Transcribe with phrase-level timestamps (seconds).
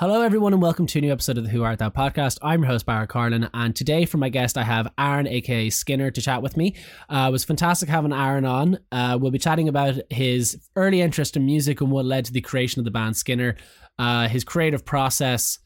[0.00, 2.38] Hello, everyone, and welcome to a new episode of the Who Art Thou podcast.
[2.42, 6.10] I'm your host, Barra Carlin, and today for my guest, I have Aaron, aka Skinner,
[6.10, 6.74] to chat with me.
[7.08, 8.80] Uh, it was fantastic having Aaron on.
[8.90, 12.40] Uh, we'll be chatting about his early interest in music and what led to the
[12.40, 13.54] creation of the band Skinner,
[14.00, 15.60] uh, his creative process,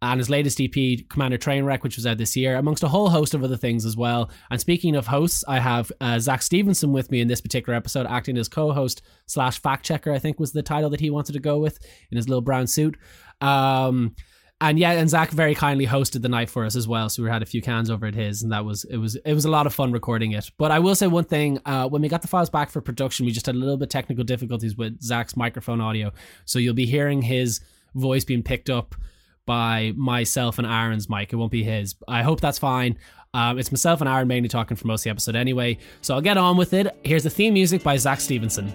[0.00, 3.32] and his latest EP, Commander Trainwreck, which was out this year, amongst a whole host
[3.32, 4.30] of other things as well.
[4.50, 8.06] And speaking of hosts, I have uh, Zach Stephenson with me in this particular episode,
[8.06, 10.12] acting as co-host slash fact checker.
[10.12, 11.78] I think was the title that he wanted to go with
[12.10, 12.96] in his little brown suit.
[13.40, 14.14] Um,
[14.60, 17.08] and yeah, and Zach very kindly hosted the night for us as well.
[17.08, 19.34] So we had a few cans over at his, and that was it was it
[19.34, 20.50] was a lot of fun recording it.
[20.56, 23.26] But I will say one thing: uh, when we got the files back for production,
[23.26, 26.12] we just had a little bit technical difficulties with Zach's microphone audio.
[26.44, 27.60] So you'll be hearing his
[27.94, 28.94] voice being picked up
[29.46, 31.32] by myself and Aaron's mic.
[31.32, 31.94] It won't be his.
[32.08, 32.98] I hope that's fine.
[33.34, 35.78] Um, it's myself and Aaron mainly talking for most of the episode anyway.
[36.00, 36.96] So I'll get on with it.
[37.04, 38.72] Here's the theme music by Zach Stephenson.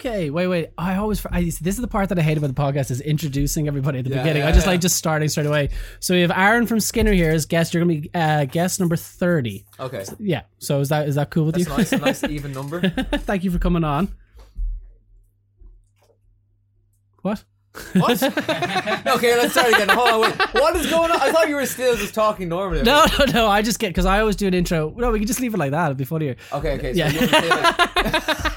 [0.00, 0.30] Okay.
[0.30, 0.70] Wait, wait.
[0.78, 3.68] I always I, this is the part that I hate about the podcast is introducing
[3.68, 4.42] everybody at the Yeah, beginning.
[4.42, 4.72] yeah, I just yeah.
[4.72, 5.68] like just starting straight away.
[6.00, 7.74] So we have Aaron from Skinner here as guest.
[7.74, 9.64] You're gonna be uh, guest number thirty.
[9.78, 10.04] Okay.
[10.18, 10.42] Yeah.
[10.58, 11.76] So is that is that cool with That's you?
[11.76, 11.92] nice.
[11.92, 12.80] A nice even number.
[13.14, 14.08] Thank you for coming on.
[17.22, 17.44] What?
[17.94, 18.20] What?
[18.22, 19.88] okay, let's start again.
[19.90, 20.34] Hold on, wait.
[20.54, 21.20] What is going on?
[21.20, 22.82] I thought you were still just talking normally.
[22.82, 23.46] No, no, no.
[23.46, 24.92] I just get because I always do an intro.
[24.96, 25.84] No, we can just leave it like that.
[25.84, 26.34] It'll be funnier.
[26.52, 26.92] Okay, okay.
[26.94, 28.52] So Yeah.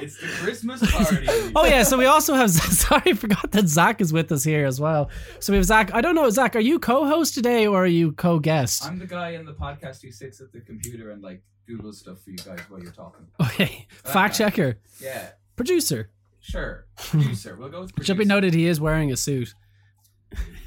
[0.00, 1.26] It's the Christmas party.
[1.56, 2.50] Oh yeah, so we also have.
[2.84, 5.10] Sorry, I forgot that Zach is with us here as well.
[5.40, 5.92] So we have Zach.
[5.94, 6.54] I don't know, Zach.
[6.56, 8.84] Are you co-host today or are you co-guest?
[8.84, 12.20] I'm the guy in the podcast who sits at the computer and like Googles stuff
[12.22, 13.26] for you guys while you're talking.
[13.40, 16.10] Okay, fact checker, Yeah, producer.
[16.40, 16.86] sure.
[16.96, 17.56] Producer.
[17.56, 18.06] We'll go with producer.
[18.12, 19.54] Should be noted he is wearing a suit.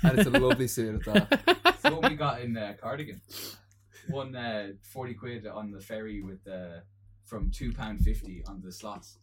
[0.04, 1.58] and it's a lovely suit at that.
[1.66, 3.22] It's the one we got in uh, Cardigan.
[4.10, 6.80] Won uh, 40 quid on the ferry with uh,
[7.30, 9.18] from £2.50 on the slots.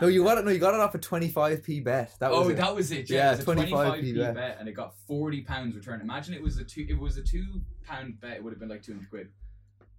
[0.00, 0.44] No, you uh, got it.
[0.44, 2.14] No, you got it off a twenty-five p bet.
[2.20, 2.56] That was Oh, it.
[2.58, 3.10] that was it.
[3.10, 4.34] Yeah, Yeah, it was a 25p 25p bet.
[4.36, 4.56] bet.
[4.60, 6.00] and it got forty pounds return.
[6.00, 6.86] Imagine it was a two.
[6.88, 9.28] It was a two pound bet, it would have been like two hundred quid.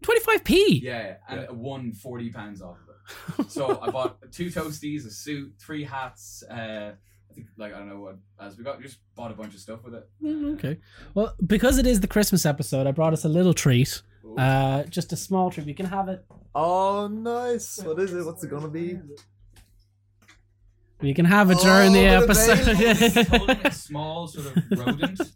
[0.01, 0.79] Twenty-five p.
[0.81, 1.43] Yeah, and Yeah.
[1.47, 3.49] it won forty pounds off of it.
[3.51, 6.41] So I bought two toasties, a suit, three hats.
[6.49, 6.93] Uh,
[7.29, 8.77] I think like I don't know what else we got.
[8.77, 10.09] We just bought a bunch of stuff with it.
[10.23, 10.77] Mm, Okay.
[11.15, 14.01] Well, because it is the Christmas episode, I brought us a little treat.
[14.31, 14.37] Ooh.
[14.37, 15.65] Uh, just a small treat.
[15.65, 16.25] We can have it.
[16.55, 17.79] Oh, nice.
[17.83, 18.25] What is it?
[18.25, 18.99] What's it gonna be?
[21.01, 22.59] We can have it during the Oh, the episode.
[22.79, 25.21] It's holding a small sort of rodent.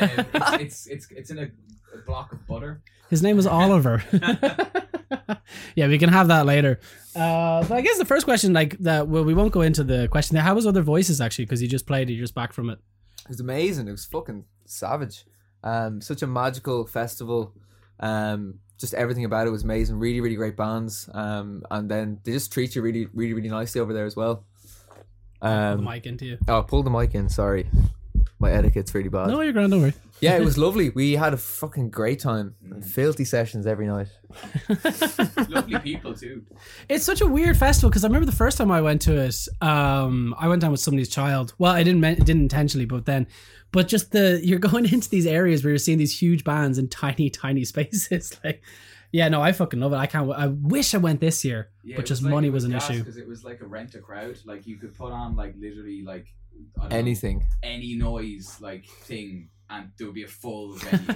[0.00, 0.26] Um,
[0.60, 1.44] it's, it's it's it's in a,
[1.92, 2.82] a block of butter.
[3.10, 4.04] His name is Oliver.
[5.74, 6.78] yeah, we can have that later.
[7.16, 10.06] Uh, but I guess the first question, like that, well, we won't go into the
[10.06, 10.36] question.
[10.36, 11.46] How was other voices actually?
[11.46, 12.78] Because you just played it, you're just back from it.
[13.24, 13.88] It was amazing.
[13.88, 15.24] It was fucking savage.
[15.64, 17.54] Um, such a magical festival.
[18.00, 19.98] Um, just everything about it was amazing.
[19.98, 21.08] Really, really great bands.
[21.12, 24.44] Um, and then they just treat you really, really, really nicely over there as well.
[25.40, 26.38] Put Um, the mic into you.
[26.48, 27.28] oh, pull the mic in.
[27.28, 27.68] Sorry,
[28.38, 29.28] my etiquette's really bad.
[29.28, 29.70] No, you're grand.
[29.72, 29.94] Don't worry.
[30.20, 30.90] Yeah, it was lovely.
[30.90, 32.54] We had a fucking great time.
[32.82, 34.08] Filthy sessions every night.
[35.48, 36.42] Lovely people too.
[36.88, 39.36] It's such a weird festival because I remember the first time I went to it.
[39.60, 41.54] Um, I went down with somebody's child.
[41.58, 43.26] Well, I didn't men- didn't intentionally, but then,
[43.72, 46.88] but just the you're going into these areas where you're seeing these huge bands in
[46.88, 48.32] tiny, tiny spaces.
[48.44, 48.62] Like,
[49.10, 49.96] yeah, no, I fucking love it.
[49.96, 50.30] I can't.
[50.30, 52.98] I wish I went this year, Yeah, but just like- money it was an issue.
[52.98, 54.38] because it was like a rent a crowd.
[54.44, 56.26] Like you could put on like literally like
[56.76, 57.46] I don't know, Anything.
[57.62, 61.14] any noise like thing, and there would be a full venue.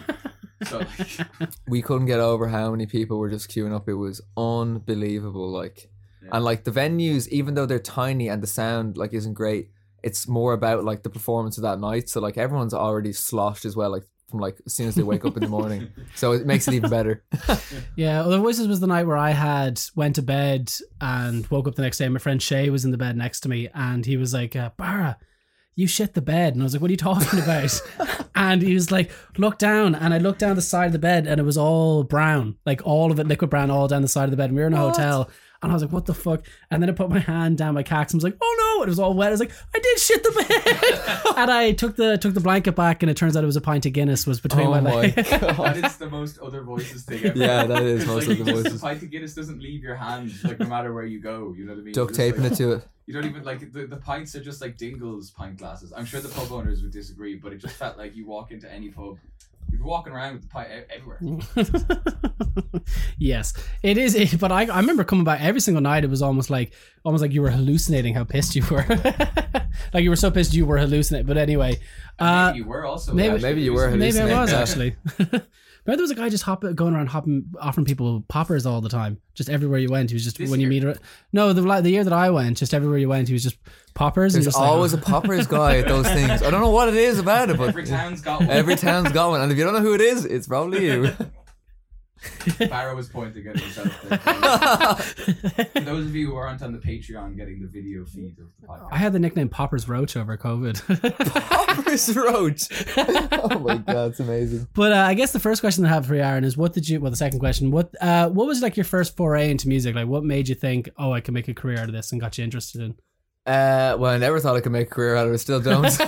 [0.64, 1.28] so like,
[1.68, 3.88] We couldn't get over how many people were just queuing up.
[3.88, 5.50] It was unbelievable.
[5.50, 5.90] Like,
[6.22, 6.30] Yeah.
[6.32, 9.70] and like the venues, even though they're tiny and the sound like isn't great,
[10.02, 12.08] it's more about like the performance of that night.
[12.08, 13.90] So like everyone's already sloshed as well.
[13.90, 15.88] Like from like as soon as they wake up in the morning.
[16.14, 17.22] So it makes it even better.
[17.96, 21.68] Yeah, well, the voices was the night where I had went to bed and woke
[21.68, 22.08] up the next day.
[22.08, 24.70] My friend Shay was in the bed next to me, and he was like, uh,
[24.76, 25.18] "Barra,
[25.74, 27.82] you shit the bed," and I was like, "What are you talking about?"
[28.34, 31.26] and he was like, "Look down," and I looked down the side of the bed,
[31.26, 34.24] and it was all brown, like all of it liquid brown, all down the side
[34.24, 34.50] of the bed.
[34.50, 34.96] And we were in a What?
[34.96, 35.30] hotel.
[35.62, 36.44] And I was like, what the fuck?
[36.70, 38.82] And then I put my hand down my cax and was like, oh no.
[38.82, 39.28] And it was all wet.
[39.28, 41.36] I was like, I did shit the bed.
[41.36, 43.60] and I took the took the blanket back and it turns out it was a
[43.60, 45.14] pint of Guinness was between Oh my my legs.
[45.30, 45.76] that god.
[45.76, 47.38] is the most other voices thing ever.
[47.38, 48.80] Yeah, that is most like of the voices.
[48.80, 51.54] The pint of Guinness doesn't leave your hand, like no matter where you go.
[51.56, 51.94] You know what I mean?
[51.94, 52.88] Duct taping like, it to it.
[53.06, 55.92] You don't even like the, the pints are just like Dingles pint glasses.
[55.96, 58.72] I'm sure the pub owners would disagree, but it just felt like you walk into
[58.72, 59.18] any pub
[59.70, 62.82] You're walking around with the pipe e- everywhere.
[63.18, 64.14] yes, it is.
[64.14, 66.04] It, but I, I remember coming back every single night.
[66.04, 66.72] It was almost like
[67.04, 68.84] almost like you were hallucinating how pissed you were.
[69.92, 71.26] like you were so pissed you were hallucinating.
[71.26, 71.80] But anyway,
[72.18, 73.12] uh, maybe you were also.
[73.14, 74.28] maybe- maybe you were hallucinating.
[74.28, 74.96] maybe I was actually.
[75.84, 78.88] Remember there was a guy just hopping, going around hopping, offering people poppers all the
[78.88, 80.10] time, just everywhere you went.
[80.10, 80.86] He was just This when you year?
[80.86, 80.96] meet.
[81.32, 83.56] No, the the year that I went, just everywhere you went, he was just
[83.94, 84.34] poppers.
[84.34, 86.40] and There's just like, always a poppers guy at those things.
[86.42, 88.50] I don't know what it is about it, but Every town's got one.
[88.50, 89.40] every town's got one.
[89.40, 91.10] And if you don't know who it is, it's probably you.
[92.68, 93.92] Barra was pointing at himself.
[95.72, 98.66] For those of you who aren't on the Patreon getting the video feed of the
[98.66, 98.88] podcast.
[98.92, 101.32] I had the nickname Poppers Roach over COVID.
[101.76, 102.68] Poppers Roach.
[103.32, 104.68] oh my god, it's amazing.
[104.74, 106.88] But uh, I guess the first question I have for you, Aaron, is what did
[106.88, 107.00] you?
[107.00, 109.94] Well, the second question, what uh, what was like your first foray into music?
[109.94, 112.20] Like, what made you think, oh, I can make a career out of this, and
[112.20, 112.94] got you interested in?
[113.44, 115.38] Uh, well, I never thought I could make a career out of it.
[115.38, 116.00] Still don't.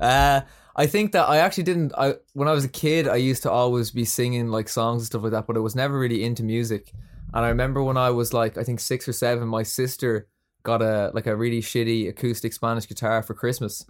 [0.00, 0.42] uh,
[0.74, 1.92] I think that I actually didn't.
[1.96, 5.06] I when I was a kid, I used to always be singing like songs and
[5.06, 6.92] stuff like that, but I was never really into music.
[7.34, 10.28] And I remember when I was like, I think six or seven, my sister
[10.62, 13.84] got a like a really shitty acoustic Spanish guitar for Christmas,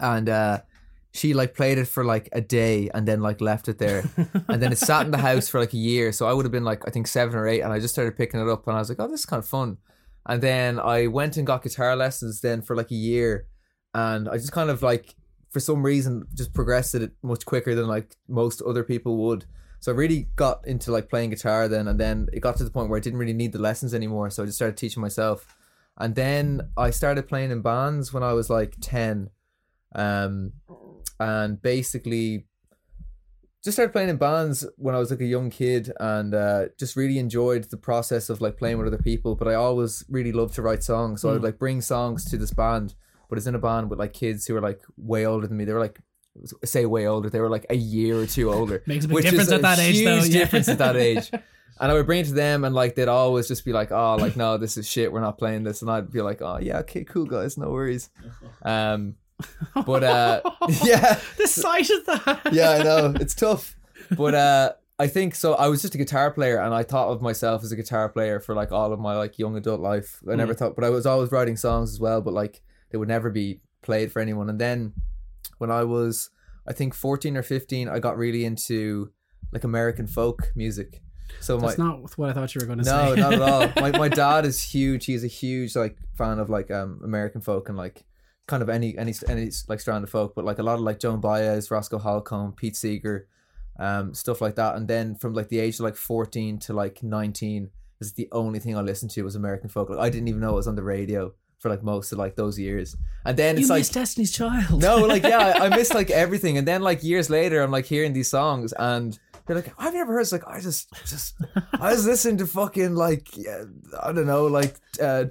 [0.00, 0.60] and uh,
[1.12, 4.04] she like played it for like a day and then like left it there,
[4.48, 6.12] and then it sat in the house for like a year.
[6.12, 8.16] So I would have been like I think seven or eight, and I just started
[8.16, 9.78] picking it up, and I was like, oh, this is kind of fun.
[10.26, 13.46] And then I went and got guitar lessons then for like a year,
[13.94, 15.16] and I just kind of like
[15.54, 19.46] for some reason just progressed it much quicker than like most other people would.
[19.78, 22.70] So I really got into like playing guitar then, and then it got to the
[22.70, 24.28] point where I didn't really need the lessons anymore.
[24.30, 25.46] So I just started teaching myself,
[25.96, 29.30] and then I started playing in bands when I was like ten,
[29.94, 30.52] um,
[31.20, 32.46] and basically
[33.62, 36.96] just started playing in bands when I was like a young kid, and uh, just
[36.96, 39.36] really enjoyed the process of like playing with other people.
[39.36, 41.44] But I always really loved to write songs, so I would Mm.
[41.50, 42.94] like bring songs to this band.
[43.34, 45.64] But it's in a band with like kids who are like way older than me.
[45.64, 45.98] They were like
[46.64, 47.28] say way older.
[47.28, 48.80] They were like a year or two older.
[48.86, 50.22] Makes a big which difference at that age, though.
[50.22, 50.38] yeah.
[50.38, 51.30] difference at that age.
[51.80, 54.14] And I would bring it to them, and like they'd always just be like, "Oh,
[54.14, 55.10] like no, this is shit.
[55.10, 58.10] We're not playing this." And I'd be like, "Oh yeah, okay, cool guys, no worries."
[58.62, 59.16] Um,
[59.84, 60.40] but uh,
[60.84, 62.52] yeah, the sight of that.
[62.52, 63.74] yeah, I know it's tough,
[64.16, 65.54] but uh, I think so.
[65.54, 68.38] I was just a guitar player, and I thought of myself as a guitar player
[68.38, 70.20] for like all of my like young adult life.
[70.30, 72.62] I never thought, but I was always writing songs as well, but like
[72.94, 74.48] they would never be played for anyone.
[74.48, 74.92] And then
[75.58, 76.30] when I was,
[76.64, 79.10] I think fourteen or fifteen, I got really into
[79.52, 81.02] like American folk music.
[81.40, 83.20] So my That's not what I thought you were going to no, say.
[83.20, 83.82] No, not at all.
[83.82, 85.06] My my dad is huge.
[85.06, 88.04] He's a huge like fan of like um American folk and like
[88.46, 91.00] kind of any any any like strand of folk, but like a lot of like
[91.00, 93.26] Joan Baez, Roscoe Holcomb, Pete Seeger,
[93.80, 94.76] um stuff like that.
[94.76, 97.70] And then from like the age of like fourteen to like nineteen,
[98.00, 99.90] is the only thing I listened to was American folk.
[99.90, 101.34] Like I didn't even know it was on the radio
[101.64, 102.94] for like most of like those years.
[103.24, 104.82] And then you it's like Destiny's Child.
[104.82, 107.86] no, like yeah, I, I missed like everything, and then like years later, I'm like
[107.86, 111.36] hearing these songs, and they're like, "I've never heard." It's like I just, just,
[111.80, 113.64] I was listening to fucking like, yeah,
[114.02, 115.24] I don't know, like uh,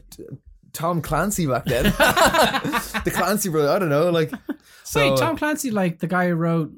[0.74, 3.70] Tom Clancy back then, the Clancy brother.
[3.70, 4.32] I don't know, like.
[4.84, 6.74] So, Wait, Tom Clancy, like the guy who wrote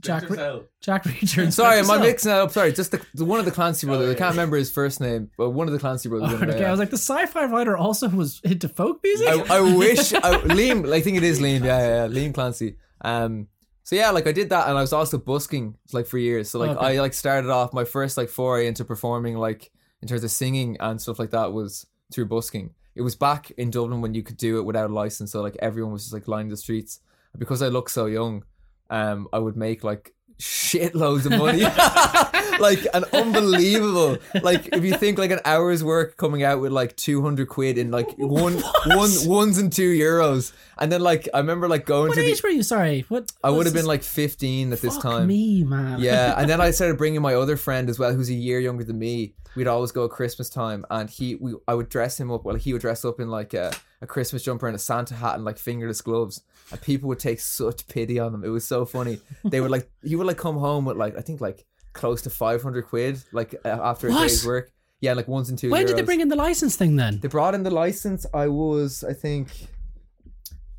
[0.00, 0.64] Jack Splinter Cell.
[0.80, 1.52] Jack Reacher.
[1.52, 2.50] Sorry, am I Splinter mixing that up?
[2.50, 4.08] Sorry, just the, the one of the Clancy brothers.
[4.08, 4.18] I yeah.
[4.18, 6.30] can't remember his first name, but one of the Clancy brothers.
[6.32, 6.68] Oh, okay, yeah.
[6.68, 9.28] I was like, the sci-fi writer also was into folk music.
[9.28, 10.90] I, I wish I, Liam.
[10.92, 11.64] I think it is Liam.
[11.64, 12.76] Yeah, yeah, yeah, Liam Clancy.
[13.02, 13.48] Um.
[13.82, 16.50] So yeah, like I did that, and I was also busking like for years.
[16.50, 16.98] So like Okay.
[16.98, 20.76] I like started off my first like foray into performing, like in terms of singing
[20.80, 22.74] and stuff like that, was through busking.
[22.94, 25.56] It was back in Dublin when you could do it without a license, so like
[25.60, 27.00] everyone was just like lining the streets.
[27.38, 28.44] Because I look so young,
[28.90, 31.62] um, I would make like shitloads of money,
[32.60, 34.18] like an unbelievable.
[34.42, 37.78] Like if you think like an hour's work coming out with like two hundred quid
[37.78, 42.08] in like one one ones and two euros, and then like I remember like going
[42.08, 42.48] what to age the.
[42.48, 42.62] were you?
[42.62, 43.30] Sorry, what?
[43.44, 45.26] I would have been like fifteen at this time.
[45.26, 46.00] me, man.
[46.00, 48.84] Yeah, and then I started bringing my other friend as well, who's a year younger
[48.84, 49.34] than me.
[49.56, 52.44] We'd always go at Christmas time, and he, we, I would dress him up.
[52.44, 55.34] Well, he would dress up in like a, a Christmas jumper and a Santa hat
[55.34, 58.44] and like fingerless gloves, and people would take such pity on him.
[58.44, 59.18] It was so funny.
[59.44, 62.30] They would like, he would like come home with like, I think like close to
[62.30, 64.22] five hundred quid, like after a What?
[64.22, 64.70] day's work.
[65.00, 65.70] Yeah, like ones and two.
[65.70, 67.20] when did they bring in the license thing then?
[67.20, 68.26] They brought in the license.
[68.34, 69.48] I was, I think,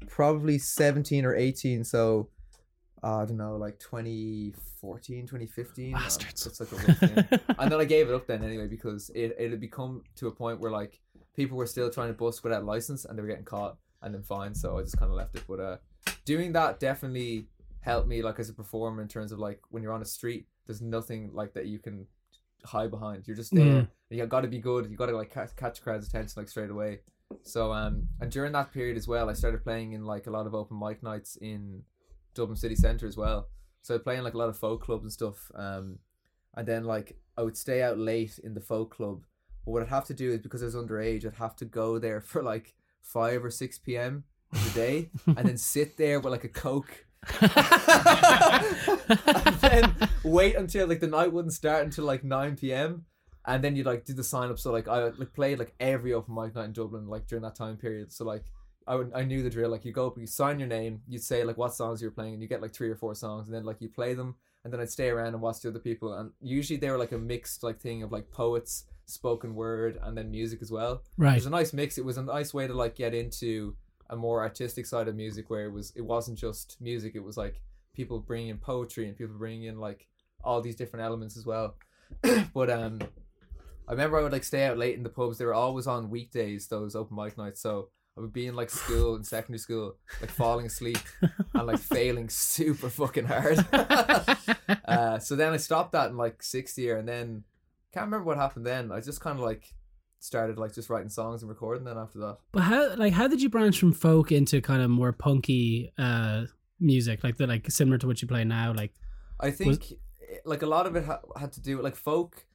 [0.08, 1.84] probably 17 or 18.
[1.84, 2.30] So,
[3.04, 5.96] uh, I don't know, like 2014, 2015.
[5.96, 6.44] Um, Bastards.
[6.44, 7.40] That's like a rough thing.
[7.60, 10.32] and then I gave it up then anyway because it, it had become to a
[10.32, 11.00] point where like
[11.36, 14.24] people were still trying to bust without license and they were getting caught and then
[14.24, 14.54] fine.
[14.56, 15.44] So I just kind of left it.
[15.48, 15.78] But uh,
[16.26, 17.48] doing that definitely
[17.82, 20.48] helped me like as a performer in terms of like when you're on a street,
[20.68, 22.08] there's nothing like that you can
[22.66, 23.28] hide behind.
[23.28, 23.66] You're just there.
[23.66, 23.88] Mm.
[24.10, 24.90] You got to be good.
[24.90, 27.00] You got to like catch, catch crowd's attention like straight away.
[27.44, 30.46] So um, and during that period as well, I started playing in like a lot
[30.46, 31.84] of open mic nights in
[32.34, 33.48] Dublin city centre as well.
[33.82, 35.52] So I'd play in like a lot of folk clubs and stuff.
[35.56, 36.00] Um,
[36.56, 39.24] and then like I would stay out late in the folk club.
[39.66, 42.00] But what I'd have to do is because I was underage, I'd have to go
[42.00, 44.24] there for like five or six p.m.
[44.52, 47.06] of the day, and then sit there with like a coke.
[47.42, 47.52] and
[49.62, 53.06] then wait until like the night wouldn't start until like 9 p.m
[53.46, 56.14] and then you like do the sign up so like i like played like every
[56.14, 58.46] open mic night in dublin like during that time period so like
[58.88, 61.24] I, would, I knew the drill like you go up you sign your name you'd
[61.24, 63.56] say like what songs you're playing and you get like three or four songs and
[63.56, 66.14] then like you play them and then i'd stay around and watch the other people
[66.14, 70.18] and usually they were like a mixed like thing of like poets spoken word and
[70.18, 70.94] then music as well.
[70.94, 71.36] It right.
[71.36, 71.98] was a nice mix.
[71.98, 73.76] It was a nice way to like get into
[74.10, 77.16] a more artistic side of music where it was it wasn't just music.
[77.16, 77.62] It was like
[77.94, 80.08] people bringing in poetry and people bringing in like
[80.44, 81.76] all these different elements as well.
[82.54, 83.00] But um
[83.88, 85.38] i remember i would like stay out late in the pubs.
[85.38, 87.62] They were always on weekdays those open mic nights.
[87.62, 91.00] So i would be in like school in secondary school like falling asleep
[91.54, 93.66] and like failing super fucking hard.
[94.86, 97.44] Uh so then i stopped that in like sixth year and then
[97.94, 98.92] can't remember what happened then.
[98.92, 99.74] I just kind of like
[100.20, 102.38] started like just writing songs and recording then after that.
[102.52, 106.46] But how like how did you branch from folk into kind of more punky uh
[106.80, 107.24] music?
[107.24, 108.94] Like the like similar to what you play now like
[109.40, 112.46] I think eh, like a lot of it ha- had to do with like folk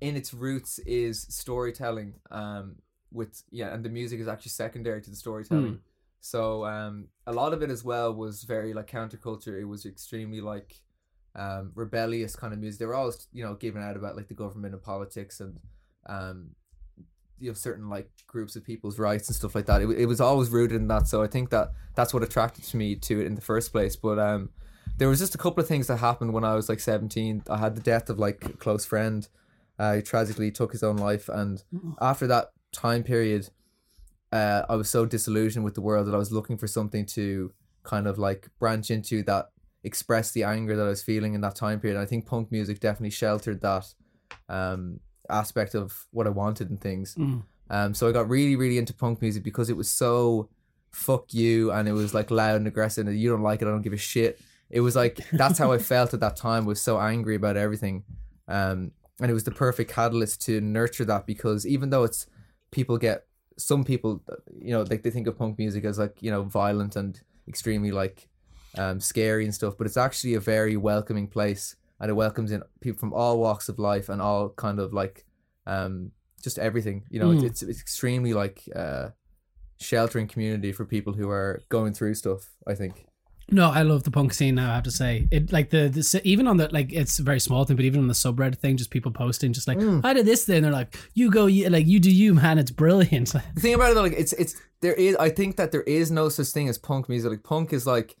[0.00, 2.76] in its roots is storytelling um
[3.12, 5.74] with yeah and the music is actually secondary to the storytelling.
[5.74, 5.76] Hmm.
[6.20, 9.60] so um a lot of it as well was very like counterculture.
[9.60, 10.76] It was extremely like
[11.36, 14.34] um rebellious kind of music they were always you know giving out about like the
[14.34, 15.58] government and politics and
[16.06, 16.50] um
[17.38, 20.20] you know certain like groups of people's rights and stuff like that it, it was
[20.20, 23.26] always rooted in that so i think that that's what attracted to me to it
[23.26, 24.50] in the first place but um
[25.00, 27.44] there was just a couple of things that happened when I was like 17.
[27.48, 29.26] I had the death of like a close friend.
[29.78, 31.64] Uh, he tragically took his own life, and
[32.02, 33.48] after that time period,
[34.30, 37.50] uh, I was so disillusioned with the world that I was looking for something to
[37.82, 39.46] kind of like branch into that
[39.82, 41.96] express the anger that I was feeling in that time period.
[41.96, 43.86] And I think punk music definitely sheltered that
[44.48, 47.14] um, aspect of what I wanted and things.
[47.14, 47.42] Mm.
[47.70, 50.48] Um, so I got really, really into punk music because it was so
[50.90, 53.70] fuck you and it was like loud and aggressive and you don't like it, I
[53.70, 54.40] don't give a shit.
[54.68, 58.04] It was like that's how I felt at that time was so angry about everything.
[58.48, 62.26] Um, and it was the perfect catalyst to nurture that because even though it's
[62.70, 63.26] people get
[63.58, 64.22] some people
[64.58, 67.90] you know like they think of punk music as like you know violent and extremely
[67.90, 68.29] like
[68.78, 72.62] um scary and stuff but it's actually a very welcoming place and it welcomes in
[72.80, 75.24] people from all walks of life and all kind of like
[75.66, 76.10] um
[76.42, 77.42] just everything you know Mm.
[77.44, 79.08] it's, it's extremely like uh
[79.78, 83.06] sheltering community for people who are going through stuff i think
[83.52, 84.70] No, I love the punk scene now.
[84.70, 87.40] I have to say, it like the, the even on the like it's a very
[87.40, 90.04] small thing, but even on the subreddit thing, just people posting, just like Mm.
[90.04, 90.62] I did this thing.
[90.62, 92.58] They're like, you go, you, like you do you, man.
[92.62, 93.28] It's brilliant.
[93.32, 96.10] the thing about it though, like it's it's there is i think that there is
[96.12, 98.16] no such thing as punk music like punk is like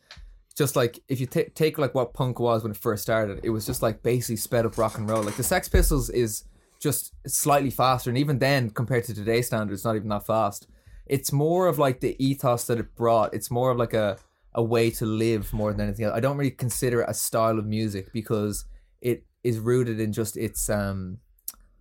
[0.60, 3.48] just like if you ta- take like what punk was when it first started it
[3.48, 5.22] was just like basically sped up rock and roll.
[5.22, 6.44] Like the sex pistols is
[6.78, 10.68] just slightly faster and even then compared to today's standards not even that fast.
[11.06, 13.32] It's more of like the ethos that it brought.
[13.32, 14.18] It's more of like a
[14.52, 16.14] a way to live more than anything else.
[16.14, 18.66] I don't really consider it a style of music because
[19.00, 21.20] it is rooted in just its um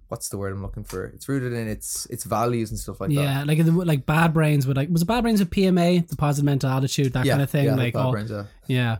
[0.09, 3.09] what's the word i'm looking for it's rooted in its its values and stuff like
[3.09, 6.07] that yeah, like the, like Bad Brains would like was it Bad Brains with PMA,
[6.07, 7.65] the positive mental attitude, that kind of thing.
[7.65, 8.45] Yeah, like Bad all, Brains, yeah.
[8.67, 8.97] yeah.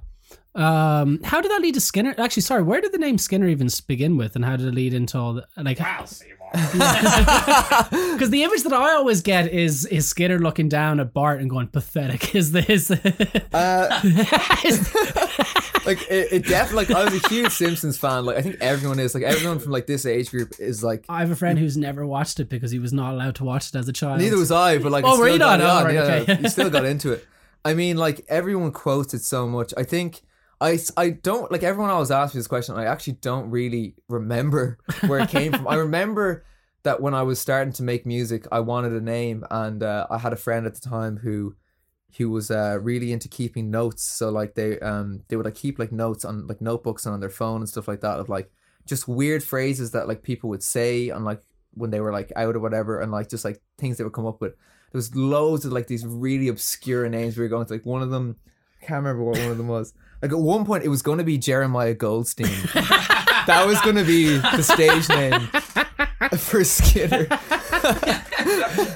[0.56, 2.16] Um, how did that lead to Skinner?
[2.18, 4.94] Actually, sorry, where did the name Skinner even begin with, and how did it lead
[4.94, 5.80] into all the like?
[5.80, 6.36] Wow, Seymour.
[8.14, 11.50] Because the image that I always get is is Skinner looking down at Bart and
[11.50, 12.34] going pathetic.
[12.36, 12.90] Is this?
[12.90, 14.02] Uh,
[14.66, 14.96] is-
[15.86, 18.26] like it, it definitely like I was a huge Simpsons fan.
[18.26, 21.06] Like I think everyone is like everyone from like this age group is like.
[21.08, 23.70] I have a friend who's never watched it because he was not allowed to watch
[23.70, 24.20] it as a child.
[24.20, 25.70] Neither was I, but like Oh, I were still you got not?
[25.70, 26.02] Oh, on, right, yeah,
[26.34, 26.40] okay.
[26.42, 27.26] you still got into it.
[27.64, 29.74] I mean, like everyone quotes it so much.
[29.78, 30.22] I think
[30.62, 32.76] I I don't like everyone always asks me this question.
[32.76, 35.68] I actually don't really remember where it came from.
[35.68, 36.46] I remember
[36.84, 40.18] that when I was starting to make music, I wanted a name, and uh, I
[40.18, 41.56] had a friend at the time who
[42.18, 44.04] who was uh, really into keeping notes.
[44.04, 47.20] So like they um they would like keep like notes on like notebooks and on
[47.20, 48.52] their phone and stuff like that of like
[48.86, 51.42] just weird phrases that like people would say and like
[51.76, 54.26] when they were like out or whatever and like just like things they would come
[54.26, 54.56] up with.
[54.92, 58.02] There was loads of like these really obscure names we were going to like one
[58.02, 58.38] of them
[58.82, 59.94] I can't remember what one of them was.
[60.22, 62.48] Like at one point it was gonna be Jeremiah Goldstein.
[62.76, 65.48] that was gonna be the stage name
[66.38, 67.28] for Skinner.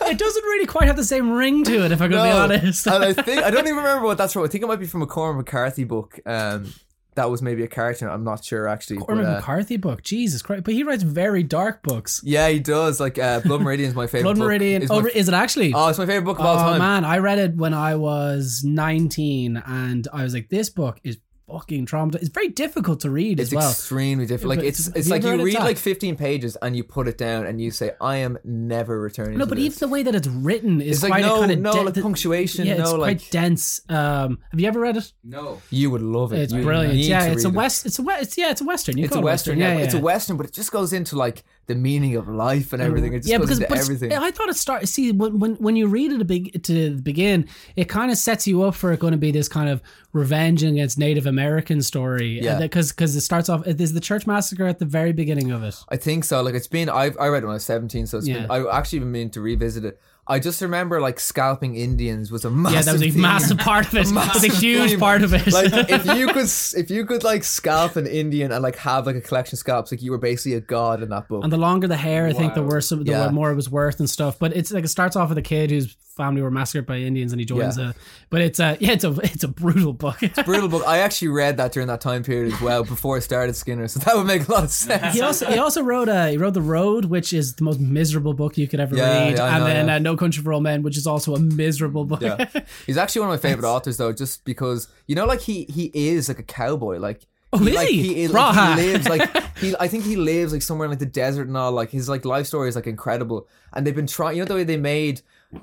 [0.06, 2.48] it doesn't really quite have the same ring to it, if I'm going to No.
[2.48, 2.88] be honest.
[2.88, 4.44] and I think I don't even remember what that's from.
[4.44, 6.20] I think it might be from a Cormac McCarthy book.
[6.26, 6.74] Um,
[7.16, 8.10] that was maybe a character.
[8.10, 8.98] I'm not sure actually.
[8.98, 10.64] but, Cormac uh, McCarthy book, Jesus Christ!
[10.64, 12.22] But he writes very dark books.
[12.24, 13.00] yeah, he does.
[13.00, 14.24] Like uh, Blood Meridian is my favorite.
[14.24, 14.46] Blood book.
[14.48, 14.82] Meridian.
[14.82, 15.74] It's Oh, my, is it actually?
[15.74, 16.80] oh, it's my favorite book of all Oh time.
[16.80, 21.18] man, I read it when I was 19 and I was like, this book is
[21.48, 22.16] fucking traumatizing.
[22.22, 23.70] It's very difficult to read It's as well.
[23.70, 24.50] extremely different.
[24.50, 25.64] Like But it's it's like you read it, read Zach?
[25.64, 29.38] like 15 pages and you put it down and you say, "I am never returning."
[29.38, 29.66] no, to but this.
[29.66, 31.74] even the way that it's written is it's like quite no, a kind of no,
[31.74, 33.82] de- like punctuation, Yeah, no, it's like quite dense.
[33.90, 35.12] Um, have you ever read it?
[35.24, 35.62] No.
[35.70, 36.40] you would love it.
[36.40, 36.96] It's You brilliant.
[36.96, 37.58] Yeah, it's a read it.
[37.58, 37.86] west.
[37.86, 38.22] It's a west.
[38.24, 38.98] It's, yeah, it's a western.
[38.98, 41.16] You It's a call it western, yeah, it's a western, but it just goes into
[41.18, 43.14] like the meaning of life and everything.
[43.14, 43.16] Mm.
[43.16, 44.12] It just yeah, goes because everything.
[44.14, 44.88] I thought it started.
[44.88, 48.46] See, when when when you read it a big to begin, it kind of sets
[48.48, 52.40] you up for it going to be this kind of revenge against Native American story.
[52.42, 52.60] Yeah.
[52.60, 53.64] because because it starts off.
[53.66, 55.76] There's the church massacre at the very beginning of it.
[55.90, 56.42] I think so.
[56.42, 58.46] Like it's been I I read it when I was seventeen, so it's Yeah.
[58.46, 60.00] been I actually been meaning to revisit it.
[60.26, 63.22] I just remember like scalping Indians was a massive Yeah, that was a theme.
[63.22, 64.08] massive part of it.
[64.12, 65.00] It was a huge theme.
[65.00, 65.52] part of it.
[65.52, 66.48] like if you could
[66.80, 69.92] if you could like scalp an Indian and like have like a collection of scalps,
[69.92, 71.44] like you were basically a god in that book.
[71.44, 73.30] And the longer the hair, I think the worse, the Yeah.
[73.32, 74.40] more it was worth and stuff.
[74.40, 77.32] But it's like it starts off with a kid whose family were massacred by Indians,
[77.34, 77.90] and he joins Yeah.
[77.90, 77.94] a.
[78.30, 80.22] But it's a yeah, it's a it's a brutal book.
[80.22, 80.84] It's Brutal book.
[80.86, 84.00] I actually read that during that time period as well before I started Skinner, so
[84.02, 85.14] that would make a lot of sense.
[85.16, 88.34] he also he also wrote uh he wrote the road, which is the most miserable
[88.34, 89.96] book you could ever Yeah, read, yeah, and know, then yeah.
[89.96, 92.22] uh, No Country for Old Men, which is also a miserable book.
[92.22, 92.46] Yeah.
[92.86, 95.92] He's actually one of my favorite authors though, just because you know, like he he
[95.94, 97.26] is like a cowboy, like.
[97.56, 98.24] Oh, is like, he?
[98.24, 98.50] is- Raw.
[98.50, 99.76] like, he lives like he.
[99.80, 101.72] I think he lives like somewhere in like the desert and all.
[101.72, 104.38] Like his like life story is like incredible, and they've been trying.
[104.38, 105.22] You know the way they made,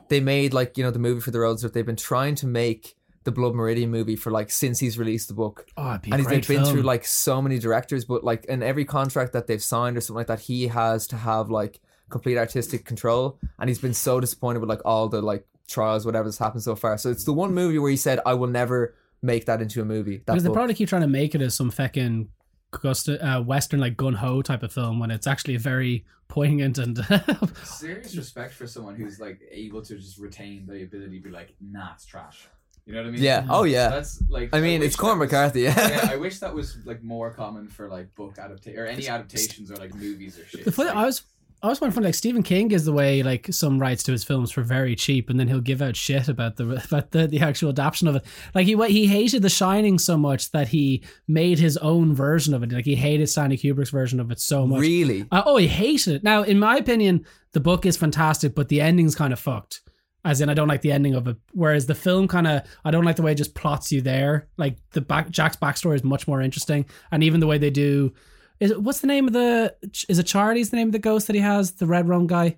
[0.09, 1.73] they made like you know the movie for the road stuff.
[1.73, 5.35] They've been trying to make the Blood Meridian movie for like since he's released the
[5.35, 6.65] book, oh, and he's been film.
[6.65, 10.17] through like so many directors, but like in every contract that they've signed or something
[10.17, 14.61] like that, he has to have like complete artistic control, and he's been so disappointed
[14.61, 16.99] with like all the like trials, whatever's happened so far.
[16.99, 19.85] So it's the one movie where he said, "I will never make that into a
[19.85, 20.57] movie." That because they book.
[20.57, 22.29] probably keep trying to make it as some fucking
[22.73, 26.99] uh, western like gun ho type of film when it's actually very poignant and
[27.65, 31.55] Serious respect for someone who's like able to just retain the ability to be like,
[31.61, 32.47] nah, it's trash.
[32.87, 33.23] You know what I mean?
[33.23, 33.47] yeah.
[33.51, 33.89] Oh yeah.
[33.89, 34.51] That's like.
[34.55, 35.81] I mean, wish it's Cormac that was- McCarthy.
[35.81, 36.05] Yeah.
[36.07, 39.71] yeah, I wish that was like more common for like book adaptation or any adaptations
[39.71, 40.65] or like movies or shit.
[40.65, 41.23] the funny, Like, I was.
[41.63, 44.51] I was wondering, like Stephen King is the way like some rights to his films
[44.51, 47.71] for very cheap, and then he'll give out shit about the about the, the actual
[47.71, 48.25] adaptation of it.
[48.55, 52.63] Like he he hated The Shining so much that he made his own version of
[52.63, 52.73] it.
[52.73, 54.81] Like he hated Stanley Kubrick's version of it so much.
[54.81, 55.27] really.
[55.31, 56.25] Uh, oh, he hated it.
[56.25, 59.83] Now, in my opinion, the book is fantastic, but the ending's kind of fucked.
[60.25, 61.37] As in, I don't like the ending of it.
[61.53, 64.49] Whereas the film kind of, I don't like the way it just plots you there.
[64.59, 68.13] Like the back, Jack's backstory is much more interesting, and even the way they do.
[68.61, 69.75] Is it, what's the name of the?
[70.09, 71.73] Is it Charlie's the name of the ghost that he has?
[71.73, 72.57] The red rum guy.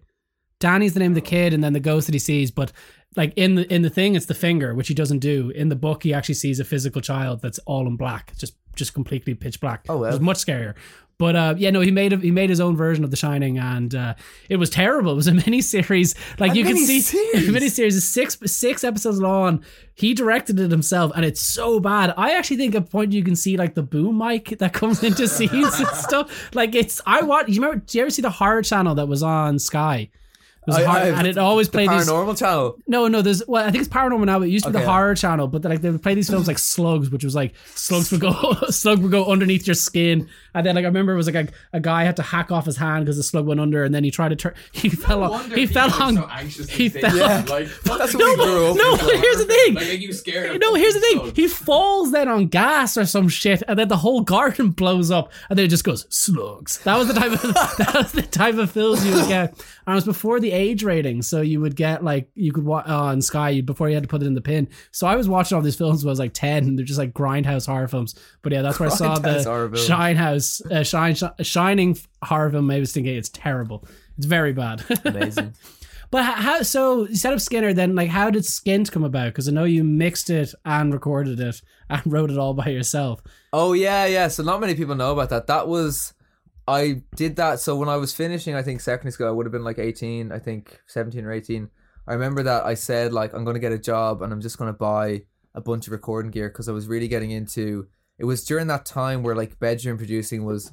[0.59, 2.51] Danny's the name of the kid, and then the ghost that he sees.
[2.51, 2.73] But
[3.17, 5.51] like in the in the thing, it's the finger, which he doesn't do.
[5.51, 8.95] In the book, he actually sees a physical child that's all in black, just just
[8.95, 9.85] completely pitch black.
[9.89, 10.11] Oh, well.
[10.11, 10.75] It was much scarier.
[11.23, 13.57] But uh, yeah, no, he made a, he made his own version of The Shining,
[13.57, 14.15] and uh,
[14.49, 15.13] it was terrible.
[15.13, 17.01] It was a mini series, like A you can see,
[17.49, 19.65] mini series is six six episodes long.
[19.95, 22.13] He directed it himself, and it's so bad.
[22.17, 25.29] I actually think at point you can see like the boom mic that comes into
[25.29, 26.53] scenes and stuff.
[26.57, 27.47] Like it's I watch.
[27.47, 27.85] You remember?
[27.87, 30.11] Do you ever see the horror channel that was on Sky?
[30.65, 32.09] It was I- hor- I- and it always The played these.
[32.09, 32.77] paranormal channel.
[32.87, 34.85] No, no, there's well, I think it's paranormal now, but it used to be Okay.
[34.85, 35.49] the horror channel.
[35.49, 38.33] But like they would play these films like Slugs, which was like slugs would go
[38.71, 41.49] slug would go underneath your skin, and then like I remember it was like a,
[41.73, 44.05] a guy had to hack off his hand because the slug went under, and then
[44.05, 44.55] he tried to turn.
[44.71, 45.31] He fell no on.
[45.33, 46.51] wonder He fell people on.
[46.51, 47.45] So he fell- Yeah.
[47.49, 48.77] Like, That's what No, we grew up.
[48.77, 49.21] no, with.
[49.21, 49.75] here's the thing.
[49.75, 50.55] Like, are you scared?
[50.55, 51.19] of No, here's the thing.
[51.19, 51.37] slugs?
[51.37, 55.33] He falls then on gas or some shit, and then the whole garden blows up,
[55.51, 56.79] and then it just goes slugs.
[56.85, 59.55] That was the type of that was the type of films you would get,
[59.87, 62.87] and it was before the age rating, so you would get like you could watch
[62.87, 64.69] on Sky before you had to put it in the pin.
[64.91, 66.99] So I was watching all these films when I was like ten, and they're just
[66.99, 68.15] like grindhouse horror films.
[68.43, 69.85] But yeah, that's where I saw the films.
[69.85, 72.71] Shine House, uh, Shine, Shining horror film.
[72.71, 73.87] I was thinking it's terrible.
[74.17, 74.85] It's very bad.
[75.05, 75.55] Amazing.
[76.13, 76.63] But how?
[76.63, 77.73] So you set up Skinner.
[77.73, 79.29] Then, like, how did Skint come about?
[79.29, 83.23] Because I know you mixed it and recorded it and wrote it all by yourself.
[83.53, 84.29] Oh yeah, yeah.
[84.29, 85.47] So not many people know about that.
[85.47, 86.13] That was
[86.69, 87.61] I did that.
[87.61, 90.31] So when I was finishing, I think secondary school, I would have been like eighteen,
[90.33, 91.71] I think seventeen or eighteen.
[92.07, 94.73] I remember that I said like I'm gonna get a job and I'm just gonna
[94.73, 95.23] buy
[95.55, 97.87] a bunch of recording gear because I was really getting into.
[98.19, 100.73] It was during that time where like bedroom producing was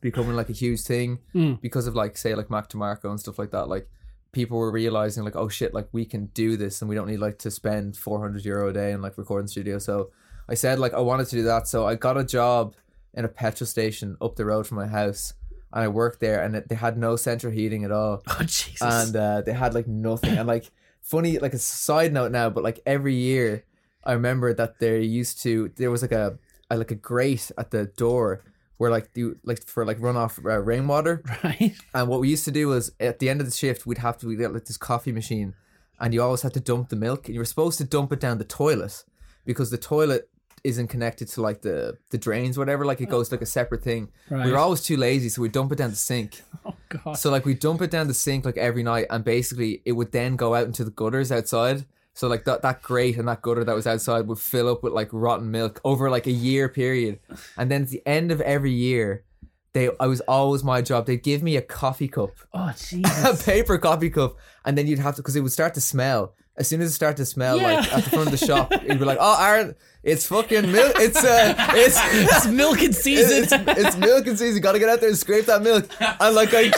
[0.00, 1.60] becoming like a huge thing Mm.
[1.60, 3.68] because of like say like Mac DeMarco and stuff like that.
[3.68, 3.88] Like
[4.32, 7.18] people were realizing like oh shit like we can do this and we don't need
[7.20, 9.78] like to spend 400 euro a day in like recording studio.
[9.78, 10.10] So
[10.48, 11.68] I said like I wanted to do that.
[11.68, 12.74] So I got a job
[13.14, 15.34] in a petrol station up the road from my house
[15.72, 18.80] and I worked there and it, they had no central heating at all Oh Jesus!
[18.82, 20.70] and uh, they had like nothing and like
[21.00, 23.64] funny like a side note now but like every year
[24.04, 26.38] i remember that they used to there was like a,
[26.70, 28.44] a like a grate at the door
[28.76, 31.74] where like you like for like runoff uh, rainwater right?
[31.92, 34.16] and what we used to do was at the end of the shift we'd have
[34.16, 35.54] to we get like this coffee machine
[35.98, 38.20] and you always had to dump the milk and you were supposed to dump it
[38.20, 39.04] down the toilet
[39.44, 40.28] because the toilet
[40.64, 42.84] isn't connected to like the the drains, whatever.
[42.84, 43.12] Like it oh.
[43.12, 44.10] goes to, like a separate thing.
[44.30, 44.46] Right.
[44.46, 46.42] We were always too lazy, so we dump it down the sink.
[46.64, 47.14] oh god.
[47.14, 50.12] So like we dump it down the sink like every night, and basically it would
[50.12, 51.84] then go out into the gutters outside.
[52.14, 54.92] So like that that grate and that gutter that was outside would fill up with
[54.92, 57.18] like rotten milk over like a year period,
[57.56, 59.24] and then at the end of every year,
[59.72, 61.06] they I was always my job.
[61.06, 62.72] They'd give me a coffee cup, oh
[63.24, 66.34] a paper coffee cup, and then you'd have to because it would start to smell.
[66.56, 68.98] As soon as it started to smell, like at the front of the shop, you'd
[68.98, 70.92] be like, "Oh, Aaron, it's fucking milk.
[70.96, 73.44] It's uh, it's." it's milking season.
[73.44, 74.56] it's, it's milking season.
[74.56, 75.88] You gotta get out there and scrape that milk.
[76.00, 76.70] And like I,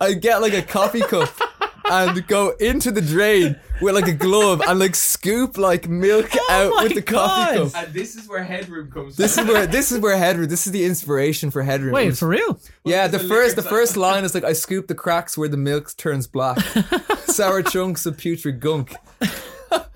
[0.00, 1.30] I get like a coffee cup
[1.86, 6.40] and go into the drain with like a glove and like scoop like milk out
[6.50, 7.72] Oh my with the coffee God.
[7.72, 7.82] cup.
[7.84, 9.16] And this is where headroom comes.
[9.16, 9.48] This from.
[9.48, 10.48] is where this is where headroom.
[10.48, 11.90] This is the inspiration for headroom.
[11.90, 12.58] It Wait, was- for real?
[12.84, 15.48] yeah, the the first the lyrics first line is like I scoop the cracks where
[15.48, 16.58] the milk turns black,
[17.34, 18.94] sour chunks of putrid gunk.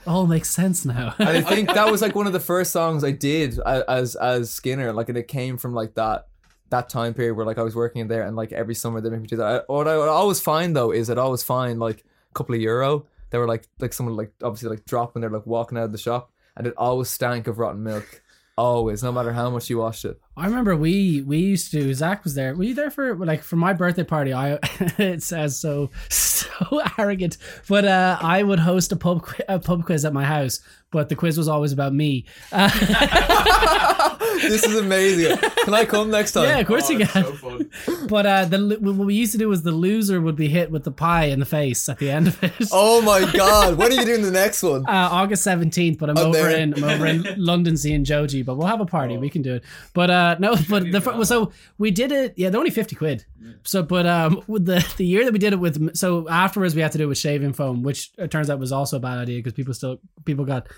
[0.06, 1.14] All makes sense now.
[1.18, 4.50] and I think that was like one of the first songs I did as as
[4.50, 4.92] Skinner.
[4.92, 6.28] Like, and it came from like that
[6.70, 9.10] that time period where like I was working in there, and like every summer they
[9.10, 9.64] make me do that.
[9.68, 12.60] I- What I would always find though is I'd always find like a couple of
[12.60, 13.06] euro.
[13.30, 15.98] They were like like someone like obviously like dropping they're like walking out of the
[15.98, 18.22] shop, and it always stank of rotten milk.
[18.56, 20.18] Always, no matter how much you washed it.
[20.38, 21.92] I remember we we used to.
[21.94, 22.54] Zach was there.
[22.54, 24.32] Were you there for like for my birthday party?
[24.32, 24.58] I
[24.98, 27.36] it says so so arrogant,
[27.68, 30.60] but uh, I would host a pub a pub quiz at my house.
[30.90, 32.24] But the quiz was always about me.
[32.50, 32.68] Uh,
[34.40, 35.36] this is amazing.
[35.64, 36.44] Can I come next time?
[36.44, 37.24] yeah, of course Oh, you can.
[37.24, 37.70] so fun.
[38.08, 40.84] But uh, the what we used to do was the loser would be hit with
[40.84, 42.52] the pie in the face at the end of it.
[42.72, 43.76] Oh my god!
[43.76, 44.86] When are you doing the next one?
[44.86, 46.58] Uh, August seventeenth, but I'm I'm over there.
[46.58, 49.16] in I'm over in London seeing Joji, but we'll have a party.
[49.16, 49.20] Oh.
[49.20, 49.64] We can do it.
[49.94, 51.24] But uh, no, but the to fir- go.
[51.24, 52.34] so we did it.
[52.36, 53.24] Yeah, they're only fifty quid.
[53.64, 56.80] So, but um, with the the year that we did it with, so afterwards we
[56.82, 59.18] had to do it with shaving foam, which it turns out was also a bad
[59.18, 60.68] idea because people still people got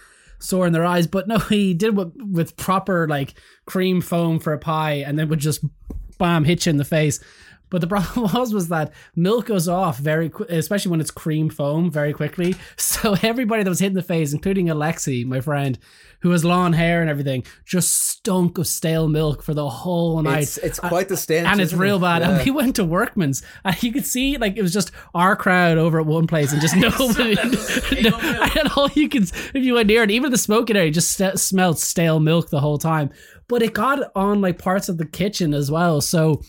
[0.41, 1.07] sore in their eyes.
[1.07, 3.35] But no, he did with, with proper like
[3.67, 5.65] cream foam for a pie, and then would just
[6.19, 7.21] bam hit you in the face.
[7.71, 11.49] But the problem was was that milk goes off very quick, especially when it's cream
[11.49, 12.57] foam very quickly.
[13.01, 15.79] So everybody that was hit in the face, including Alexi, my friend,
[16.21, 20.43] who has long hair and everything, just stunk of stale milk for the whole night.
[20.43, 22.01] It's it's quite the stench, and it's real it?
[22.01, 22.21] bad.
[22.23, 22.31] Yeah.
[22.31, 25.79] And we went to Workman's, and you could see like it was just our crowd
[25.79, 27.37] over at one place, and just nobody.
[28.03, 28.57] Milk.
[28.57, 31.39] and all you could, if you went near it, even the smoking area, just st-
[31.39, 33.11] smelled stale milk the whole time.
[33.49, 36.01] But it got on like parts of the kitchen as well.
[36.01, 36.43] So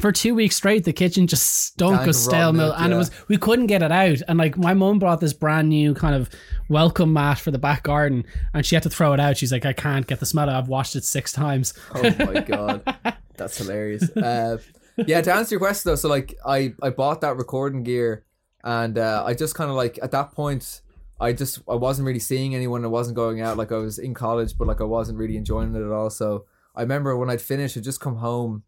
[0.00, 3.36] for two weeks straight, the kitchen just stunk of stale milk, and it was we
[3.36, 4.18] couldn't get it out.
[4.26, 6.28] And like my mum brought this brand new kind of
[6.68, 9.36] welcome mat for the back garden, and she had to throw it out.
[9.36, 10.50] She's like, I can't get the smell.
[10.50, 10.56] out.
[10.56, 11.74] I've washed it six times.
[11.94, 12.96] Oh my god,
[13.36, 14.10] that's hilarious.
[14.16, 14.58] Uh,
[14.96, 18.24] yeah, to answer your question though, so like I I bought that recording gear,
[18.64, 20.80] and uh, I just kind of like at that point.
[21.20, 22.84] I just I wasn't really seeing anyone.
[22.84, 23.56] I wasn't going out.
[23.56, 26.10] Like I was in college, but like I wasn't really enjoying it at all.
[26.10, 28.64] So I remember when I'd finish, I'd just come home,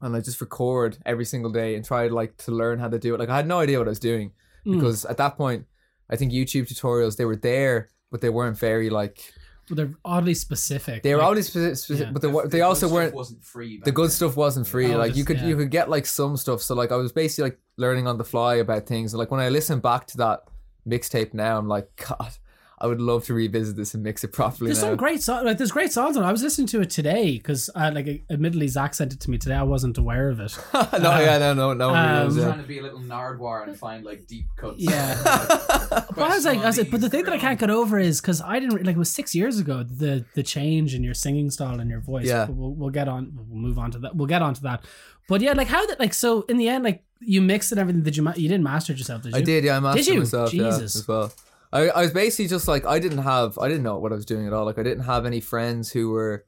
[0.00, 3.14] and I just record every single day and try like to learn how to do
[3.14, 3.20] it.
[3.20, 4.32] Like I had no idea what I was doing
[4.66, 4.74] Mm.
[4.74, 5.64] because at that point,
[6.10, 9.32] I think YouTube tutorials they were there, but they weren't very like
[9.68, 11.02] But they're oddly specific.
[11.04, 12.12] they were Like, always specific, specific Yeah.
[12.12, 13.80] but they, wa- The they good also stuff weren't Wasn't free.
[13.84, 14.10] the good then.
[14.10, 14.92] stuff wasn't free.
[14.92, 15.46] Oh, like you could yeah.
[15.46, 16.62] you could get like some stuff.
[16.62, 19.12] So like I was basically like learning on the fly about things.
[19.12, 20.40] And like when I listen back to that
[20.86, 22.32] mixtape now, I'm like, God,
[22.78, 24.88] I would love to revisit this and mix it properly There's now.
[24.88, 25.44] some great songs.
[25.46, 26.24] Like there's great songs on.
[26.24, 26.26] it.
[26.26, 29.38] I was listening to it today because, uh, like, admittedly, Zach sent it to me
[29.38, 29.54] today.
[29.54, 30.58] I wasn't aware of it.
[30.74, 30.82] no,
[31.20, 31.94] yeah, no, no, no.
[31.94, 32.48] Um, is, I'm yeah.
[32.48, 34.76] trying to be a little Nardwuar and find like deep cuts.
[34.78, 35.16] Yeah.
[36.16, 37.98] But I was like, I was like, but the thing that I can't get over
[37.98, 41.12] is because I didn't like it was six years ago the the change in your
[41.14, 42.26] singing style and your voice.
[42.26, 42.46] Yeah.
[42.48, 43.32] We'll, we'll get on.
[43.34, 44.16] We'll move on to that.
[44.16, 44.84] We'll get on to that.
[45.28, 48.02] But yeah, like how that like so in the end like you mixed and everything.
[48.02, 49.22] Did you ma- you didn't master it yourself?
[49.22, 49.38] Did you?
[49.38, 49.76] I did, yeah.
[49.76, 50.18] I mastered you?
[50.20, 50.94] myself, Jesus.
[50.94, 51.32] yeah, as well.
[51.72, 54.26] I, I was basically just like I didn't have I didn't know what I was
[54.26, 54.64] doing at all.
[54.64, 56.44] Like I didn't have any friends who were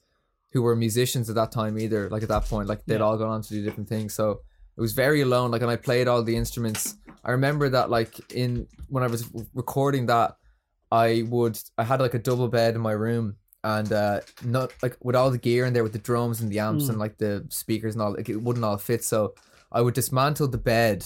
[0.53, 2.09] who were musicians at that time either.
[2.09, 3.01] Like at that point, like they'd Yeah.
[3.01, 4.15] all gone on to do different things.
[4.15, 4.41] So
[4.77, 5.51] it was very alone.
[5.51, 6.97] Like and I played all the instruments.
[7.25, 10.37] I remember that like in when I was recording that,
[10.91, 14.97] I would I had like a double bed in my room and uh not like
[15.03, 16.91] with all the gear in there with the drums and the amps Mm.
[16.91, 19.03] and like the speakers and all like it wouldn't all fit.
[19.05, 19.35] So
[19.73, 21.05] I would dismantle the bed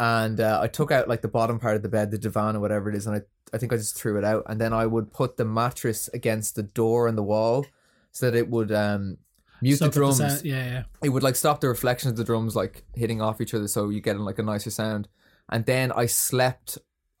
[0.00, 2.60] and uh, I took out like the bottom part of the bed, the divan or
[2.60, 3.20] whatever it is, and I
[3.52, 6.54] I think I just threw it out, and then I would put the mattress against
[6.54, 7.64] the door and the wall
[8.12, 9.18] so that it would um
[9.62, 10.18] mute Soak the drums.
[10.18, 10.82] sound- yeah, yeah.
[11.02, 13.88] It would like stop the reflection of the drums like hitting off each other, so
[13.88, 15.08] you get like a nicer sound.
[15.50, 16.78] And then I slept.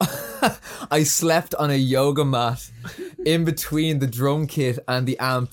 [0.90, 2.70] I slept on a yoga mat
[3.26, 5.50] in between the drum kit and the amp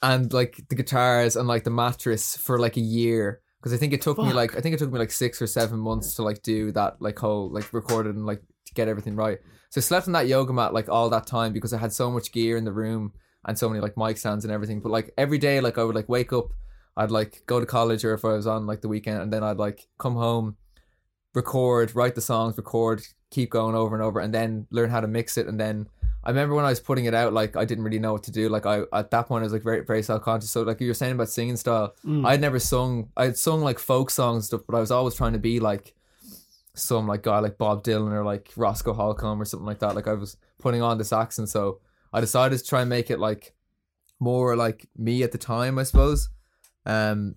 [0.00, 3.92] and like the guitars and like the mattress for like a year because I think
[3.92, 6.24] it took me like I think it took me like six or seven months to
[6.24, 8.42] like do that like whole like record it and like
[8.74, 9.38] get everything right.
[9.70, 12.10] So I slept on that yoga mat like all that time because I had so
[12.10, 13.12] much gear in the room
[13.46, 14.80] and so many like mic stands and everything.
[14.80, 16.52] But like every day, like I would like wake up,
[16.96, 19.44] I'd like go to college or if I was on like the weekend, and then
[19.44, 20.56] I'd like come home,
[21.32, 25.06] record, write the songs, record, keep going over and over, and then learn how to
[25.06, 25.46] mix it.
[25.46, 25.86] And then
[26.24, 28.30] I remember when I was putting it out, like I didn't really know what to
[28.30, 28.48] do.
[28.48, 30.50] Like I at that point I was like very very self conscious.
[30.50, 32.26] So like you were saying about singing style, Mm.
[32.26, 33.10] I'd never sung.
[33.16, 35.94] I'd sung like folk songs and stuff, but I was always trying to be like
[36.74, 39.94] some like guy like Bob Dylan or like Roscoe Holcomb or something like that.
[39.94, 41.80] Like I was putting on this accent, so
[42.12, 43.54] I decided to try and make it like
[44.20, 46.28] more like me at the time, I suppose.
[46.86, 47.34] Um,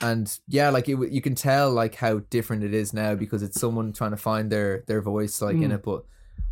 [0.00, 3.60] and yeah, like it, you can tell like how different it is now because it's
[3.60, 5.74] someone trying to find their their voice like in Mm.
[5.74, 5.82] it.
[5.82, 6.04] But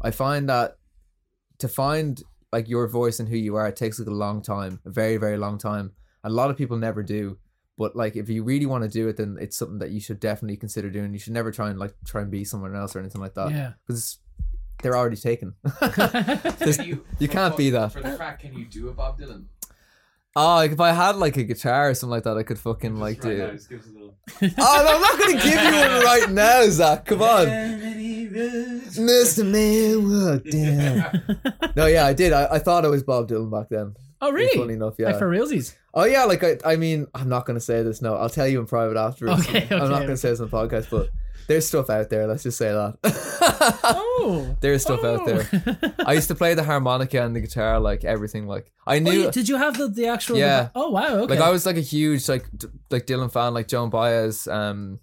[0.02, 0.78] I find that
[1.58, 4.80] to find like your voice and who you are, it takes like a long time,
[4.84, 5.92] a very very long time.
[6.24, 7.38] And a lot of people never do.
[7.78, 10.18] But like, if you really want to do it, then it's something that you should
[10.18, 11.12] definitely consider doing.
[11.12, 13.50] You should never try and like try and be someone else or anything like that
[13.50, 13.72] yeah.
[13.86, 14.18] because
[14.82, 15.54] they're already taken.
[15.80, 17.92] There's- Can you for can't fun- be that.
[17.92, 19.44] For the crack, can you do a Bob Dylan?
[20.38, 22.92] Oh, like if I had like a guitar or something like that, I could fucking
[22.92, 23.38] Just like right do.
[23.38, 24.14] now, just give us a little.
[24.42, 27.06] Oh, no, I'm not gonna give you one right now, Zach.
[27.06, 27.46] Come on,
[28.36, 29.44] Mr.
[29.46, 31.72] Man, walk down.
[31.76, 32.32] No, yeah, I did.
[32.32, 33.94] I, I thought it was Bob Dylan back then.
[34.22, 34.56] oh really?
[34.58, 35.08] Funny enough, yeah.
[35.08, 35.74] Like for realsies.
[35.92, 38.00] Oh yeah, like I, I mean, I'm not gonna say this.
[38.00, 39.46] No, I'll tell you in private afterwards.
[39.46, 41.10] Okay, I'm not okay, gonna say this on the podcast, but
[41.48, 42.26] there's stuff out there.
[42.26, 42.96] Let's just say that.
[43.84, 44.56] Oh.
[44.60, 45.26] There's stuff out Oh.
[45.26, 45.94] there.
[46.04, 48.46] I used to play the harmonica and the guitar, like everything.
[48.46, 50.38] Like I Oh, knew, you- did you have the, the actual?
[50.38, 50.70] Yeah.
[50.74, 51.18] Oh wow.
[51.18, 51.34] Okay.
[51.34, 54.98] like I was like a huge like d- like Dylan fan, like Joan Baez, um,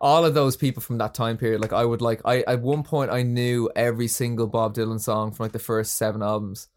[0.00, 1.60] all of those people from that time period.
[1.60, 5.32] Like I would like I at one point I knew every single Bob Dylan song
[5.32, 6.68] from like the first seven albums.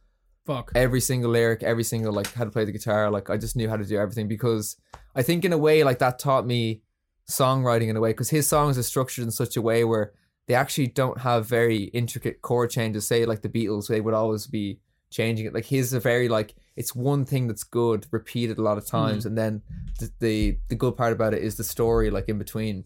[0.44, 0.72] Fuck.
[0.74, 3.12] every single lyric, every single like how to play the guitar.
[3.12, 4.76] Like I just knew how to do everything because
[5.16, 6.82] I think in a way like that taught me
[7.30, 10.14] songwriting in a way because his songs are structured in such a way where
[10.48, 13.08] they actually don't have very intricate chord changes.
[13.08, 14.80] Say like the Beatles, they would always be
[15.12, 15.54] changing it.
[15.54, 18.98] Like his are very like it's one thing that's good repeated a lot of mm-hmm.
[18.98, 19.62] times, and then
[20.00, 22.86] the, the the good part about it is the story like in between.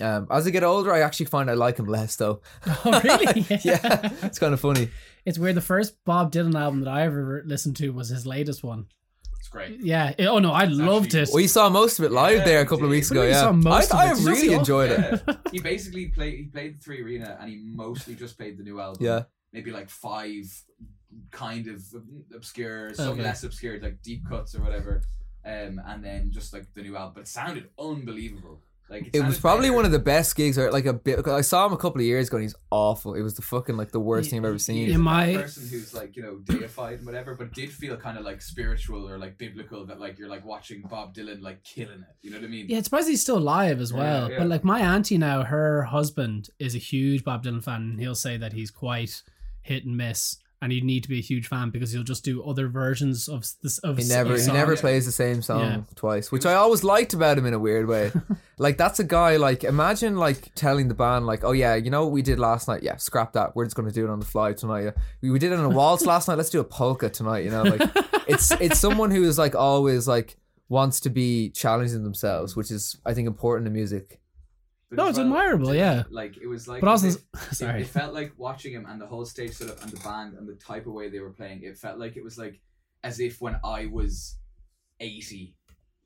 [0.00, 2.40] Um, as I get older, I actually find I like him less though.
[2.84, 3.44] Oh really?
[3.62, 4.88] yeah, it's kind of funny.
[5.24, 5.54] It's weird.
[5.56, 8.86] The first Bob Dylan album that I ever listened to was his latest one.
[9.38, 9.80] It's great.
[9.80, 10.12] Yeah.
[10.18, 11.30] it- oh no, I loved actually- it.
[11.32, 13.20] Well, saw most of it live Yeah, there a we couple of weeks ago.
[13.22, 14.26] do you mean Yeah, saw most I, of it?
[14.26, 15.22] I really enjoyed it.
[15.26, 15.34] Yeah.
[15.52, 16.34] he basically played.
[16.38, 19.04] He played the three arena, and he mostly just played the new album.
[19.04, 20.44] Yeah, maybe like five
[21.30, 21.82] kind of
[22.34, 23.22] obscure, some Okay.
[23.22, 25.02] less obscure, like deep cuts or whatever.
[25.44, 28.60] Um, and then just like the new album, but it sounded unbelievable.
[28.90, 30.58] Like it was probably one of the best gigs.
[30.58, 31.24] Or like a bit.
[31.28, 33.14] I saw him a couple of years ago, and he's awful.
[33.14, 34.90] It was the fucking like the worst thing I've ever seen.
[34.90, 38.24] In my- person who's like you know deified and whatever, but did feel kind of
[38.24, 39.86] like spiritual or like biblical.
[39.86, 42.16] That like you're like watching Bob Dylan like killing it.
[42.22, 42.66] You know what I mean?
[42.68, 44.30] Yeah, it's surprised he's still alive as Yeah, well.
[44.32, 44.38] yeah.
[44.38, 48.16] But like my auntie now, her husband is a huge Bob Dylan fan, and he'll
[48.16, 49.22] say that he's quite
[49.62, 52.42] hit and miss, and you need to be a huge fan because he'll just do
[52.44, 53.78] other versions of this.
[53.78, 55.80] Of He never, he never plays the same song Yeah.
[55.94, 58.12] twice, which I always liked about him in a weird way.
[58.58, 59.36] like that's a guy.
[59.36, 62.68] Like imagine like telling the band like, oh yeah, you know what we did last
[62.68, 62.82] night?
[62.82, 63.56] Yeah, scrap that.
[63.56, 64.82] We're just gonna do it on the fly tonight.
[64.84, 64.90] Yeah.
[65.22, 66.36] We, we did it on a waltz last night.
[66.36, 67.44] Let's do a polka tonight.
[67.44, 67.82] You know, like
[68.28, 70.36] it's it's someone who is like always like
[70.68, 74.19] wants to be challenging themselves, which is I think important in music.
[74.92, 76.02] No, it's well, admirable, yeah.
[76.10, 77.82] Like it was like But also, it- it, sorry.
[77.82, 80.54] it felt like watching him and the whole stage setup and the band and the
[80.54, 81.62] type of way they were playing.
[81.62, 82.60] It felt like it was like
[83.04, 84.36] as if when I was
[84.98, 85.54] eighty,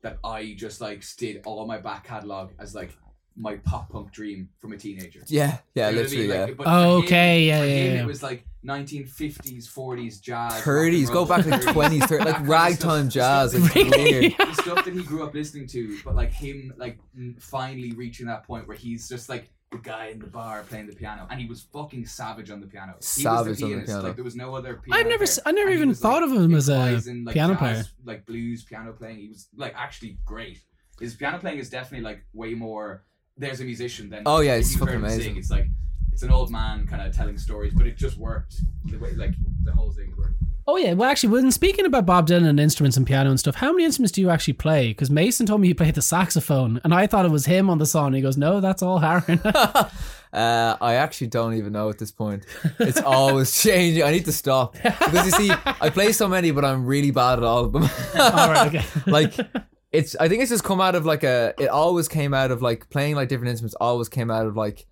[0.01, 2.95] that I just like did all my back catalog as like
[3.37, 5.21] my pop punk dream from a teenager.
[5.27, 6.35] Yeah, yeah, You know what I literally, mean?
[6.35, 6.45] yeah.
[6.45, 8.01] Like, but for oh, him- Okay, yeah, for yeah, him, yeah.
[8.03, 12.25] It was like 1950s, 40s jazz, rock and 30s, go back to like 20s, 30s,
[12.25, 13.51] like ragtime jazz.
[13.51, 14.33] stuff It's that- weird.
[14.37, 16.99] the stuff that he grew up listening to, but like him, like
[17.39, 20.95] finally reaching that point where he's just like the guy in the bar playing the
[20.95, 22.93] piano, and he was fucking savage on the piano.
[22.99, 24.03] He Savage was the on the piano.
[24.03, 24.75] Like there was no other.
[24.75, 26.69] Piano I've never, player, s- I never and even was, thought like, of him as
[26.69, 27.83] a improvising, like, piano jazz, player.
[28.05, 29.17] like blues piano playing.
[29.17, 30.61] He was like actually great.
[30.99, 33.03] His piano playing is definitely like way more.
[33.37, 34.23] There's a musician then.
[34.25, 35.21] Oh, yeah, it's fucking amazing.
[35.21, 35.67] Sing, it's like
[36.13, 38.55] it's an old man kind of telling stories, but it just worked.
[38.85, 40.35] The way like the whole thing worked.
[40.67, 43.55] Oh yeah, well actually, when speaking about Bob Dylan and instruments and piano and stuff,
[43.55, 44.87] how many instruments do you actually play?
[44.87, 47.77] Because Mason told me he played the saxophone, and I thought it was him on
[47.77, 48.13] the song.
[48.13, 49.41] He goes, "No, that's all Aaron."
[50.35, 52.45] Uh, I actually don't even know at this point.
[52.77, 54.03] It's always changing.
[54.03, 57.39] I need to stop because you see, I play so many, but I'm really bad
[57.39, 57.83] at all of them.
[58.19, 58.85] all right, okay.
[59.07, 59.33] like
[59.91, 61.53] it's, I think it's just come out of like a.
[61.59, 63.75] It always came out of like playing like different instruments.
[63.79, 64.85] Always came out of like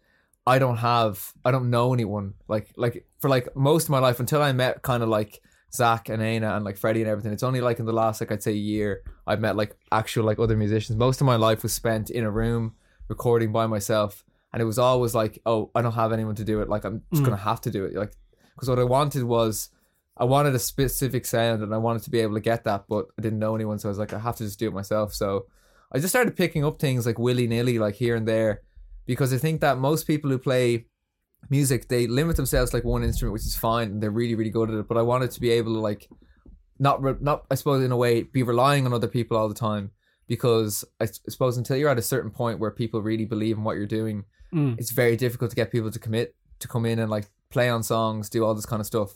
[0.48, 2.34] I don't have, I don't know anyone.
[2.48, 5.42] Like like for like most of my life until I met kind of like
[5.74, 7.34] Zach and Aina and like Freddie and everything.
[7.34, 10.40] It's only like in the last like I'd say year I've met like actual like
[10.40, 10.98] other musicians.
[10.98, 12.76] Most of my life was spent in a room
[13.10, 16.62] recording by myself, and it was always like, oh, I don't have anyone to do
[16.62, 16.70] it.
[16.70, 17.26] Like I'm just Mm.
[17.26, 17.94] gonna have to do it.
[17.96, 18.14] Like
[18.56, 19.70] because what I wanted was
[20.16, 23.08] I wanted a specific sound and I wanted to be able to get that, but
[23.18, 25.14] I didn't know anyone, so I was like, I have to just do it myself.
[25.14, 25.48] So
[25.92, 28.62] I just started picking up things like willy nilly, like here and there,
[29.06, 30.86] because I think that most people who play
[31.50, 34.50] music they limit themselves to, like one instrument, which is fine, and they're really really
[34.52, 34.88] good at it.
[34.88, 36.08] But I wanted to be able to like
[36.80, 39.54] not re- not I suppose in a way be relying on other people all the
[39.56, 39.92] time
[40.28, 43.64] because I s- suppose until you're at a certain point where people really believe in
[43.64, 44.78] what you're doing, Mm.
[44.80, 47.82] it's very difficult to get people to commit to come in and like play on
[47.84, 49.16] songs, do all this kind of stuff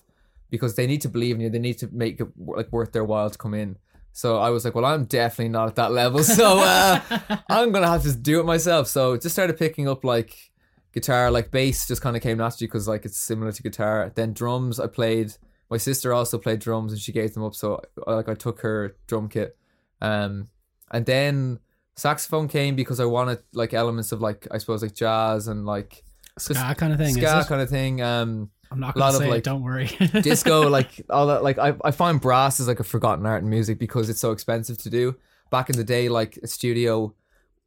[0.50, 1.50] because they need to believe in you.
[1.50, 3.78] They need to make it like worth their while to come in.
[4.14, 6.24] So I was like, well, I'm definitely not at that level.
[6.24, 7.00] So uh,
[7.50, 8.88] I'm gonna have to do it myself.
[8.88, 10.52] So just started picking up like
[10.92, 14.12] guitar, like bass, just kind of came naturally because like it's similar to guitar.
[14.16, 15.34] Then drums, I played.
[15.70, 17.54] My sister also played drums, and she gave them up.
[17.54, 19.58] So uh, like I took her drum kit,
[20.02, 20.48] um,
[20.92, 21.60] and then
[21.96, 26.04] saxophone came because I wanted like elements of like I suppose like jazz and like
[26.40, 27.14] ska kind of thing.
[27.14, 28.02] ska kind of thing.
[28.02, 29.44] Um, I'm not gonna of, say like, it.
[29.44, 29.86] Don't worry.
[30.22, 31.44] disco, like all that.
[31.44, 34.32] Like I, I find brass is like a forgotten art in music because it's so
[34.32, 35.16] expensive to do.
[35.50, 37.14] Back in the day, like a studio,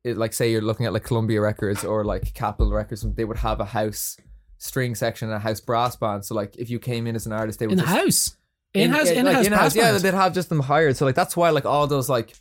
[0.05, 3.39] it, like say you're looking at like Columbia Records or like Capitol Records, they would
[3.39, 4.17] have a house
[4.59, 6.25] string section and a house brass band.
[6.25, 8.37] So like if you came in as an artist, they would in the house.
[8.75, 9.11] In house.
[9.11, 9.47] In like, house.
[9.47, 10.97] in-house, yeah, they'd have just them hired.
[10.97, 12.35] So like that's why like all those like.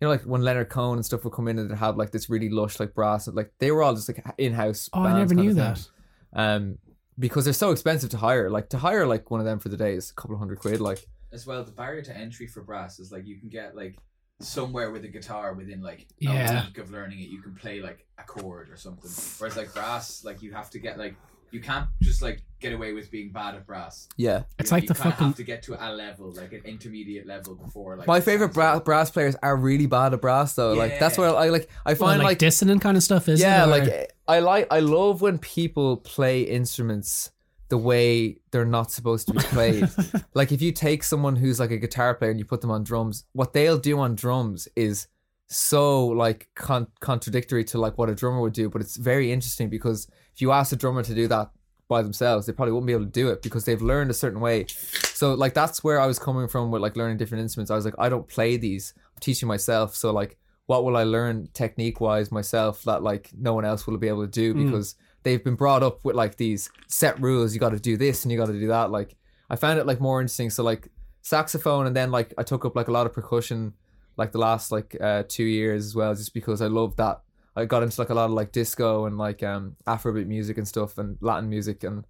[0.00, 2.10] You know, like when Leonard Cohen and stuff would come in and they'd have like
[2.10, 4.88] this really lush like brass, like they were all just like in-house.
[4.94, 5.86] Oh, I never knew that.
[6.32, 6.78] um
[7.20, 8.50] because they're so expensive to hire.
[8.50, 10.58] Like to hire like one of them for the day is a couple of hundred
[10.58, 11.06] quid like.
[11.32, 13.96] As well the barrier to entry for brass is like you can get like
[14.40, 16.62] somewhere with a guitar within like Yeah.
[16.62, 19.10] a week of learning it you can play like a chord or something.
[19.38, 21.14] Whereas like brass like you have to get like
[21.52, 24.06] you can't just like get away with being bad at brass.
[24.16, 24.42] Yeah.
[24.58, 26.62] It's you, like you the kinda fucking- have to get to a level like an
[26.64, 30.74] intermediate level before like my favorite bra- brass players are really bad at brass though.
[30.74, 33.40] Like that's where i like i Well, find like, like, dissonant kind of stuff, is
[33.40, 33.68] yeah it?
[33.68, 37.30] Like i like i love when people play instruments
[37.70, 39.88] the way they're not supposed to be played.
[40.34, 42.84] Like if you take someone who's like a guitar player and you put them on
[42.84, 45.06] drums what they'll do on drums is
[45.52, 49.68] so like con- contradictory to like what a drummer would do but it's very interesting
[49.68, 51.50] because if you ask a drummer to do that
[51.88, 54.38] by themselves they probably wouldn't be able to do it because they've learned a certain
[54.40, 54.64] way.
[54.68, 57.68] So like that's where i was coming from with like learning different instruments.
[57.70, 58.94] I was like i don't play these.
[58.96, 59.96] I'm teaching myself.
[59.96, 63.98] So like what will i learn technique wise myself that like no one else will
[63.98, 64.66] be able to do Mm.
[64.66, 67.54] because they've been brought up with like these set rules.
[67.54, 68.92] You got to do this and you got to do that.
[68.92, 69.16] Like
[69.50, 70.48] i found it like more interesting.
[70.50, 70.88] So like
[71.22, 73.72] saxophone and then like i took up like a lot of percussion
[74.20, 77.16] like the last like uh two years as well just because i love that.
[77.56, 80.68] I got into like a lot of like disco and like um afrobeat music and
[80.68, 82.04] stuff and latin music and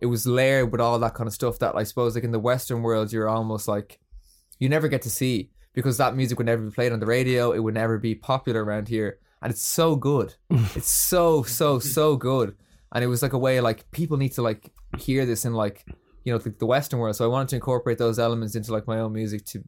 [0.00, 2.46] it was layered with all that kind of stuff that i suppose like in the
[2.50, 3.98] western world you're almost like
[4.58, 7.52] you never get to see because that music would never be played on the radio.
[7.52, 9.18] It would never be popular around here.
[9.42, 10.34] And it's so good.
[10.74, 12.56] It's so so so good.
[12.92, 15.84] And it was like a way like people need to like hear this in like
[16.24, 17.16] you know the, the western world.
[17.16, 19.64] So i wanted to incorporate those elements into like my own music to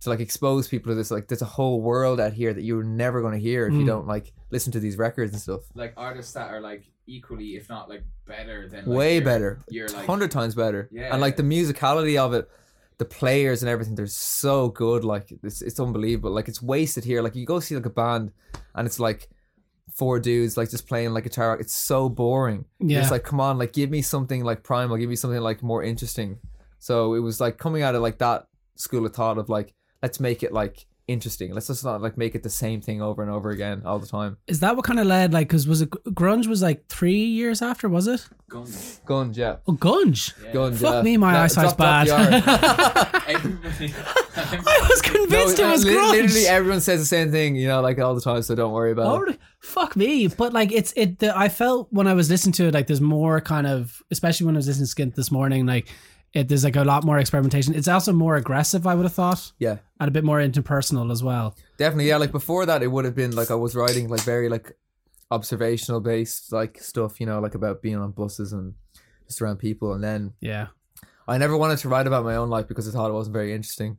[0.00, 2.84] to like expose people to this like there's a whole world out here that you're
[2.84, 3.86] never going to hear if you Mm.
[3.86, 5.62] don't like listen to these records and stuff.
[5.74, 9.58] Like artists that are like equally if not like better than like, way your- better.
[9.70, 10.88] you're like hundred times better.
[10.92, 11.12] Yeah.
[11.12, 12.48] and like the musicality of it
[12.98, 16.30] the players and everything they're so good like it's, it's unbelievable.
[16.30, 17.20] Like it's wasted here.
[17.22, 18.32] Like you go see like a band
[18.74, 19.28] and it's like
[19.94, 21.58] four dudes like just playing like guitar.
[21.58, 22.64] It's so boring.
[22.80, 23.00] Yeah.
[23.00, 24.96] it's like come on like give me something like primal.
[24.98, 26.38] Give me something like more interesting.
[26.78, 29.72] So it was like coming out of like that school of thought of like
[30.06, 33.22] let's make it like interesting let's just not like make it the same thing over
[33.22, 35.32] and over again all the time is that what kind of led?
[35.32, 35.90] Like, because was it
[36.20, 37.88] grunge was like three years after?
[37.88, 38.22] Was it?
[38.48, 40.32] guns guns yeah Oh, gunge.
[40.44, 40.52] yeah.
[40.52, 41.02] guns Fuck yeah.
[41.02, 42.42] me, my Yeah, eyesight's drop- drop bad.
[42.44, 43.34] the R.
[43.36, 43.94] everybody
[44.36, 46.10] I was convinced No, it was li- grunge.
[46.12, 48.42] Literally everyone says the same thing, you know, like all the time.
[48.42, 49.38] So don't worry about Oh, it.
[49.60, 50.26] fuck me.
[50.28, 51.18] But like, it's it.
[51.20, 54.46] The, I felt when I was listening to it, like there's more kind of, especially
[54.46, 55.88] when I was listening to Skint this morning, like
[56.36, 57.74] it, there's like a lot more experimentation.
[57.74, 61.22] It's also more aggressive, I would have thought, Yeah, and a bit more interpersonal as
[61.22, 61.56] well.
[61.78, 62.08] definitely.
[62.08, 64.76] Yeah, like before that, it would have been like I was writing like very like
[65.30, 68.74] observational based like stuff, you know, like about being on buses and
[69.26, 69.92] just around people.
[69.94, 70.68] And then Yeah.
[71.28, 73.52] I never wanted to write about my own life because I thought it wasn't very
[73.52, 73.98] interesting.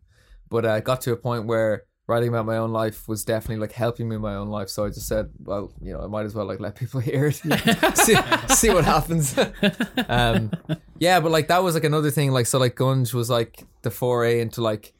[0.49, 3.74] But I got to a point where writing about my own life was definitely like
[3.74, 4.70] helping me in my own life.
[4.70, 7.26] So I just said, well, you know, I might as well like let people hear
[7.28, 7.36] it,
[7.97, 8.16] see,
[8.55, 9.38] see what happens.
[10.07, 10.51] um,
[11.00, 12.32] yeah, but like that was like another thing.
[12.32, 14.93] Like so, like Gunge was like the foray into like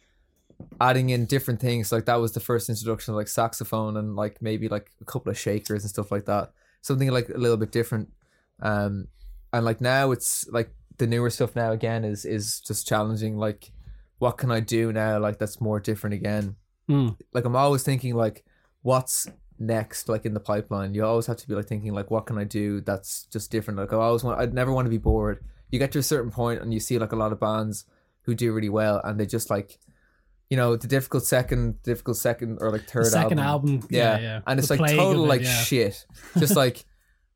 [0.80, 1.92] adding in different things.
[1.92, 5.32] Like that was the first introduction of like saxophone and like maybe like a couple
[5.32, 6.52] of shakers and stuff like that.
[6.82, 8.12] Something like a little bit different.
[8.62, 9.08] Um,
[9.54, 13.38] and like now it's like the newer stuff now again is is just challenging.
[13.38, 13.72] Like,
[14.20, 15.20] what can I do now?
[15.20, 16.56] Like that's more different again.
[16.90, 17.18] Mm.
[17.34, 18.46] Like I'm always thinking like,
[18.82, 19.28] what's
[19.60, 20.10] next?
[20.10, 22.44] Like in the pipeline, you always have to be like thinking like, what can I
[22.44, 23.80] do that's just different?
[23.80, 24.40] Like I always want.
[24.40, 25.44] I'd never want to be bored.
[25.72, 27.86] You get to a certain point and you see like a lot of bands
[28.22, 29.78] who do really well, and they just like,
[30.50, 33.76] you know, the difficult second, difficult second or like third The second album.
[33.76, 34.40] album, yeah, Yeah, yeah.
[34.48, 35.62] and it's The like total it, like yeah.
[35.64, 36.06] shit.
[36.38, 36.86] Just like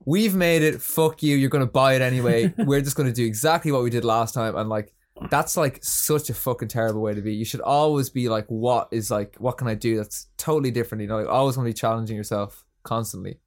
[0.05, 0.81] we've made it.
[0.81, 1.35] Fuck you.
[1.35, 2.53] You're gonna buy it anyway.
[2.57, 4.93] We're just gonna do exactly what we did last time, and like
[5.29, 7.33] that's like such a fucking terrible way to be.
[7.35, 11.01] You should always be like, what is like, what can I do that's totally different?
[11.03, 13.37] You know, like always want to be challenging yourself constantly.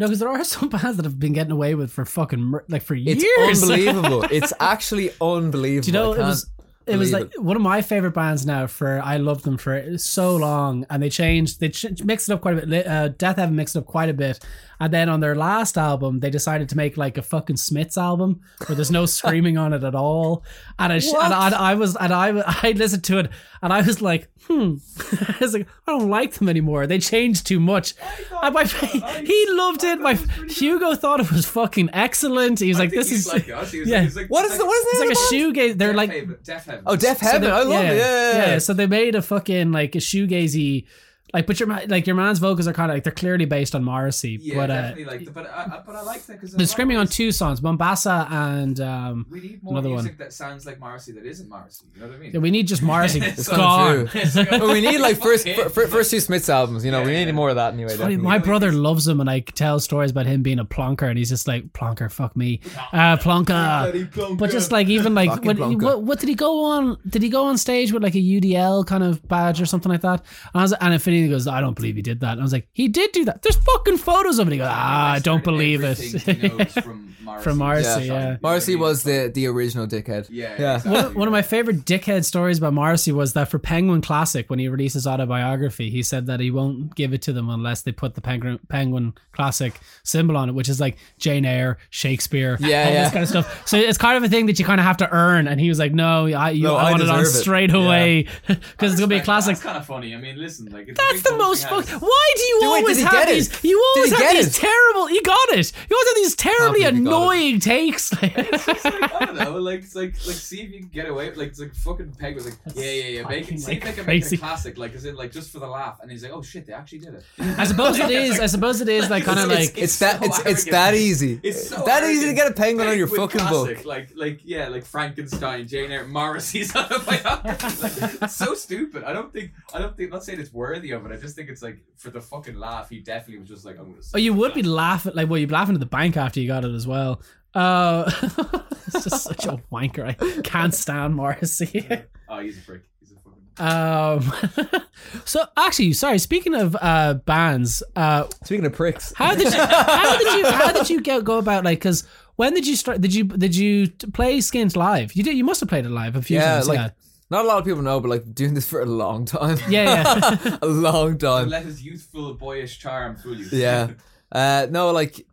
[0.00, 2.82] No, because there are some bands that have been getting away with for fucking like
[2.82, 3.22] for years.
[3.22, 4.22] It's unbelievable.
[4.24, 5.84] it's actually unbelievable.
[5.84, 6.50] Do you know it was
[6.86, 10.36] it was like one of my favorite bands now for I loved them for so
[10.36, 13.54] long and they changed they ch- mixed it up quite a bit uh, Death Heaven
[13.54, 14.40] mixed it up quite a bit
[14.80, 18.40] and then on their last album they decided to make like a fucking Smiths album
[18.66, 20.42] where there's no screaming on it at all
[20.80, 22.28] and I sh- and, I, and I was and I
[22.62, 23.30] I listened to it
[23.62, 24.76] and I was like hmm.
[25.28, 26.86] I was like I don't like them anymore.
[26.86, 27.94] They changed too much.
[28.42, 30.00] And my, he loved it.
[30.00, 30.14] my
[30.48, 32.60] Hugo thought it was fucking excellent.
[32.60, 33.72] He was I like think this he's is like us.
[33.72, 33.96] He was yeah.
[33.96, 35.54] like, he's like, What he's is the like, what is it's like a name of
[35.56, 35.78] shoegaze.
[35.78, 36.84] They're Death like Haven, Death Heaven.
[36.86, 37.42] Oh, Deaf Heaven.
[37.42, 37.96] they- I love it.
[37.96, 38.58] Yeah, yeah, yeah.
[38.58, 40.86] So they made a fucking like a shoegazy,
[41.34, 43.84] like, but your like your man's vocals are kind of like they're clearly based on
[43.84, 46.52] Morrissey, Yeah, but uh, definitely like, the, but I, I, but I like that because
[46.54, 49.26] they're screaming on two songs, Mombasa and um.
[49.30, 50.18] We need more Another music one.
[50.18, 51.86] that sounds like Morrissey that isn't Morrissey.
[51.94, 52.30] You know what I mean?
[52.32, 53.20] Yeah, we need just Morrissey.
[53.24, 54.06] It's kinda gone.
[54.06, 54.08] true.
[54.20, 55.54] It's like, we need like first okay.
[55.62, 56.84] fir- fir- first two Smiths albums.
[56.84, 57.24] You know, Yeah, we yeah.
[57.26, 57.90] need more of that anyway.
[57.90, 58.16] Funny, definitely.
[58.24, 61.28] my brother loves him, and I tell stories about him being a plonker, and he's
[61.28, 62.60] just like plonker, fuck me,
[62.92, 64.10] uh, plonker.
[64.12, 64.36] Plonker.
[64.38, 66.98] But just like even like Fucking what, what what did he go on?
[67.08, 70.00] Did he go on stage with like a UDL kind of badge or something like
[70.02, 70.24] that?
[70.52, 72.32] And I was and Infinity goes, I don't believe he did that.
[72.32, 73.42] And I was like, he did do that.
[73.42, 74.52] There's fucking photos of it.
[74.52, 76.84] He goes, ah, I don't believe Everything he knows it.
[76.84, 77.44] from Marcy.
[77.44, 78.12] From Morrissey, Yeah.
[78.30, 78.36] yeah.
[78.42, 80.26] Morrissey was the the original dickhead.
[80.30, 80.74] Yeah, Yeah.
[80.76, 84.00] exactly, One of, one of my favorite dickhead stories about Marcy was that for Penguin
[84.00, 87.48] Classic, when he released his autobiography, he said that he won't give it to them
[87.48, 91.78] unless they put the Penguin, Penguin Classic symbol on it, which is like Jane Eyre,
[91.90, 93.02] Shakespeare, Yeah, all yeah.
[93.04, 93.68] this kind of stuff.
[93.68, 95.46] So it's kind of a thing that you kind of have to earn.
[95.46, 97.38] And he was like, "No, I, you, No, I, I want it on deserve it.
[97.42, 100.14] straight away because it's gonna be a classic." That's kind of funny.
[100.14, 101.86] I mean, listen, like it's a That's the most fuck.
[101.88, 103.34] Why do you Dude, wait, always did he have get it?
[103.34, 103.64] these?
[103.64, 104.60] You Did always he have get these it?
[104.60, 105.10] terrible.
[105.10, 105.72] You got it.
[105.90, 107.22] You always have these terribly believe he got it.
[107.22, 108.12] annoying takes.
[108.22, 111.28] It's like, I don't know, like it's like like see if you can get away
[111.28, 113.66] with like it's like fucking Peg was like yeah yeah yeah make fucking, it see
[113.72, 115.66] like, if they can make it a classic like is it like just for the
[115.66, 118.40] laugh and he's like oh shit they actually did it I suppose it is.
[118.40, 120.70] I suppose it is like kind of It's, like it's that so it's it's arrogant.
[120.72, 121.40] that easy.
[121.42, 122.36] It's so that easy to arrogant.
[122.36, 123.86] get a penguin on your Penguin fucking classic, book.
[123.86, 126.74] like like yeah like Frankenstein Jane Eyre Morrissey's
[127.20, 130.52] autobiography like, it's so stupid I don't think I don't think I'm not saying it's
[130.52, 133.48] worthy of it I just think it's like for the fucking laugh he definitely was
[133.48, 135.80] just like I'm gonna Oh, you would be laughing like well, you'd be laughing at
[135.80, 137.22] the bank after you got it as well.
[137.54, 138.10] Uh,
[138.86, 140.04] it's just such a wanker.
[140.04, 141.86] I can't stand Morrissey.
[142.28, 144.82] oh he's a prick he's a fucking Um,
[145.24, 146.18] so actually, sorry.
[146.18, 150.72] Speaking of uh bands, uh, Speaking of pricks, how did you how did you how
[150.72, 153.02] did you go go about like because when did you start?
[153.02, 155.12] Did you did you t- play Skins live?
[155.12, 155.36] You did.
[155.36, 156.68] You must have played it live a few yeah, times.
[156.68, 156.90] like yeah,
[157.30, 159.58] not a lot of people know, but like doing this for a long time.
[159.68, 160.04] yeah,
[160.42, 160.58] yeah.
[160.62, 161.48] a long time.
[161.48, 163.90] let his youthful boyish charm fool you yeah
[164.32, 165.26] uh no like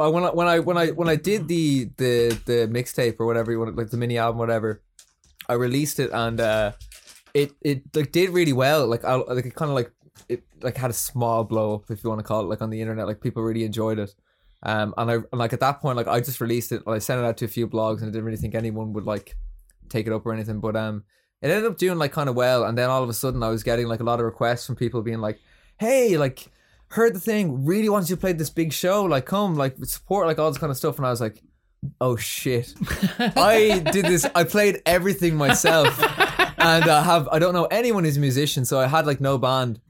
[0.00, 3.26] I, when I when I when I when I did the the the mixtape or
[3.26, 4.82] whatever you want like the mini album whatever
[5.48, 6.72] I released it and uh
[7.34, 9.92] it it like did really well like I like it kind of like
[10.28, 12.70] it like had a small blow up if you want to call it like on
[12.70, 14.14] the internet like people really enjoyed it
[14.62, 16.98] um and I and like at that point like I just released it and I
[16.98, 19.36] sent it out to a few blogs and I didn't really think anyone would like
[19.92, 21.04] take it up or anything but um
[21.40, 23.48] it ended up doing like kind of well and then all of a sudden I
[23.48, 25.40] was getting like a lot of requests from people being like
[25.78, 26.48] hey like
[26.88, 30.26] heard the thing really wants you to play this big show like come like support
[30.26, 31.42] like all this kind of stuff and I was like
[32.00, 32.74] oh shit.
[33.18, 35.98] I did this I played everything myself
[36.58, 39.38] and I have I don't know anyone who's a musician so I had like no
[39.38, 39.80] band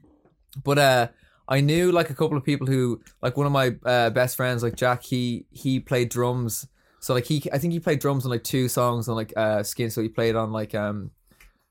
[0.63, 1.07] but uh
[1.47, 4.63] I knew like a couple of people who like one of my uh, best friends
[4.63, 6.67] like Jack he he played drums
[7.03, 9.61] so like he I think he played drums on like two songs on like uh
[9.61, 11.11] skin so he played on like um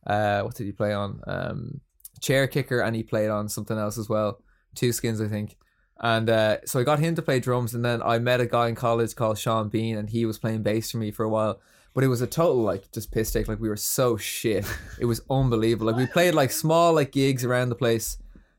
[0.06, 1.22] uh what did he play on?
[1.26, 1.80] Um
[2.20, 4.42] chair kicker and he played on something else as well.
[4.74, 5.56] Two skins I think.
[6.00, 8.68] And uh, so I got him to play drums and then I met a guy
[8.68, 11.60] in college called Sean Bean and he was playing bass for me for a while.
[11.94, 13.48] But it was a total like just piss take.
[13.48, 14.66] Like we were so shit.
[15.00, 15.86] It was unbelievable.
[15.86, 18.18] Like we played like small like gigs around the place.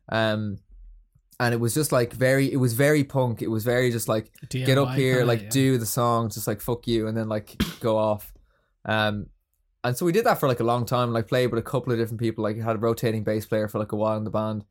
[0.09, 0.57] Um
[1.39, 3.41] and it was just like very it was very punk.
[3.41, 5.49] It was very just like get up here kinda, like yeah.
[5.49, 8.33] do the song just like fuck you and then like go off.
[8.85, 9.27] Um
[9.83, 11.91] and so we did that for like a long time like played with a couple
[11.91, 14.29] of different people like had a rotating bass player for like a while in the
[14.29, 14.65] band.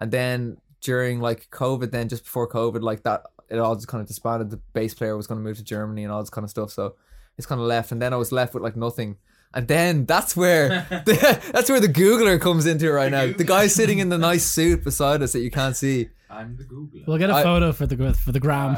[0.00, 4.00] And then during like covid then just before covid like that it all just kind
[4.00, 4.50] of disbanded.
[4.50, 6.70] The bass player was going to move to germany and all this kind of stuff
[6.70, 6.94] so
[7.36, 7.92] it's kind of left.
[7.92, 9.16] And then i was left with like nothing
[9.54, 13.44] and then that's where the, that's where the googler comes into it right now the
[13.44, 17.06] guy sitting in the nice suit beside us that you can't see I'm the Googler.
[17.06, 18.76] We'll get a I- photo for the for the gram.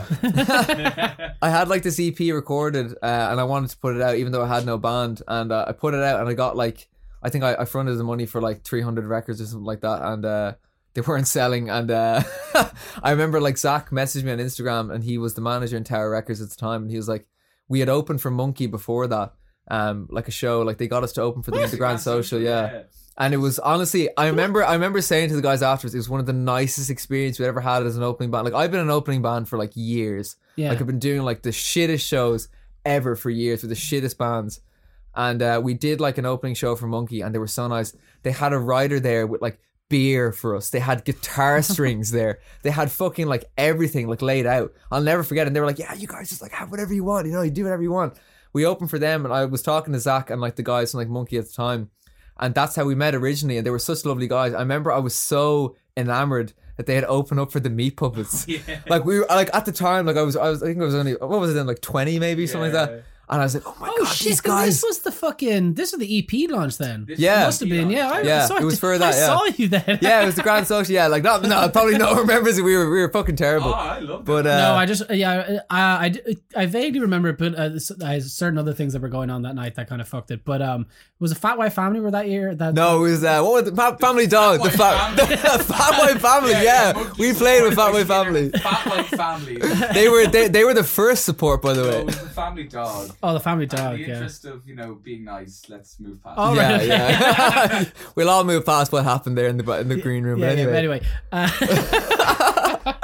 [1.43, 4.31] I had like this EP recorded, uh, and I wanted to put it out, even
[4.31, 5.23] though I had no band.
[5.27, 6.89] And uh, I put it out, and I got like,
[7.25, 10.01] I think I, I fronted the money for like 300 records or something like that,
[10.01, 10.53] and uh,
[10.95, 11.69] they weren't selling.
[11.71, 12.23] And uh,
[13.03, 16.11] I remember like Zach messaged me on Instagram, and he was the manager in Tower
[16.11, 17.27] Records at the time, and he was like,
[17.69, 19.35] we had opened for Monkey before that,
[19.69, 22.41] um, like a show, like they got us to open for the, the Grand Social,
[22.41, 22.83] yeah.
[23.19, 26.09] And it was honestly, I remember, I remember saying to the guys afterwards, it was
[26.09, 28.45] one of the nicest experiences we ever had as an opening band.
[28.47, 30.37] Like I've been an opening band for like years.
[30.57, 30.71] yeah.
[30.71, 32.49] Like I've been doing like the shittest shows
[32.87, 34.61] ever for years with the shittest bands.
[35.15, 37.95] And uh, we did like an opening show for Monkey, and they were so nice.
[38.23, 39.59] They had a rider there with like
[39.91, 40.71] beer for us.
[40.71, 42.39] They had guitar strings there.
[42.63, 44.73] They had fucking like everything like laid out.
[44.91, 45.43] I'll never forget.
[45.45, 45.49] it.
[45.49, 47.27] And they were like, "Yeah, you guys just like have whatever you want.
[47.27, 48.15] You know, you do whatever you want."
[48.53, 50.99] We opened for them, and I was talking to Zach and like the guys from
[50.99, 51.91] like Monkey at the time,
[52.39, 53.57] and that's how we met originally.
[53.57, 54.55] And they were such lovely guys.
[54.55, 58.47] I remember I was so enamored that they had opened up for the Meat Puppets.
[58.49, 58.81] Yeah.
[58.89, 60.85] Like we were like at the time, like I was, I was, I think I
[60.85, 63.05] was only, what was it then, like twenty maybe, something like that.
[63.31, 64.27] And I was like, oh my Oh god, shit!
[64.29, 64.67] these guys.
[64.67, 65.75] This was the fucking.
[65.75, 67.05] This was the EP launch then.
[67.07, 67.45] This Yeah.
[67.45, 67.89] Must have been.
[67.89, 68.11] Yeah.
[68.11, 69.27] I, Yeah, so it was did- for that, I yeah.
[69.27, 69.99] saw you then.
[70.03, 70.93] yeah, it was the Grand Social.
[70.93, 72.63] Yeah, like not, no, probably no one remembers it.
[72.63, 73.73] We were, we were fucking Oh, terrible.
[73.73, 74.61] I love But that.
[74.65, 77.93] uh, no, I just yeah, I, I, I, I vaguely remember, but uh, s-
[78.33, 80.45] certain other things that were going on that night that kind of fucked it.
[80.45, 80.87] But um,
[81.21, 82.53] was it Fat White Family were that year?
[82.55, 85.37] That no, it was uh, what was the fa- Family Dog, the fat, Family.
[85.37, 86.51] the Fat White Family.
[86.51, 88.51] Yeah, Monkeys we played with Fat White Family.
[88.51, 89.57] Fat White Family.
[89.95, 92.05] They were, they, they were the first support, by the So it way.
[92.07, 93.11] was the family dog.
[93.23, 93.93] Oh, the Family And in Dog.
[93.97, 94.15] the Yeah.
[94.15, 96.35] interest of you know being nice, let's move past.
[96.39, 97.85] Oh, yeah, right, yeah.
[98.15, 100.39] we'll all move past what happened there in the in the green room.
[100.41, 101.01] Yeah, but yeah, anyway,
[101.31, 101.67] but anyway.
[101.67, 102.77] Uh,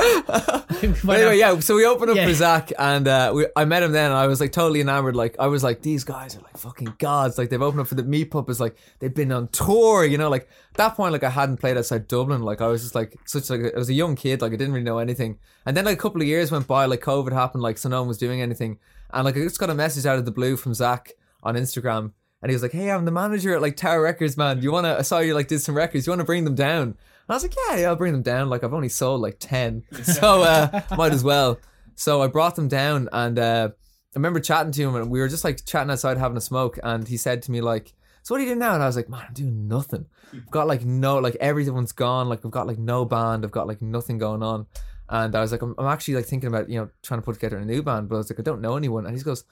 [1.04, 1.58] But anyway, yeah.
[1.60, 2.26] So we opened up Yeah.
[2.26, 5.16] for Zach, and uh, we, I met him then, and I was like totally enamored.
[5.16, 7.38] Like I was like, these guys are like fucking gods.
[7.38, 8.60] Like they've opened up for the Meat Puppets.
[8.60, 10.04] Like they've been on tour.
[10.04, 12.42] You know, like at that point, like I hadn't played outside Dublin.
[12.42, 14.42] Like I was just like such like I was a young kid.
[14.42, 15.38] Like I didn't really know anything.
[15.64, 16.84] And then like a couple of years went by.
[16.86, 17.62] Like COVID happened.
[17.62, 18.78] Like so no one was doing anything.
[19.12, 22.12] And like I just got a message out of the blue from Zach on Instagram.
[22.42, 24.62] And he was like, "Hey, I'm the manager at like Tower Records, man.
[24.62, 24.96] You wanna?
[24.98, 26.06] I saw you like did some records.
[26.06, 26.96] You wanna bring them down?" And
[27.28, 28.48] I was like, "Yeah, yeah, I'll bring them down.
[28.48, 31.58] Like I've only sold like ten, so uh, might as well."
[31.94, 35.28] So I brought them down, and uh, I remember chatting to him, and we were
[35.28, 38.38] just like chatting outside having a smoke, and he said to me like, "So what
[38.38, 40.06] are you doing now?" And I was like, "Man, I'm doing nothing.
[40.32, 42.28] I've got like no, like everyone's gone.
[42.28, 43.44] Like I've got like no band.
[43.44, 44.66] I've got like nothing going on."
[45.08, 47.34] And I was like, I'm, I'm actually like thinking about you know trying to put
[47.34, 49.06] together a new band, but I was like, I don't know anyone.
[49.06, 49.44] And he goes,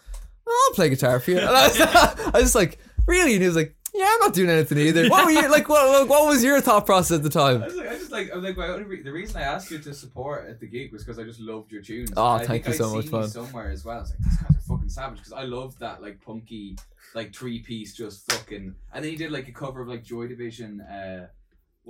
[0.47, 1.39] I'll play guitar for you.
[1.39, 3.35] And I was, I was just like, really?
[3.35, 5.09] And he was like, yeah, I'm not doing anything either.
[5.09, 5.69] What were you like?
[5.69, 7.63] What, what was your thought process at the time?
[7.63, 9.43] I was like, I just like, I was like, my only re- the reason I
[9.45, 12.11] asked you to support at the gig was because I just loved your tunes.
[12.17, 13.29] Oh, And thank you I'd so much, you man.
[13.29, 16.03] Somewhere as well, I was like, these guys are fucking savage because I loved that
[16.03, 16.77] like punky,
[17.15, 18.75] like three piece, just fucking.
[18.93, 20.81] And then he did like a cover of like Joy Division.
[20.81, 21.29] Uh,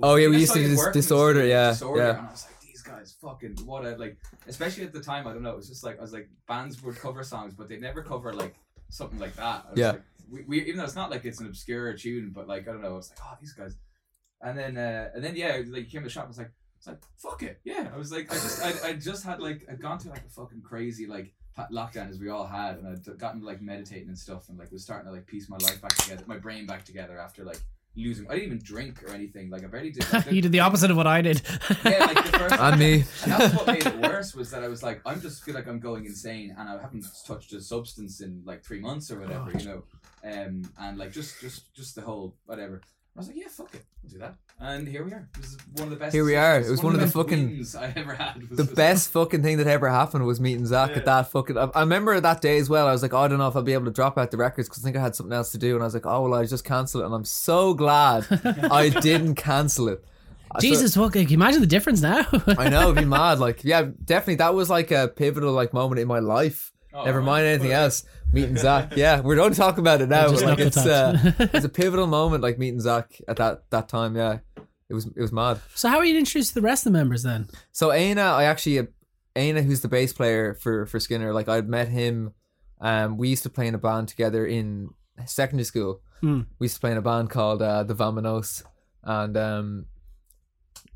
[0.03, 2.09] Oh, yeah, we used to you do Dis- Disorder, yeah, Disorder, yeah.
[2.09, 2.54] And I was like,
[2.85, 4.17] guys fucking what a like.
[4.47, 5.51] Especially at the time, I don't know.
[5.51, 8.33] It was just like I was like, bands would cover songs, but they never cover
[8.33, 8.55] like
[8.89, 9.65] something like that.
[9.67, 9.91] I was Yeah.
[9.91, 12.71] Like, we, we even though it's not like it's an obscure tune, but like I
[12.71, 12.93] don't know.
[12.93, 13.75] I was like, oh, these guys.
[14.41, 16.25] And then uh, and then yeah, like came to the shop.
[16.25, 17.89] I was like, I was like, fuck it, yeah.
[17.93, 20.29] I was like, I just I, I just had like I'd gone through like a
[20.29, 21.33] fucking crazy like
[21.71, 24.83] lockdown as we all had, and I'd gotten like meditating and stuff, and like was
[24.83, 27.59] starting to like piece my life back together, my brain back together after like
[27.95, 28.27] losing.
[28.29, 29.49] I didn't even drink or anything.
[29.49, 30.11] Like I barely did.
[30.11, 31.41] Like, you did the opposite of what I did.
[31.83, 32.55] Yeah, like the first.
[32.59, 32.93] And me.
[32.93, 35.67] And that's what made it worse was that I was like, I'm just feel like
[35.67, 39.51] I'm going insane, and I haven't touched a substance in like three months or whatever,
[39.57, 39.83] you know,
[40.23, 42.81] um, and like just just just the whole whatever.
[43.15, 45.25] I was like, yeah, fuck it, I'll do that, and here we are.
[45.35, 46.13] It was one of the best.
[46.13, 46.59] Here we are.
[46.59, 48.49] It was one of the best fucking- I ever had.
[48.49, 50.97] Was The just- best fucking thing that ever happened was meeting Zach Yeah.
[50.97, 51.57] at that fucking.
[51.57, 52.87] I, I remember that day as well.
[52.87, 54.37] I was like, oh, I don't know if I'll be able to drop out the
[54.37, 55.75] records because I think I had something else to do.
[55.75, 57.05] And I was like, oh, well, I just cancel it.
[57.05, 58.27] And I'm so glad
[58.71, 60.03] I didn't cancel it.
[60.51, 61.13] I- so- Jesus, what?
[61.13, 62.25] Can you imagine the difference now?
[62.57, 63.39] I know, it'd be mad.
[63.39, 64.35] Like, yeah, definitely.
[64.35, 66.73] That was like a pivotal like moment in my life.
[66.93, 68.03] Oh, Never mind anything Well, else.
[68.33, 68.95] Meeting Zach.
[68.97, 70.29] Yeah, we don't talk about it now.
[70.31, 72.43] But like, it's uh, it's a pivotal moment.
[72.43, 74.15] Like meeting Zach at that that time.
[74.15, 74.39] Yeah,
[74.89, 75.59] it was it was mad.
[75.73, 77.47] so how are you introduced to the rest of the members then?
[77.71, 78.87] So Aina, I actually
[79.35, 81.33] Aina, who's the bass player for for Skinner.
[81.33, 82.33] Like I'd met him.
[82.81, 84.89] Um, we used to play in a band together in
[85.25, 86.01] secondary school.
[86.21, 86.41] Hmm.
[86.59, 88.63] We used to play in a band called uh, the Vamanos,
[89.03, 89.85] and um,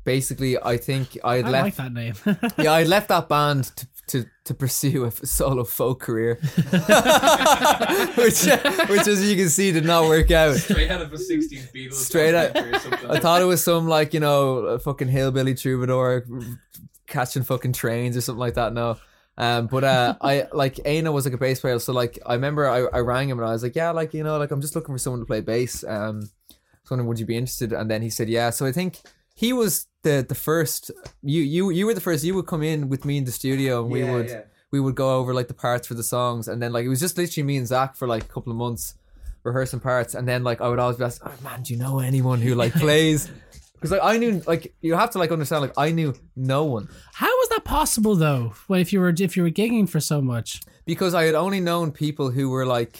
[0.04, 1.64] basically, I think I had I left.
[1.64, 2.14] like that name.
[2.58, 6.34] yeah, I left that band to to, to pursue a solo folk career,
[8.16, 8.44] which
[8.88, 10.56] which as you can see did not work out.
[10.56, 11.94] Straight out of a '60s Beatles.
[11.94, 13.10] Straight out- documentary or something.
[13.10, 16.26] I thought it was some like you know a fucking hillbilly troubadour
[17.06, 18.72] catching fucking trains or something like that.
[18.72, 18.96] No.
[19.38, 22.68] Um, but uh, I like Aina was like a bass player, so like I remember
[22.68, 24.74] I, I rang him and I was like, yeah, like you know, like I'm just
[24.74, 25.82] looking for someone to play bass.
[25.84, 26.22] Um,
[26.84, 27.72] so wondering would you be interested?
[27.72, 28.50] And then he said, yeah.
[28.50, 28.98] So I think
[29.34, 30.90] he was the the first
[31.22, 32.24] you you you were the first.
[32.24, 34.42] You would come in with me in the studio, and we Yeah, would yeah.
[34.70, 37.00] we would go over like the parts for the songs, and then like it was
[37.00, 38.94] just literally me and Zach for like a couple of months
[39.42, 41.98] rehearsing parts, and then like I would always be asked, oh, "Man, do you know
[42.00, 43.30] anyone who like plays?"
[43.74, 46.86] Because like I knew like you have to like understand like I knew no one
[47.14, 48.52] How was that possible though?
[48.66, 50.60] When if you were if you were gigging for so much?
[50.84, 52.98] because I had only known people who were like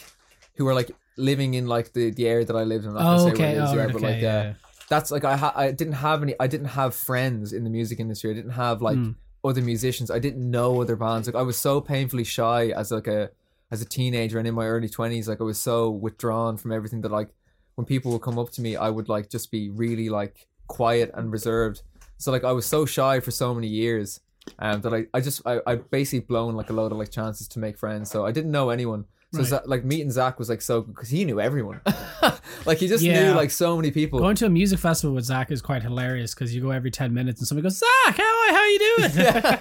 [0.57, 2.91] who were like living in like the the area that I lived in.
[2.91, 3.43] I'm not gonna Oh, say okay.
[3.43, 3.93] where it is, Oh, yeah, okay.
[3.93, 4.55] but like yeah.
[4.55, 4.55] uh,
[4.91, 7.99] that's like I ha- I didn't have any I didn't have friends in the music
[8.01, 8.31] industry.
[8.31, 9.13] I didn't have like Hmm.
[9.43, 10.11] other musicians.
[10.11, 11.27] I didn't know other bands.
[11.29, 13.31] Like I was so painfully shy as like a
[13.71, 15.29] as a teenager and in my early twenties.
[15.29, 17.31] Like I was so withdrawn from everything that like
[17.77, 21.11] when people would come up to me, I would like just be really like quiet
[21.15, 21.83] and reserved.
[22.19, 24.21] So like I was so shy for so many years.
[24.59, 27.47] Um, that I, I just I, I basically blown like a load of like chances
[27.49, 28.11] to make friends.
[28.11, 29.05] So I didn't know anyone.
[29.33, 29.47] So Right.
[29.49, 31.81] Za- like meeting Zach was like so because he knew everyone.
[32.67, 33.29] like he just Yeah.
[33.29, 34.19] knew like so many people.
[34.19, 37.15] Going to a music festival with Zach is quite hilarious because you go every ten
[37.15, 39.11] minutes and somebody goes, Zach, how how you doing?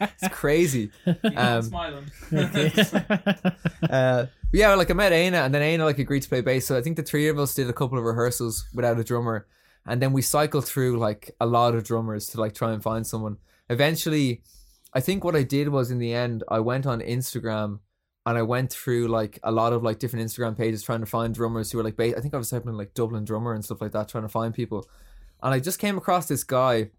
[0.24, 0.90] It's crazy.
[1.04, 2.10] Keep on Um, smiling.
[3.90, 6.66] uh, yeah, like I met Aina, and then Aina like agreed to play bass.
[6.66, 9.46] So I think the three of us did a couple of rehearsals without a drummer,
[9.86, 13.06] and then we cycled through like a lot of drummers to like try and find
[13.06, 13.38] someone.
[13.70, 14.42] Eventually,
[14.92, 17.78] I think what I did was in the end, I went on Instagram
[18.24, 21.34] and I went through like a lot of like different Instagram pages trying to find
[21.34, 23.80] drummers who were like, ba- I think I was typing like Dublin drummer and stuff
[23.80, 24.88] like that, trying to find people,
[25.42, 26.90] and I just came across this guy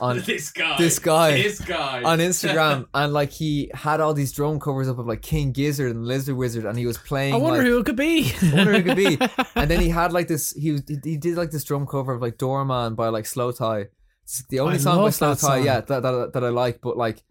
[0.00, 0.76] on this guy.
[0.78, 2.02] this guy This guy.
[2.02, 5.90] on Instagram, and like he had all these drum covers up of like King Gizzard
[5.90, 7.34] and Lizard Wizard, and he was playing.
[7.34, 8.32] I wonder like, who it could be.
[8.42, 9.18] I wonder who it could be.
[9.56, 10.52] And then he had like this.
[10.52, 13.88] He was, he he did like this drum cover of like Doorman by like slowthai.
[14.22, 15.64] It's the only I song by slowthai, song.
[15.64, 16.80] yeah, that, that that I like.
[16.80, 17.22] But like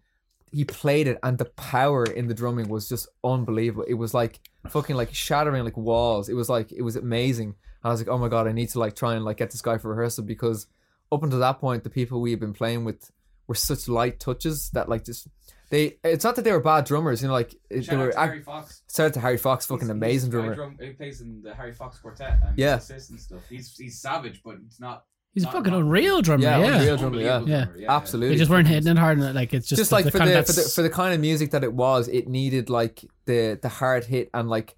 [0.52, 3.84] he played it, and the power in the drumming was just unbelievable.
[3.88, 6.28] It was like fucking like shattering like walls.
[6.28, 7.48] It was like it was amazing.
[7.82, 9.50] And I was like, oh my god, I need to like try and like get
[9.50, 10.66] this guy for rehearsal because
[11.12, 13.10] up until that point, the people we had been playing with
[13.46, 15.28] were such light touches that like just
[15.70, 15.98] they.
[16.04, 18.12] It's not that they were bad drummers, you know, like Shout they were.
[18.12, 18.82] to Harry Fox.
[18.94, 20.54] Shout out to Harry Fox, fucking He's- amazing he's drummer.
[20.54, 22.74] Drum, he plays in the Harry Fox quartet and Yeah.
[22.90, 23.40] and stuff.
[23.48, 25.04] He's he's savage, but it's not.
[25.32, 26.42] He's a not- fucking not- unreal drummer.
[26.42, 27.36] Yeah, Yeah, unreal drummer, yeah.
[27.36, 27.96] Unbelievable Yeah.
[27.96, 28.34] Absolutely.
[28.34, 29.34] They just weren't hitting it hard enough.
[29.34, 31.14] Like it's just, just like the for kind the, of for the for the kind
[31.14, 34.76] of music that it was, it needed like the the hard hit and like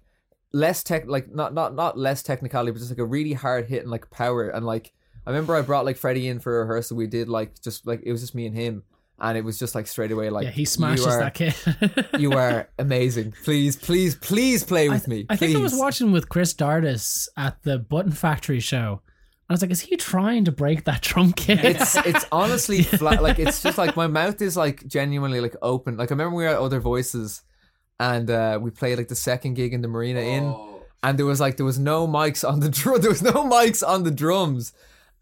[0.51, 3.81] less tech, like not not not less technicality, but just like a really hard hit
[3.81, 4.93] and like power and like
[5.25, 6.97] I remember I brought like Freddie in for a rehearsal.
[6.97, 8.83] We did like just like it was just me and him,
[9.19, 11.55] and it was just like straight away like yeah, he smashes are, that kid.
[12.19, 13.33] you are amazing.
[13.43, 15.25] Please, please, please play with me.
[15.29, 19.01] I think I was watching with Chris Dardis at the Button Factory show.
[19.49, 21.63] I was like, is he trying to break that drum kit?
[21.63, 23.21] it's it's honestly flat.
[23.21, 25.97] Like it's just like my mouth is like genuinely like open.
[25.97, 27.43] Like I remember we were at Other Voices,
[27.99, 30.45] and uh, we played like the second gig in the Marina Inn.
[30.45, 33.01] Oh, and there was like there was no mics on the drum.
[33.01, 34.73] There was no mics on the drums,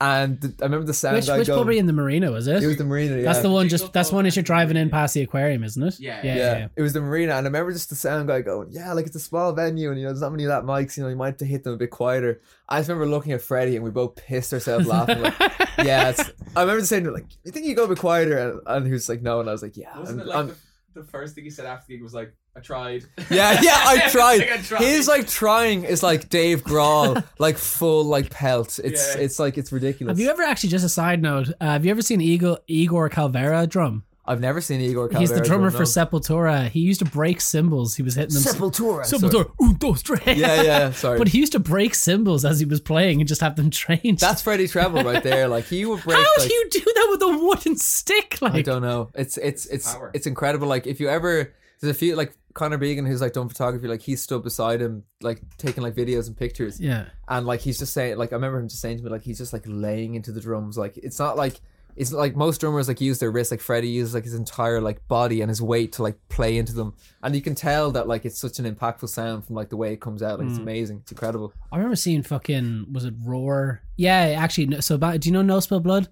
[0.01, 1.59] and I remember the sound which guy which going.
[1.59, 2.31] pub are you in the Marina?
[2.31, 2.63] Was it?
[2.63, 3.17] it was the Marina.
[3.17, 3.21] Yeah.
[3.21, 3.69] that's the one.
[3.69, 5.99] Just that's one Pub as you're driving in past the aquarium, isn't it?
[5.99, 6.19] Yeah.
[6.23, 6.67] yeah, yeah, yeah.
[6.75, 9.15] it was the Marina, and I remember just the sound guy going, "Yeah, like it's
[9.15, 10.97] a small venue, and you know, there's not many of that mics.
[10.97, 13.31] You know, you might have to hit them a bit quieter." I just remember looking
[13.33, 15.21] at Freddie, and we both pissed ourselves laughing.
[15.21, 15.39] Like,
[15.77, 18.85] yeah, it's, I remember saying like, "You think you go a bit quieter?" And, and
[18.87, 20.55] he was like, "No," and I was like, "Yeah." Wasn't I'm- it like I'm- the,
[20.93, 24.07] the first thing he said after the gig was like, "I tried." Yeah, yeah, I
[24.11, 24.39] tried.
[24.39, 24.81] Like, I tried.
[24.81, 28.79] His like trying is like Dave Grohl, like full like pelt.
[28.83, 29.21] It's Yeah.
[29.21, 30.11] it's like it's ridiculous.
[30.17, 31.49] Have you ever actually just a side note?
[31.61, 34.03] Uh, have you ever seen Igor Igor Cavalera drum?
[34.31, 35.09] I've never seen Igor.
[35.17, 35.83] He's the drummer for.
[35.83, 36.69] Sepultura.
[36.69, 37.95] He used to break cymbals.
[37.95, 38.43] He was hitting them.
[38.43, 39.03] Sepultura.
[39.03, 39.51] Sepultura.
[39.59, 40.37] Un, dos, tres.
[40.37, 40.91] Yeah, yeah.
[41.03, 41.17] Sorry.
[41.17, 44.19] But he used to break cymbals as he was playing and just have them trained.
[44.19, 45.49] That's Freddie Treble right there.
[45.49, 46.17] Like he would break.
[46.17, 48.41] How like, do you do that with a wooden stick?
[48.41, 49.09] Like I don't know.
[49.13, 50.11] It's it's it's Power.
[50.13, 50.67] it's incredible.
[50.67, 53.87] Like if you ever there's a few like Connor Began who's like done photography.
[53.87, 56.79] Like he stood beside him, like taking like videos and pictures.
[56.79, 57.05] yeah.
[57.27, 59.37] and like he's just saying like I remember him just saying to me like he's
[59.37, 61.59] just like laying into the drums like it's not like
[61.95, 65.07] it's like most drummers like use their wrist like Freddie uses like his entire like
[65.07, 68.25] body and his weight to like play into them and you can tell that like
[68.25, 70.63] it's such an impactful sound from like the way it comes out like it's hmm.
[70.63, 73.81] amazing it's incredible I remember seeing fucking was it Roar?
[73.97, 74.67] Yeah, actually.
[74.67, 76.07] no- So do you know No Spill Blood?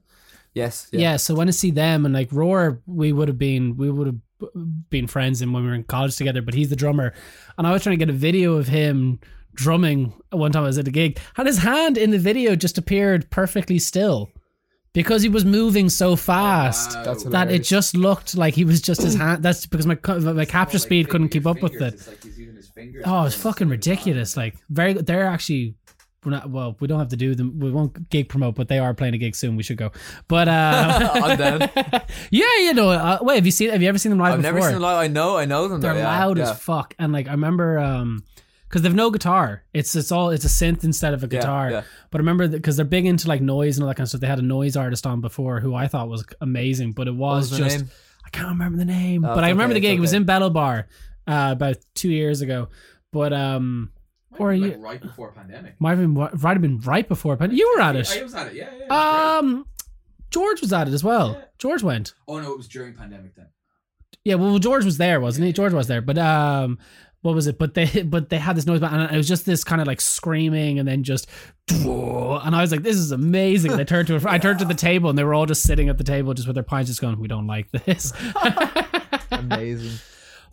[0.54, 1.00] yes Yeah.
[1.00, 4.08] yeah, So when I see them and like Roar, we would have been we would
[4.08, 4.16] have
[4.90, 6.42] been friends and when we were in college together.
[6.42, 7.14] But he's the drummer,
[7.58, 9.20] and I was trying to get a video of him
[9.54, 10.14] drumming.
[10.32, 13.30] One time I was at a gig, and his hand in the video just appeared
[13.30, 14.30] perfectly still
[14.94, 16.96] because he was moving so fast.
[16.96, 17.14] Wow.
[17.32, 19.44] That it just looked like he was just his hand.
[19.44, 21.94] That's because my co- my capture Like, speed couldn't keep up with it.
[21.94, 23.04] It's like he's using his.
[23.06, 24.36] Oh, it's fucking ridiculous.
[24.38, 25.76] Like very, they're actually.
[26.26, 27.60] We're not, well, we don't have to do them.
[27.60, 29.56] We won't gig promote, but they are playing a gig soon.
[29.56, 29.92] We should go.
[30.28, 31.60] But uh, I'm down.
[32.30, 32.90] yeah, you know.
[32.90, 33.70] Uh, wait, have you seen?
[33.70, 34.54] Have you ever seen them live I've before?
[34.56, 36.52] never seen them live I know I know them They're though, loud yeah.
[36.52, 36.94] as fuck.
[37.00, 38.26] And like, I remember um,
[38.70, 39.64] because they've no guitar.
[39.74, 41.72] It's it's all it's a synth instead of a guitar.
[41.72, 41.84] yeah.
[42.12, 44.22] But I remember because they're big into like noise and all that kind of stuff.
[44.22, 47.50] They had a noise artist on before who I thought was amazing, but it was,
[47.52, 47.86] was just?
[48.26, 49.92] I can't remember the name, Oh, but I remember okay, the gig.
[49.94, 50.88] it's It was in Battle Bar
[51.28, 52.70] uh, about two years ago.
[53.12, 53.92] But um,
[54.32, 55.76] Might Or be, you- like right before pandemic.
[55.80, 57.36] might have been might have been right before.
[57.38, 57.58] pandemic.
[57.60, 58.08] you were at it.
[58.12, 58.24] I it.
[58.24, 58.54] was at it.
[58.54, 58.84] Yeah, yeah.
[58.84, 58.92] it great.
[58.92, 59.66] Um,
[60.30, 61.32] George was at it as well.
[61.34, 61.46] Yeah.
[61.58, 62.14] George went.
[62.28, 63.48] oh no, it was during pandemic then.
[64.24, 65.54] Yeah, well, George was there, wasn't he?
[65.54, 66.78] George was there, but um,
[67.22, 67.58] what was it?
[67.58, 70.02] But they, but they had this noise, and it was just this kind of like
[70.02, 71.28] screaming, and then just,
[71.70, 74.66] and I was like, "This is amazing." And I turned to, a, I turned to
[74.66, 76.90] the table, and they were all just sitting at the table, just with their pints,
[76.90, 78.14] just going, "We don't like this."
[79.32, 80.00] Amazing.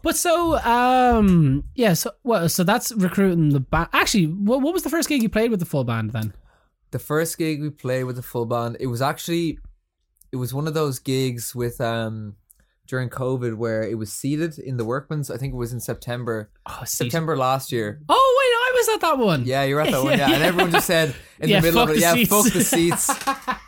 [0.03, 3.89] but so, um, yeah, so well, so that's recruiting the band.
[3.93, 6.33] Actually, what, what was the first gig you played with the full band then?
[6.91, 9.59] the first gig we played with the full band, it was actually
[10.33, 12.37] it was one of those gigs with um
[12.87, 15.31] during COVID where it was seated in the workman's.
[15.31, 16.51] I think it was in September.
[16.67, 18.01] Oh, September last year.
[18.09, 19.45] Oh wait, I was at that one.
[19.45, 20.19] Yeah, you're at that one.
[20.19, 22.53] Yeah, and everyone just said in Yeah, the middle of it, the yeah, seats." fuck
[22.53, 23.11] the seats.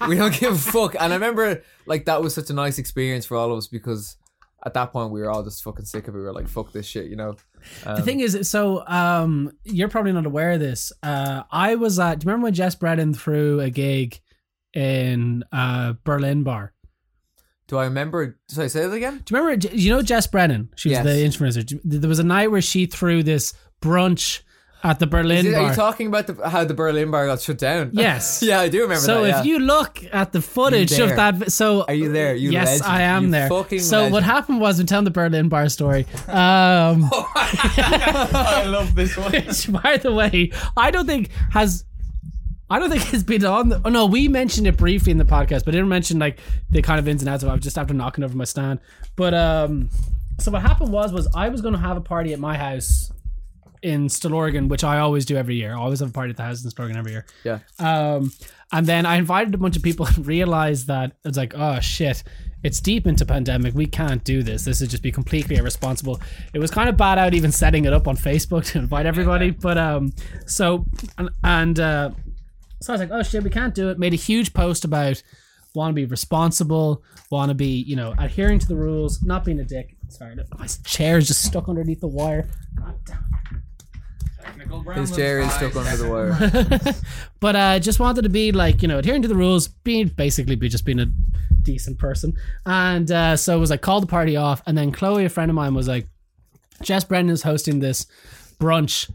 [0.09, 0.95] we don't give a fuck.
[0.95, 4.17] And I remember like that was such a nice experience for all of us because
[4.65, 6.19] at that point we were all just fucking sick of it.
[6.19, 7.37] We were like, fuck this shit, you know.
[7.87, 10.93] Um, The thing is, so um, you're probably not aware of this.
[11.03, 12.19] Uh, I was at.
[12.21, 14.21] Do you remember when Jess Brennan threw a gig
[14.75, 16.73] in uh, Berlin Bar?
[17.69, 18.37] Do I remember?
[18.51, 19.23] Should I say it again?
[19.25, 19.69] Do you remember?
[19.69, 20.71] You know Jess Brennan?
[20.75, 21.05] She was Yes.
[21.05, 21.11] the
[21.45, 21.81] influencer.
[21.85, 24.41] There was a night where she threw this brunch
[24.85, 25.71] at the Berlin Is it- are Bar.
[25.71, 27.91] you talking about the, how the Berlin bar got shut down?
[27.95, 28.43] Yes.
[28.45, 29.41] yeah, I do remember so that.
[29.41, 29.53] if yeah.
[29.53, 31.17] you look at the footage of there?
[31.33, 32.35] that, so Are you there?
[32.37, 32.87] You yes, legend.
[32.87, 33.49] I am You there.
[33.49, 34.25] fucking so what legend.
[34.27, 36.07] happened was, I'm telling the Berlin Bar story.
[36.29, 39.33] Um, I love this one.
[39.33, 41.85] which, by the way, I don't think has.
[42.71, 43.71] I don't think it's been on.
[43.71, 46.39] The, oh no, we mentioned it briefly in the podcast, but didn't mention like
[46.71, 47.53] the kind of ins and outs of it.
[47.53, 48.81] I was just after knocking over my stand.
[49.17, 49.89] But um,
[50.39, 53.13] so what happened was, was I was going to have a party at my house
[53.83, 55.73] in Stillorgan, which I always do every year.
[55.73, 57.27] I always have a party at the house in Stillorgan every year.
[57.45, 57.61] yeah.
[57.79, 58.33] Um,
[58.73, 62.23] and then I invited a bunch of people and realized that it's like, oh shit,
[62.63, 63.75] it's deep into pandemic.
[63.75, 64.65] We can't do this.
[64.65, 66.21] This would just be completely irresponsible.
[66.53, 69.51] It was kind of bad out even setting it up on Facebook to invite everybody.
[69.51, 70.13] But um,
[70.47, 70.85] so
[71.17, 72.11] and, and uh,
[72.81, 73.99] so I was like, oh shit, we can't do it.
[73.99, 75.23] Made a huge post about
[75.75, 79.61] want to be responsible, want to be you know adhering to the rules, not being
[79.61, 79.97] a dick.
[80.09, 82.49] Sorry, my chair is just stuck underneath the wire.
[82.77, 83.25] God damn.
[84.43, 86.95] Technical His chair is stuck under the wire.
[87.41, 90.57] but uh just wanted to be like you know adhering to the rules being basically
[90.57, 91.07] be just being a
[91.63, 92.33] decent person
[92.65, 95.51] and uh so it was like called the party off and then chloe a friend
[95.51, 96.07] of mine was like
[96.81, 98.07] jess brennan is hosting this
[98.59, 99.11] brunch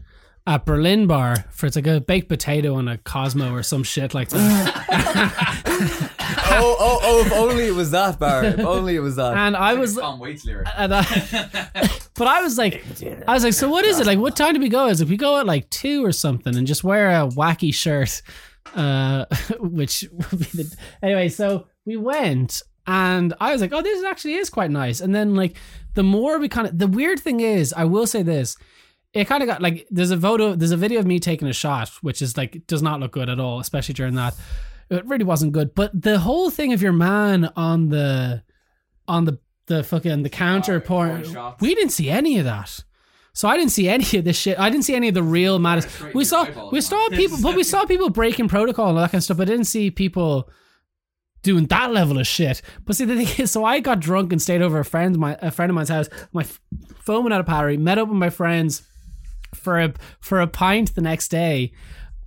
[0.46, 4.12] at berlin bar for it's like a baked potato and a cosmo or some shit
[4.14, 6.10] like that
[6.56, 7.20] oh, oh, oh!
[7.26, 8.44] If only it was that bar.
[8.44, 9.36] If only it was that.
[9.36, 10.68] and i Like a was Tom Waits lyric.
[10.76, 11.02] and I,
[12.14, 12.84] but I was like,
[13.26, 14.06] I was like, so what is it?
[14.06, 14.86] Like, what time do we go?
[14.86, 18.22] Is if we go at like two or something and just wear a wacky shirt,
[18.74, 19.24] uh,
[19.60, 21.28] which would be the anyway.
[21.28, 25.00] So we went, and I was like, oh, this actually is quite nice.
[25.00, 25.56] And then like,
[25.94, 28.56] the more we kind of, the weird thing is, I will say this.
[29.14, 31.52] It kind of got like there's a photo, there's a video of me taking a
[31.52, 34.34] shot, which is like does not look good at all, especially during that.
[34.90, 35.74] It really wasn't good.
[35.74, 38.42] But the whole thing of your man on the
[39.06, 41.22] on the the fucking the counter Oh, pouring.
[41.24, 41.54] pouring.
[41.60, 42.80] We didn't see any of that.
[43.32, 44.58] So I didn't see any of this shit.
[44.58, 45.86] I didn't see any of the real matters.
[46.12, 49.20] We saw we saw people, but we saw people breaking protocol and all that kind
[49.20, 49.36] of stuff.
[49.36, 50.50] But I didn't see people
[51.42, 52.62] doing that level of shit.
[52.84, 55.36] But see, the thing is, so I got drunk and stayed over a friend, my
[55.40, 56.08] a friend of mine's house.
[56.32, 56.44] My
[57.04, 57.76] phone went out of battery.
[57.76, 58.82] Met up with my friends
[59.54, 61.72] for a for a pint the next day,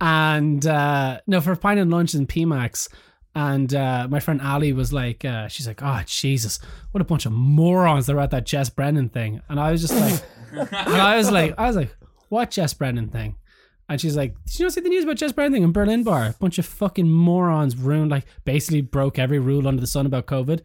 [0.00, 2.88] and uh no, for a pint and lunch in PMax.
[3.34, 6.58] And uh, my friend Ali was like, uh, she's like, oh Jesus,
[6.90, 9.40] what a bunch of morons that were at that Jess Brennan thing.
[9.48, 11.94] And I was just like, I was like, I was like,
[12.30, 13.36] what Jess Brennan thing?
[13.88, 16.02] And she's like, Did you not see the news about Jess Brennan thing in Berlin
[16.02, 16.26] bar?
[16.26, 20.26] A bunch of fucking morons ruined, like, basically broke every rule under the sun about
[20.26, 20.62] COVID.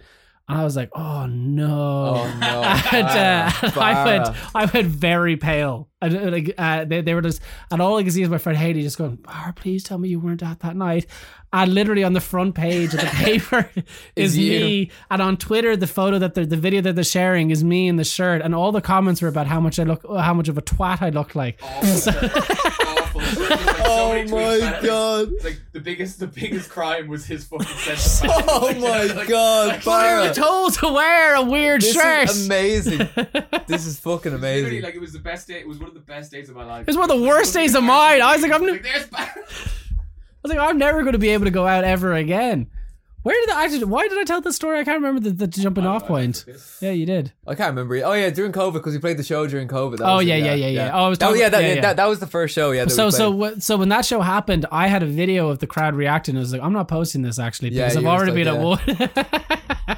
[0.47, 2.15] I was like, Oh no.
[2.17, 2.61] oh no!
[2.91, 5.89] And, uh, I went, I went very pale.
[6.01, 7.41] And, like, uh, they, they were just,
[7.71, 10.09] and all I could see is my friend Haiti just going, "Bar, please tell me
[10.09, 11.05] you weren't at that night."
[11.53, 13.69] And literally on the front page of the paper
[14.17, 17.51] is, Is me, and on Twitter the photo that they're, the video that they're sharing
[17.51, 20.05] is me in the shirt, and all the comments were about how much I look,
[20.05, 21.57] how much of a twat I looked like.
[21.63, 22.11] Awful.
[22.11, 22.82] Awful.
[23.23, 24.87] There's, like, so Oh my about it.
[24.87, 25.31] god!
[25.33, 28.21] It's like the biggest, the biggest crime was his fucking sense.
[28.23, 28.59] of Oh.
[28.65, 30.33] Like, my like, god, like, We were Barra!
[30.33, 32.29] told to wear a weird This shirt.
[32.29, 33.07] is amazing.
[33.67, 34.81] This is fucking Literally, amazing.
[34.83, 35.55] like it was the best day.
[35.59, 36.81] It was one of the best days of my life.
[36.81, 38.21] It was one of the worst days of mine.
[38.21, 39.39] I was like, I'm- there's Bar- I
[40.43, 42.67] was like, I'm never going to be able to go out ever again.
[43.23, 43.85] Where did I actually?
[43.85, 44.79] Why did I tell the story?
[44.79, 46.43] I can't remember the, the jumping off point.
[46.81, 47.31] Yeah, you did.
[47.47, 47.95] I can't remember.
[48.05, 49.97] Oh yeah, during COVID because we played the show during COVID.
[49.97, 50.91] That Oh, was it, yeah, yeah, yeah, yeah.
[50.93, 51.81] Oh, I was oh talking- yeah, that, yeah, yeah.
[51.81, 52.71] That, that was the first show.
[52.71, 52.83] Yeah.
[52.85, 53.57] that So we so played.
[53.57, 56.35] wh- so when that show happened, I had a video of the crowd reacting.
[56.35, 58.47] I was like, I'm not posting this actually Yeah, because I've you were already been
[58.49, 58.79] at one.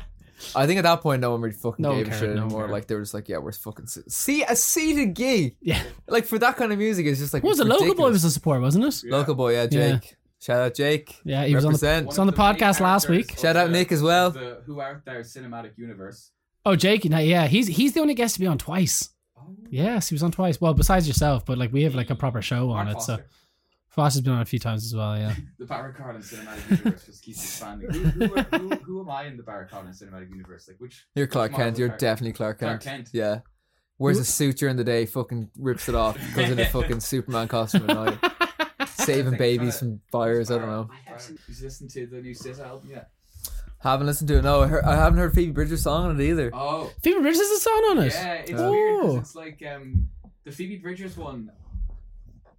[0.58, 2.30] I think at that point no one really fucking No one gave a cared, shit
[2.30, 2.62] no one anymore.
[2.62, 2.72] cared.
[2.72, 5.56] Like they were just like, yeah, we're fucking se- see a seated gig.
[5.62, 7.66] yeah, Like for that kind of music, it's just like what was it?
[7.66, 8.14] Local boy ridiculous.
[8.14, 9.02] was the support, wasn't it?
[9.10, 9.66] Local boy, Yeah.
[9.68, 10.16] Jake.
[10.46, 11.16] Shout out Jake.
[11.24, 11.78] Yeah, he was on the.
[11.78, 12.08] Represent.
[12.10, 13.34] It's on the One of main podcast last characters week.
[13.34, 14.30] of Shout out Nick as well.
[14.32, 16.32] The Who Art Thou cinematic universe.
[16.66, 17.06] Oh, Jake.
[17.06, 19.10] no, Yeah, he's he's the only guest to be on twice.
[19.38, 19.56] Oh.
[19.70, 20.60] Yes, he was on twice.
[20.62, 23.02] Well, besides yourself, but like we have like a proper show on Mark it.
[23.02, 23.28] So Foster.
[23.90, 25.18] Foss has been on a few times as well.
[25.18, 25.34] Yeah.
[25.58, 27.90] The Barra Carlin cinematic universe just keeps expanding.
[27.92, 30.68] Who, who, are- who, who am I in the Barra Carlin cinematic universe?
[30.68, 31.06] Like which?
[31.16, 31.78] You're Clark Marvel Kent.
[31.80, 32.06] You're character?
[32.06, 32.82] definitely Clark Kent.
[32.84, 33.10] Clark Kent.
[33.14, 33.40] Yeah.
[33.98, 37.00] Wears Who- a suit during the day, fucking rips it off, goes in a fucking
[37.00, 38.32] Superman costume at night,
[39.06, 40.52] saving Like, babies trying from fires.
[40.52, 40.90] I don't know.
[40.92, 43.10] I actually you listened to the new SZA album yet?
[43.80, 44.42] Haven't listened to it.
[44.44, 46.50] No, I, heard, I haven't heard Phoebe Bridgers' song on it either.
[46.54, 48.14] Oh, Phoebe Bridgers has a song on it.
[48.14, 48.72] yeah, it's Oh.
[48.72, 50.10] weird 'cause it's like um
[50.44, 51.52] the Phoebe Bridgers one.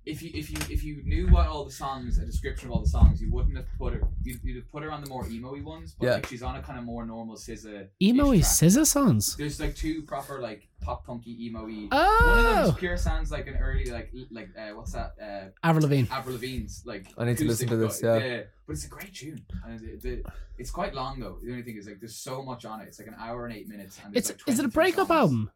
[0.04, 2.82] If you if you if you knew what all the songs, a description of all
[2.82, 4.02] the songs, you wouldn't have put her.
[4.22, 6.14] You'd, you'd have put her on the more emo-y ones, but Yeah.
[6.14, 7.88] like she's on a kind of more normal SZA.
[8.00, 8.48] Emo-y track.
[8.48, 9.34] SZA songs.
[9.36, 11.88] There's like two proper like pop punky emo-y.
[11.90, 15.14] One of them Oh, just pure sounds like an early like like uh, what's that
[15.20, 16.06] uh, Avril Lavigne.
[16.10, 17.06] Avril Lavigne's like.
[17.18, 18.42] I need to listen to this, vo- yeah.
[18.66, 20.22] but it's a great tune, and it, the,
[20.58, 21.38] it's quite long though.
[21.42, 22.88] The only thing is like there's so much on it.
[22.88, 23.98] It's like an hour and eight minutes.
[24.04, 25.18] And It's like is it a breakup songs.
[25.20, 25.50] album?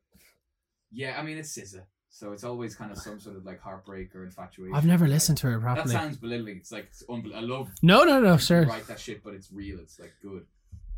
[0.93, 4.15] Yeah, I mean it's SZA, so it's always kind of some sort of like heartbreak
[4.17, 4.75] or infatuation.
[4.75, 5.93] I've never listened to it That properly.
[5.95, 6.57] sounds belittling.
[6.57, 8.65] It's like it's unbel- I love No, no, no, sir.
[8.65, 9.79] write that shit, but it's real.
[9.79, 10.47] It's like good.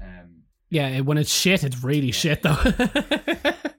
[0.01, 2.57] Um, Yeah, it- when it's shit, it's really shit though.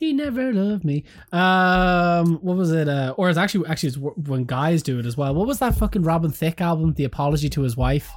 [0.00, 1.04] he never loved me.
[1.30, 2.88] Um, what was it?
[2.88, 5.32] Uh, or it's actually actually it's when guys do it as well.
[5.34, 6.94] What was that fucking Robin Thicke album?
[6.94, 8.10] The apology to his wife.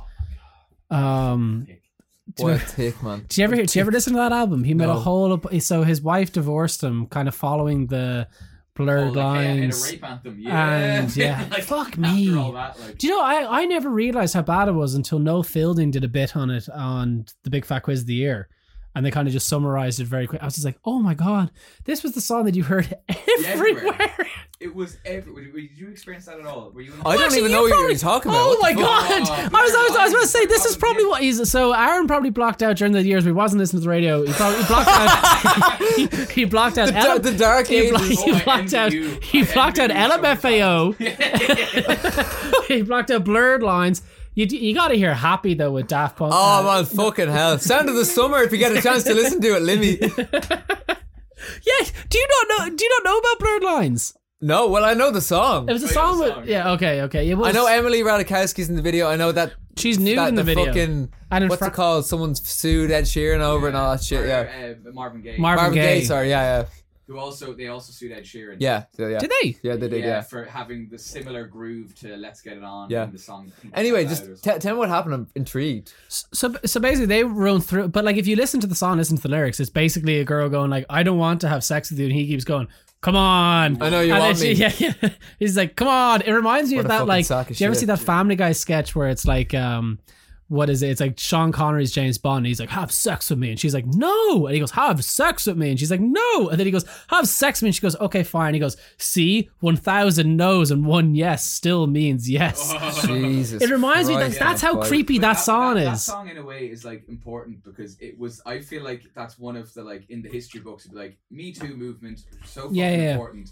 [0.90, 1.82] Um, Nick.
[2.36, 3.26] do What a tick, man.
[3.28, 3.66] did you ever hear?
[3.66, 4.64] did you ever listen to that album?
[4.64, 5.40] He made a whole.
[5.60, 8.28] So his wife divorced him, kind of following the
[8.76, 9.92] Oh, blurred like, hey, I made a lines.
[9.92, 10.36] rape anthem.
[10.40, 10.70] Yeah,
[11.02, 12.30] And, yeah, like, fuck me.
[12.32, 13.22] that, like, Do you know?
[13.22, 16.50] I I never realized how bad it was until Noel Fielding did a bit on
[16.50, 18.50] it on the Big Fat Quiz of the Year,
[18.96, 20.42] and they kind of just summarized it very quick.
[20.42, 21.52] I was just like, oh my god,
[21.86, 22.96] this was the song that you heard
[23.46, 23.94] everywhere.
[23.94, 24.28] everywhere.
[24.64, 25.52] it was every.
[25.52, 26.72] Did you experience that at all?
[26.72, 26.94] Were you?
[26.94, 28.42] In I don't Actually, even you know what probably- you're talking about.
[28.42, 29.10] Oh What my the fuck?
[29.10, 29.52] god!
[29.54, 31.50] Oh, I was, I was, I was about to say this is probably what he's.
[31.50, 34.26] So Aaron probably blocked out during the years we wasn't listening to the radio.
[34.26, 35.82] He probably he blocked out.
[35.96, 36.88] he, he blocked out.
[36.88, 38.24] The, L- the dark he, blo- ages.
[38.24, 38.92] he Oh, I blocked envy out.
[38.94, 39.20] you.
[39.22, 42.66] He I blocked out envy you so LMFAO.
[42.68, 44.02] he blocked out blurred lines.
[44.36, 46.32] You you got to hear happy though with Daft Punk.
[46.36, 47.60] Oh man, fucking hell!
[47.60, 48.42] Sound of the summer.
[48.42, 50.00] If you get a chance to listen to it, Limmy.
[51.62, 52.76] Yeah, do you not know?
[52.76, 54.16] Do you not know about blurred lines?
[54.44, 55.70] No, well I know the song.
[55.70, 56.72] It was a song with song, yeah.
[56.72, 57.30] Okay, okay.
[57.30, 59.08] It was, I know Emily Ratajkowski's in the video.
[59.08, 60.66] I know that she's new that in the, video.
[60.66, 62.06] fucking and in what's Fra- it called?
[62.06, 64.22] Someone's sued Ed Sheeran over and all that shit.
[64.22, 65.38] Or, Yeah, uh, Marvin Gaye.
[65.38, 66.00] Marvin Marvin Gaye.
[66.00, 66.04] Gaye.
[66.04, 66.66] Sorry, yeah, yeah.
[67.08, 68.58] who also they also sued Ed Sheeran.
[68.60, 69.20] yeah, yeah, yeah.
[69.20, 69.56] Did they?
[69.64, 70.04] Yeah, they did.
[70.04, 70.22] Yeah.
[70.22, 73.06] for having the similar groove to "Let's Get It On." Yeah.
[73.06, 73.50] in the song.
[73.74, 75.14] Anyway, just t- tell me what happened.
[75.14, 75.94] I'm intrigued.
[76.10, 77.88] So so basically they run through.
[77.90, 79.62] But like if you listen to the song, listen to the lyrics.
[79.62, 82.14] It's basically a girl going like, "I don't want to have sex with you," and
[82.14, 82.68] he keeps going,
[83.04, 84.56] "Come on." I know you and want then me.
[84.56, 85.10] she- yeah, yeah.
[85.40, 87.28] He's like, "Come on." It reminds me What of that like.
[87.28, 90.00] Do you ever see that Family Guy sketch where it's like, um,
[90.48, 90.90] what is it?
[90.90, 92.40] It's like Sean Connery's James Bond.
[92.40, 95.04] And he's like, "Have sex with me," and she's like, "No," and he goes, "Have
[95.04, 97.68] sex with me," and she's like, "No," and then he goes, "Have sex with me,"
[97.70, 101.44] and she goes, "Okay, fine." And he goes, "See, one thousand no's and one yes
[101.44, 102.74] still means yes."
[103.06, 103.62] Jesus.
[103.62, 106.06] It reminds me that Christ, that's man, how creepy But that song that, is.
[106.06, 108.42] That song in a way is like important because it was.
[108.46, 110.86] I feel like that's one of the like in the history books.
[110.86, 113.12] It'd be like Me Too movement, so fucking Yeah, yeah, yeah.
[113.14, 113.52] important.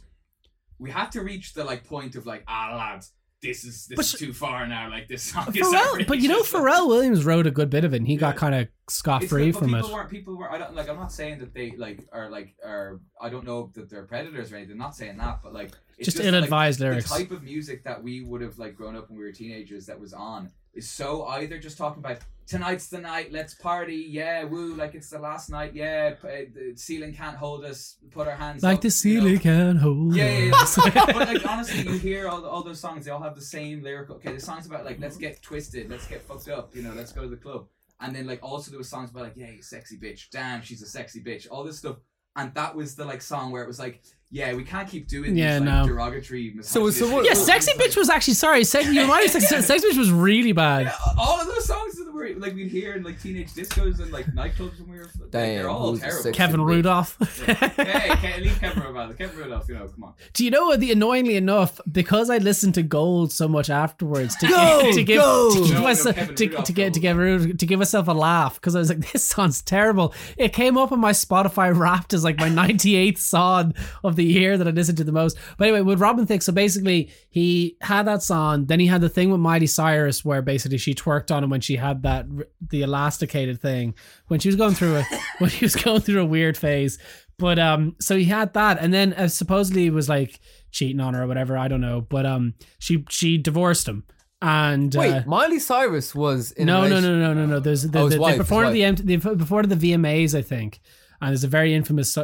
[0.79, 3.11] We had to reach the like point of like ah lads,
[3.41, 4.89] this is this But is too far now.
[4.89, 6.41] Like this song is Pharrell, but you know.
[6.41, 8.39] Pharrell Williams wrote a good bit of it, and he got Yeah.
[8.39, 9.77] kind of scot free not- but from it.
[9.81, 10.51] people Weren't, people were.
[10.51, 10.89] I don't like.
[10.89, 12.99] I'm not saying that they like are like are.
[13.21, 14.73] I don't know that they're predators or anything.
[14.73, 17.09] I'm not saying that, but like it's Just that, like, ill-advised lyrics.
[17.11, 19.85] The type of music that we would have like grown up when we were teenagers
[19.87, 22.17] that was on is so either just talking about
[22.47, 26.73] tonight's the night, let's party, yeah, woo, like it's the last night, yeah, uh, the
[26.75, 29.21] ceiling can't hold us, put our hands Like up, the you know.
[29.25, 30.15] ceiling can hold.
[30.15, 30.77] Yeah, yeah, us.
[30.77, 31.05] yeah.
[31.05, 33.05] but like honestly, you hear all, all those songs.
[33.05, 34.15] They all have the same lyrical.
[34.17, 36.75] Okay, the songs about like let's get twisted, let's get fucked up.
[36.75, 37.67] You know, let's go to the club.
[37.99, 40.29] And then like also there were songs about like yeah, sexy bitch.
[40.31, 41.47] Damn, she's a sexy bitch.
[41.49, 41.97] All this stuff.
[42.35, 45.35] And that was the like song where it was like yeah, we can't keep doing
[45.35, 45.87] Yeah, these like no.
[45.87, 46.55] derogatory.
[46.61, 48.63] So- so what- Yeah, Well, sexy bitch was actually sorry.
[48.63, 49.41] Sex, you reminded me.
[49.41, 50.85] Sex, sex bitch was really bad.
[50.85, 54.11] Yeah, all of those songs that were like we'd hear in like teenage discos and
[54.11, 55.09] like nightclubs when we were.
[55.19, 56.31] Like, Damn, they're all terrible.
[56.31, 56.67] Kevin bitch?
[56.67, 57.17] Rudolf.
[57.45, 59.17] hey, Ke- leave Kevin Rudolf.
[59.17, 60.13] Kevin Rudolf, you know, come on.
[60.33, 60.79] Do you know what?
[60.79, 65.19] The annoyingly enough, because I listened to Gold so much afterwards to, Gold, to give
[65.21, 65.53] Gold.
[65.55, 68.07] to give No, no, myself Kevin to, Rudolf to get to give to give myself
[68.07, 70.13] a laugh because I was like, this sounds terrible.
[70.37, 73.73] It came up on my Spotify Wrapped as like my 98th song
[74.03, 75.37] of the year that I listened to the most.
[75.57, 79.09] But anyway, with Robin Thicke, so basically he had that song, then he had the
[79.09, 82.25] thing with Miley Cyrus where basically she twerked on him when she had that
[82.69, 83.93] the elasticated thing
[84.27, 85.03] when she was going through a
[85.39, 86.97] when she was going through a weird phase.
[87.37, 91.15] But um, so he had that, and then uh, supposedly it was like cheating on
[91.15, 91.57] her or whatever.
[91.57, 94.03] I don't know, but um, she she divorced him,
[94.43, 97.59] and Wait, uh, Miley Cyrus was in no, no, no, no, no, no.
[97.59, 100.81] There's the, Oh, the, wife, they performed the, M- they performed the VMAs, I think,
[101.21, 102.17] and there's a very infamous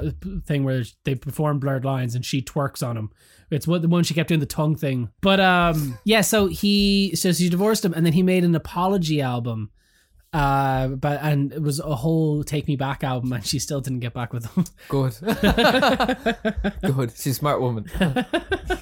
[0.45, 3.11] thing where they perform blurred lines and she twerks on him.
[3.51, 5.09] It's what the one she kept doing the tongue thing.
[5.21, 6.21] But um, yeah.
[6.21, 9.69] So he so she divorced him, and then he made an apology album.
[10.33, 13.99] Uh, but and it was a whole "Take Me Back" album, and she still didn't
[14.01, 14.65] get back with him.
[14.89, 15.15] Good.
[16.81, 17.11] Good.
[17.15, 17.85] She's a smart woman.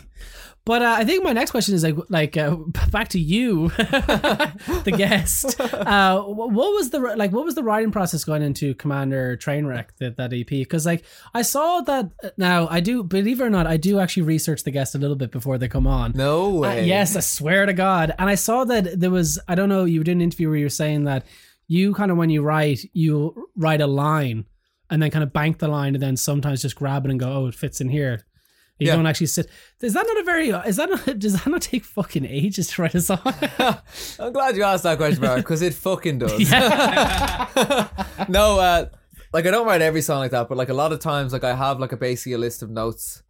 [0.65, 2.55] But uh, I think my next question is like like uh,
[2.91, 5.59] back to you, the guest.
[5.61, 10.17] Uh, what was the like what was the writing process going into Commander Trainwreck that
[10.17, 10.47] that EP?
[10.47, 11.03] Because like
[11.33, 14.71] I saw that now I do believe it or not I do actually research the
[14.71, 16.13] guest a little bit before they come on.
[16.15, 16.85] No Uh, way.
[16.85, 18.13] yes, I swear to God.
[18.17, 20.65] And I saw that there was I don't know you did an interview where you
[20.65, 21.25] were saying that
[21.67, 24.45] you kind of when you write you write a line
[24.89, 27.31] and then kind of bank the line and then sometimes just grab it and go
[27.31, 28.21] oh it fits in here.
[28.77, 28.95] You Yeah.
[28.97, 29.49] don't actually sit.
[29.81, 30.49] Is that not a very?
[30.49, 31.05] Is that not?
[31.19, 33.19] Does that not take fucking ages to write a song?
[34.19, 36.51] I'm glad you asked that question, Barry, because it fucking does.
[38.29, 38.85] no, uh,
[39.33, 41.43] like I don't write every song like that, but like a lot of times, like
[41.43, 43.23] I have like a basically a list of notes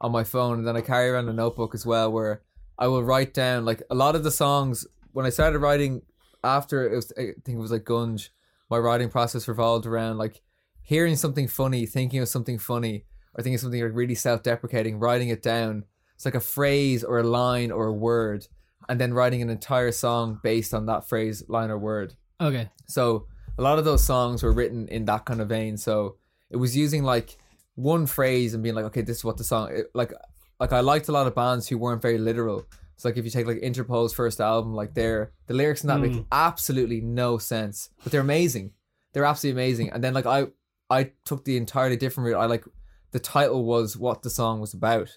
[0.00, 2.42] on my phone, and then I carry around a notebook as well, where
[2.78, 4.86] I will write down like a lot of the songs.
[5.12, 6.02] When I started writing
[6.44, 8.30] after it was, I think it was like Gunge.
[8.70, 10.42] My writing process revolved around like
[10.82, 13.04] hearing something funny, thinking of something funny,
[13.38, 15.84] or thinking something like really self-deprecating, writing it down.
[16.16, 18.48] It's like a phrase or a line or a word,
[18.88, 22.14] and then writing an entire song based on that phrase, line, or word.
[22.40, 22.68] okay.
[22.86, 23.26] So
[23.56, 25.76] a lot of those songs were written in that kind of vein.
[25.76, 26.16] So
[26.50, 27.38] it was using like
[27.76, 30.12] one phrase and being like, okay, this is what the song it, like.
[30.60, 32.66] Like I liked a lot of bands who weren't very literal.
[32.96, 36.00] It's like if you take like Interpol's first album, like their the lyrics in that
[36.00, 36.22] make hmm.
[36.32, 38.72] absolutely no sense, but they're amazing.
[39.12, 39.90] They're absolutely amazing.
[39.90, 40.48] And then like I
[40.90, 42.40] I took the entirely different route.
[42.40, 42.64] I like
[43.12, 45.16] the title was what the song was about,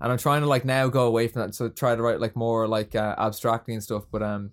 [0.00, 1.54] and I'm trying to like now go away from that.
[1.54, 4.04] So try to write like more like uh, abstractly and stuff.
[4.10, 4.50] But um,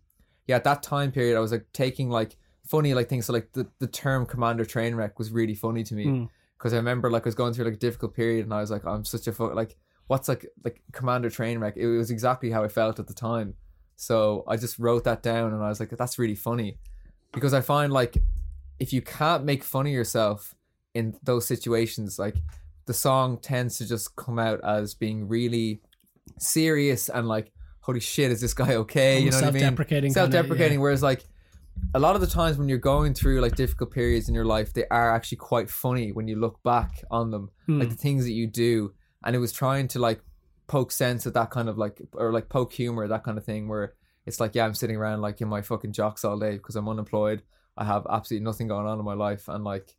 [0.47, 3.25] yeah, at that time period, I was like taking like funny like things.
[3.25, 6.29] So like the the term Commander Trainwreck was really funny to me Mm.
[6.57, 8.71] because I remember like I was going through like a difficult period, and I was
[8.71, 9.77] like, I'm such a fuck like
[10.07, 11.75] what's like like Commander Trainwreck.
[11.75, 13.55] It was exactly how I felt at the time.
[13.95, 16.77] So I just wrote that down, and I was like, that's really funny,
[17.33, 18.17] because I find like
[18.79, 20.53] if you can't make fun of yourself
[20.93, 22.35] in those situations, like
[22.87, 25.81] the song tends to just come out as being really
[26.39, 29.19] serious and like, holy shit, is this guy okay?
[29.19, 29.61] You know what I mean?
[29.61, 30.13] Self-deprecating.
[30.13, 30.79] Self-deprecating.
[30.81, 31.23] Whereas like
[31.93, 34.73] a lot of the times when you're going through like difficult periods in your life,
[34.73, 37.79] they are actually quite funny when you look back on them, Hmm.
[37.79, 38.93] like the things that you do.
[39.23, 40.21] And it was trying to like
[40.67, 43.67] poke sense at that kind of like or like poke humor, that kind of thing,
[43.67, 43.93] where
[44.25, 46.89] it's like, yeah, I'm sitting around like in my fucking jocks all day because I'm
[46.89, 47.43] unemployed.
[47.77, 49.95] I have absolutely nothing going on in my life, and like,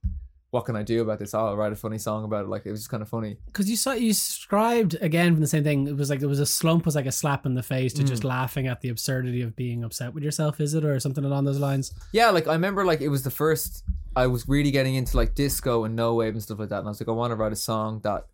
[0.50, 1.34] what can I do about this?
[1.34, 2.48] Oh, I'll write a funny song about it.
[2.48, 3.36] Like it was just kind of funny.
[3.46, 5.86] because you saw you described again from the same thing.
[5.86, 8.02] It was like it was a slump was like a slap in the face to
[8.02, 8.08] Mm.
[8.08, 10.58] just laughing at the absurdity of being upset with yourself.
[10.60, 11.92] Is it or something along those lines?
[12.12, 13.84] Yeah, like I remember like it was the first
[14.16, 16.88] I was really getting into like disco and no wave and stuff like that, and
[16.88, 18.26] I was like, I want to write a song that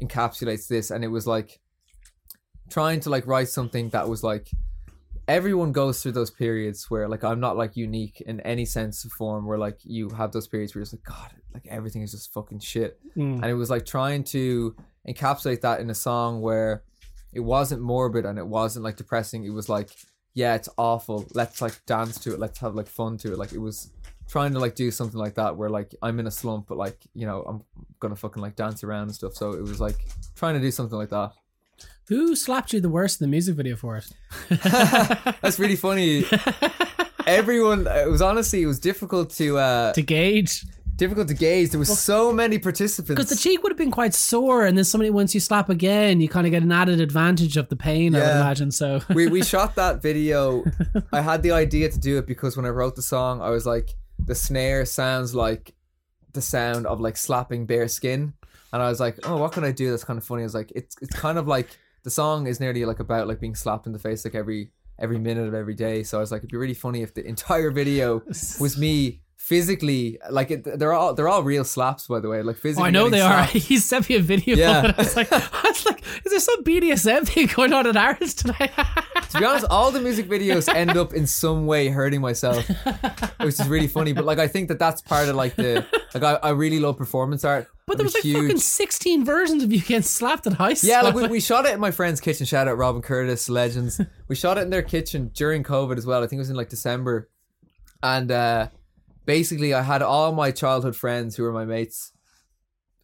[0.00, 1.58] encapsulates this, and it was like
[2.70, 4.50] trying to like write something that was like
[5.28, 9.12] everyone goes through those periods where like I'm not like unique in any sense of
[9.12, 12.12] form where like you have those periods where you're just like God, like everything is
[12.12, 13.36] just fucking shit, Mm.
[13.36, 14.76] and it was like trying to
[15.08, 16.82] encapsulate that in a song where
[17.32, 19.44] it wasn't morbid and it wasn't like depressing.
[19.44, 19.90] It was like,
[20.34, 21.26] yeah, it's awful.
[21.34, 22.38] Let's like dance to it.
[22.38, 23.38] Let's have like fun to it.
[23.38, 23.90] Like it was
[24.28, 26.98] trying to like do something like that where like I'm in a slump, but like
[27.14, 27.62] you know I'm
[28.00, 29.34] gonna fucking like dance around and stuff.
[29.34, 29.96] So it was like
[30.34, 31.32] trying to do something like that.
[32.08, 34.08] Who slapped you the worst in the music video for it?
[35.42, 36.24] That's really funny.
[37.26, 40.64] Everyone, it was honestly it was difficult to uh to gauge
[40.96, 41.70] difficult to gauge.
[41.70, 43.08] There was so many participants.
[43.08, 46.20] because the cheek would have been quite sore, and then somebody once you slap again,
[46.20, 48.14] you kind of get an added advantage of the pain.
[48.14, 49.00] I would imagine so.
[49.14, 50.64] we we shot that video.
[51.12, 53.66] I had the idea to do it because when I wrote the song, I was
[53.66, 53.94] like,
[54.24, 55.74] the snare sounds like
[56.32, 58.34] the sound of like slapping bare skin.
[58.72, 60.42] and I was like, oh, what can I do that's kind of funny?
[60.42, 61.68] I was like, it's it's kind of like
[62.06, 65.18] the song is nearly like about like being slapped in the face like every every
[65.18, 66.04] minute of every day.
[66.04, 68.22] So I was like, it'd be really funny if the entire video
[68.60, 72.56] was me physically like it, they're all they're all real slaps by the way like
[72.56, 73.46] Oh, physically I know they are.
[73.46, 73.52] slapped.
[73.70, 74.86] He sent me a video Yeah.
[74.86, 74.98] of.
[74.98, 78.34] I was like, I was like, is there some BDSM thing going on in ours
[78.34, 78.72] tonight?
[79.30, 82.66] to be honest all the music videos end up in some way hurting myself
[83.40, 85.84] which is really funny but like I think that that's part of like the
[86.14, 89.62] like I, I really love performance art But there was like huge- fucking 16 versions
[89.62, 90.90] of you getting slapped at high school.
[90.90, 92.46] Yeah, like we, we shot it in my friend's kitchen.
[92.46, 94.00] Shout out Robin Curtis, legends.
[94.28, 96.20] We shot it in their kitchen during COVID as well.
[96.24, 97.28] I think it was in like December.
[98.02, 98.68] And uh
[99.26, 102.12] basically I had all my childhood friends who were my mates.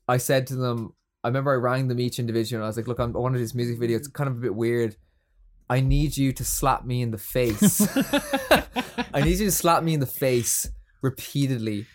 [0.08, 2.88] I said to them, I remember I rang them each individually and I was like,
[2.88, 3.96] look, I'm, I want to do this music video.
[3.96, 4.96] It's kind of a bit weird.
[5.68, 7.80] I need you to slap me in the face.
[9.14, 10.70] I need you to slap me in the face
[11.00, 11.86] repeatedly.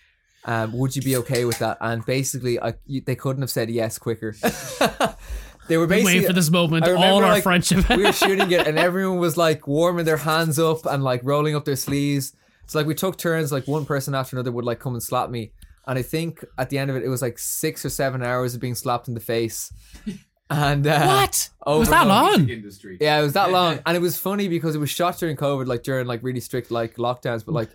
[0.45, 1.77] Um, would you be okay with that?
[1.81, 4.33] And basically, I, you, they couldn't have said yes quicker.
[5.67, 7.87] they were basically waiting for this moment all our like, friendship.
[7.89, 11.53] we were shooting it, and everyone was like warming their hands up and like rolling
[11.53, 12.33] up their sleeves.
[12.67, 15.29] So like we took turns, like one person after another would like come and slap
[15.29, 15.51] me.
[15.87, 18.53] And I think at the end of it, it was like six or seven hours
[18.53, 19.71] of being slapped in the face.
[20.49, 21.49] And uh, what?
[21.65, 22.47] over was that long?
[22.49, 22.97] Industry.
[23.01, 25.67] yeah, it was that long, and it was funny because it was shot during COVID,
[25.67, 27.43] like during like really strict like lockdowns.
[27.45, 27.69] But like,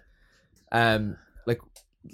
[0.72, 1.60] um, like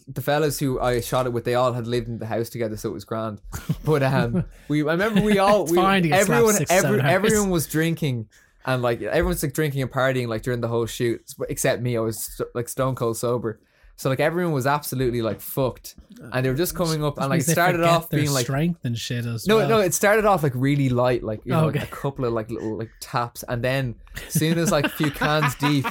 [0.09, 2.77] the fellas who I shot it with, they all had lived in the house together,
[2.77, 3.41] so it was grand.
[3.85, 7.01] But um, we I remember we all we fine to get slapped everyone six, every,
[7.03, 8.29] everyone was drinking.
[8.69, 11.97] And like everyone's like drinking and partying like during the whole shoot, except me.
[11.97, 13.59] I was st- like stone cold sober,
[13.97, 15.95] so like everyone was absolutely like fucked,
[16.33, 18.99] and they were just coming up and like it started off being like strength and
[18.99, 19.69] shit as no, well.
[19.71, 21.79] no, it started off like really light, like you know, Okay.
[21.81, 23.95] like a couple of like little like taps, and then
[24.27, 25.87] as soon as like a few cans deep,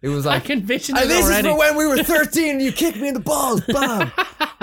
[0.00, 1.48] it was I like, can vision and this already.
[1.48, 4.10] is for when we were thirteen, and you kicked me in the balls, bam.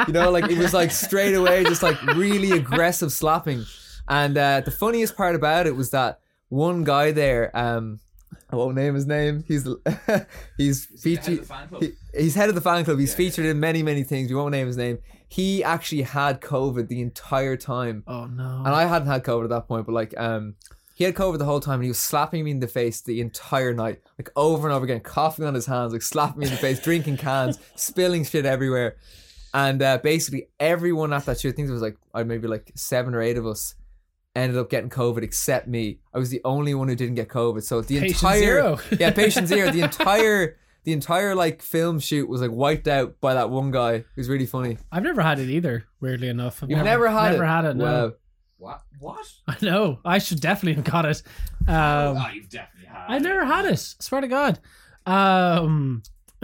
[0.08, 3.66] you know, like it was like straight away, just like really aggressive slapping.
[4.10, 6.20] And uh, the funniest part about it was that
[6.52, 8.02] one guy there, um,
[8.50, 9.44] I won't name his name.
[9.48, 9.68] He's
[10.58, 11.40] he's featured.
[11.40, 11.82] the fan club.
[11.82, 13.00] He, he's head of the fan club.
[13.00, 14.30] He's Yeah, featured in many, many things.
[14.30, 15.00] We won't name his name.
[15.30, 18.64] He actually had COVID the entire time, oh no.
[18.66, 19.86] and I hadn't had COVID at that point.
[19.86, 20.56] But like, um,
[20.94, 23.22] he had COVID the whole time, and he was slapping me in the face the
[23.22, 26.52] entire night, like over and over again, coughing on his hands, like slapping me in
[26.52, 28.98] the face, drinking cans, spilling shit everywhere.
[29.54, 32.72] And uh, basically, everyone at that shoot, I think there was like uh, maybe like
[32.76, 33.76] seven or eight of us,
[34.36, 36.00] ended up getting COVID except me.
[36.14, 37.64] I was the only one who didn't get COVID.
[37.64, 38.80] So the Patient entire zero.
[39.00, 39.72] yeah, patient zero.
[39.72, 43.94] The entire the entire like film shoot was like wiped out by that one guy.
[43.94, 44.78] It was really funny.
[44.92, 45.86] I've never had it either.
[46.00, 47.48] Weirdly enough, I've You've never, had never it.
[47.48, 47.76] had it.
[47.76, 48.14] No, Wow.
[48.58, 48.82] What?
[49.00, 49.26] What?
[49.48, 50.00] I know.
[50.06, 51.24] I should definitely have got it.
[51.68, 53.06] Um, oh, you've definitely had.
[53.10, 53.80] I've never had it.
[53.80, 54.60] Swear to God.
[55.08, 56.04] Um,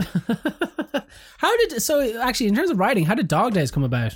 [1.38, 2.20] how did so?
[2.20, 4.14] Actually, in terms of writing, how did Dog Days come about?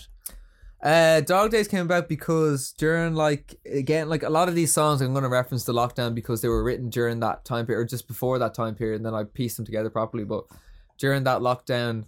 [0.83, 5.01] Uh, Dog Days came about because during like again like a lot of these songs
[5.01, 7.85] I'm going to reference the lockdown because they were written during that time period or
[7.85, 10.25] just before that time period and then I pieced them together properly.
[10.25, 10.45] But
[10.99, 12.07] during that lockdown,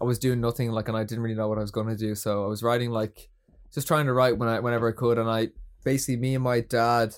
[0.00, 1.96] I was doing nothing like and I didn't really know what I was going to
[1.96, 2.14] do.
[2.14, 3.28] So I was writing like
[3.74, 5.48] just trying to write when I whenever I could and I
[5.82, 7.16] basically me and my dad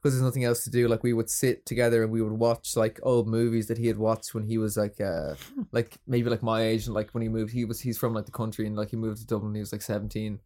[0.00, 2.76] because there's nothing else to do like we would sit together and we would watch
[2.76, 5.34] like old movies that he had watched when he was like uh
[5.72, 8.26] like maybe like my age and like when he moved he was he's from like
[8.26, 10.38] the country and like he moved to Dublin when he was like 17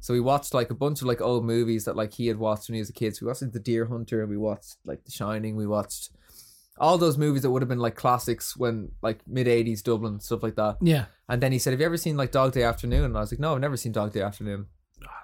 [0.00, 2.68] so we watched like a bunch of like old movies that like he had watched
[2.68, 3.14] when he was a kid.
[3.14, 6.10] So we watched like, The Deer Hunter and we watched like The Shining we watched
[6.78, 10.42] all those movies that would have been like classics when like mid 80s Dublin stuff
[10.42, 10.78] like that.
[10.80, 13.04] Yeah, and then he said have you ever seen like Dog Day Afternoon?
[13.04, 14.66] And I was like no I've never seen Dog Day Afternoon.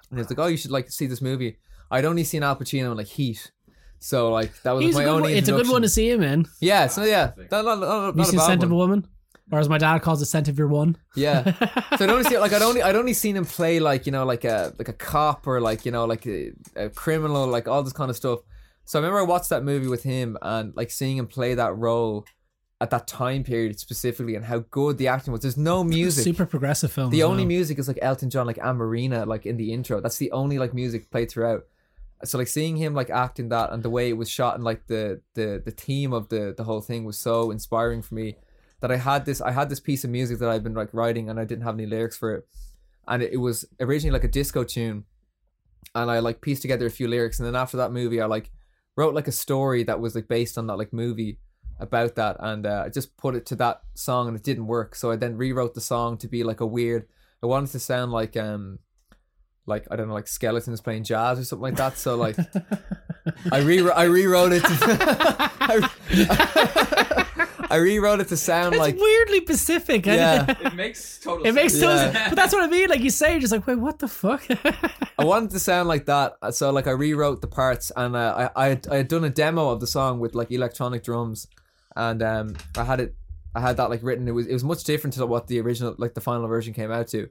[0.09, 1.57] And he was like oh you should like see this movie.
[1.89, 3.51] I'd only seen Al Pacino in like Heat
[3.99, 5.37] so like that was He's my a good only one.
[5.37, 6.45] It's a good one to see him in.
[6.61, 7.51] yeah, so yeah, Fantastic.
[7.51, 8.89] not, not, not, Have not you a seen bad Scent of a one.
[8.89, 9.07] Woman,
[9.51, 10.97] or as my dad calls it, Scent of Your One.
[11.15, 11.43] Yeah,
[11.97, 14.25] so I'd only see like I'd only I'd only seen him play like you know
[14.25, 17.83] like a like a cop or like you know like a, a criminal like all
[17.83, 18.39] this kind of stuff.
[18.85, 21.75] So I remember I watched that movie with him and like seeing him play that
[21.77, 22.25] role
[22.79, 25.41] at that time period specifically and how good the acting was.
[25.41, 26.23] There's no music.
[26.23, 27.09] Super progressive film.
[27.09, 27.47] the as only well.
[27.47, 29.99] music is like Elton John, like Amoreena, like in the intro.
[29.99, 31.63] That's the only like music played throughout.
[32.23, 34.87] So like seeing him like acting that and the way it was shot and like
[34.87, 38.37] the the the theme of the the whole thing was so inspiring for me
[38.81, 41.29] that I had this I had this piece of music that I'd been like writing
[41.29, 42.47] and I didn't have any lyrics for it,
[43.07, 45.05] and it, it was originally like a disco tune,
[45.93, 47.39] and I like pieced together a few lyrics.
[47.39, 48.51] And then after that movie I like
[48.95, 51.39] wrote like a story that was like based on that like movie
[51.79, 52.37] about that.
[52.39, 54.95] And uh, I just put it to that song and it didn't work.
[54.95, 57.07] So I then rewrote the song to be like a weird
[57.41, 58.79] I wanted to sound like um
[59.67, 62.37] like I don't know like skeletons playing jazz or something like that so like
[63.51, 64.63] I re I rewrote it.
[64.63, 64.67] To,
[65.59, 65.89] I,
[67.69, 70.05] I rewrote it to sound It's like weirdly Pacific.
[70.05, 70.45] yeah.
[70.61, 72.13] It makes total It makes sense.
[72.13, 72.29] sense.
[72.29, 72.87] But that's what I mean.
[72.89, 74.45] Like you say, you're just like, wait, what the fuck?
[75.19, 78.65] I wanted to sound like that, so like I rewrote the parts, and uh, I
[78.65, 81.47] I had, I had done a demo of the song with like electronic drums,
[81.95, 83.15] and um I had it
[83.53, 84.27] I had that like written.
[84.27, 86.91] It was it was much different to what the original like the final version came
[86.91, 87.29] out to,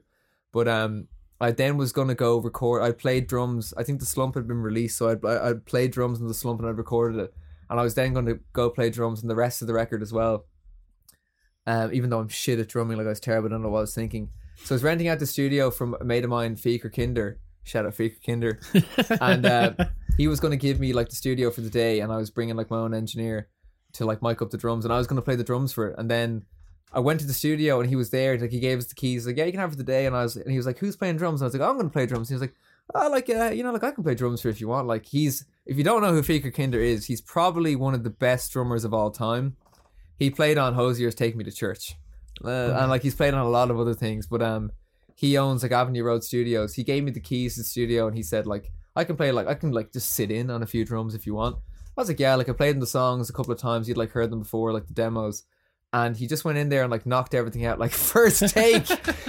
[0.51, 1.07] but um
[1.39, 2.81] I then was gonna go record.
[2.81, 3.73] I played drums.
[3.77, 6.33] I think the slump had been released, so I'd I- I'd played drums in the
[6.33, 7.33] slump and I'd recorded it,
[7.69, 10.01] and I was then going to go play drums in the rest of the record
[10.01, 10.45] as well.
[11.65, 13.79] Um, even though I'm shit at drumming, like I was terrible, I don't know what
[13.79, 14.29] I was thinking.
[14.63, 17.39] So I was renting out the studio from a mate of mine, Feker Kinder.
[17.63, 18.59] Shout out Feker Kinder.
[19.21, 19.73] and uh,
[20.17, 22.29] he was going to give me like the studio for the day, and I was
[22.31, 23.49] bringing like my own engineer
[23.93, 25.89] to like mic up the drums, and I was going to play the drums for
[25.89, 25.95] it.
[25.99, 26.45] And then
[26.91, 28.37] I went to the studio, and he was there.
[28.37, 30.05] Like he gave us the keys, like yeah, you can have it for the day.
[30.05, 31.69] And I was, and he was like, "Who's playing drums?" And I was like, oh,
[31.69, 32.55] "I'm going to play drums." And he was like,
[32.95, 35.05] "Oh, like uh, you know, like I can play drums for if you want." Like
[35.05, 38.51] he's, if you don't know who Feker Kinder is, he's probably one of the best
[38.51, 39.57] drummers of all time.
[40.17, 41.95] He played on Hozier's "Take Me to Church,"
[42.43, 44.71] uh, and like he's played on a lot of other things, but um
[45.17, 46.75] he owns like Avenue Road Studios.
[46.75, 49.31] He gave me the keys to the studio and he said like I can play
[49.31, 51.57] like I can like just sit in on a few drums if you want.
[51.97, 53.89] I was like, yeah, like I played in the songs a couple of times.
[53.89, 55.43] You'd like heard them before, like the demos.
[55.93, 58.85] And he just went in there and like knocked everything out like first take.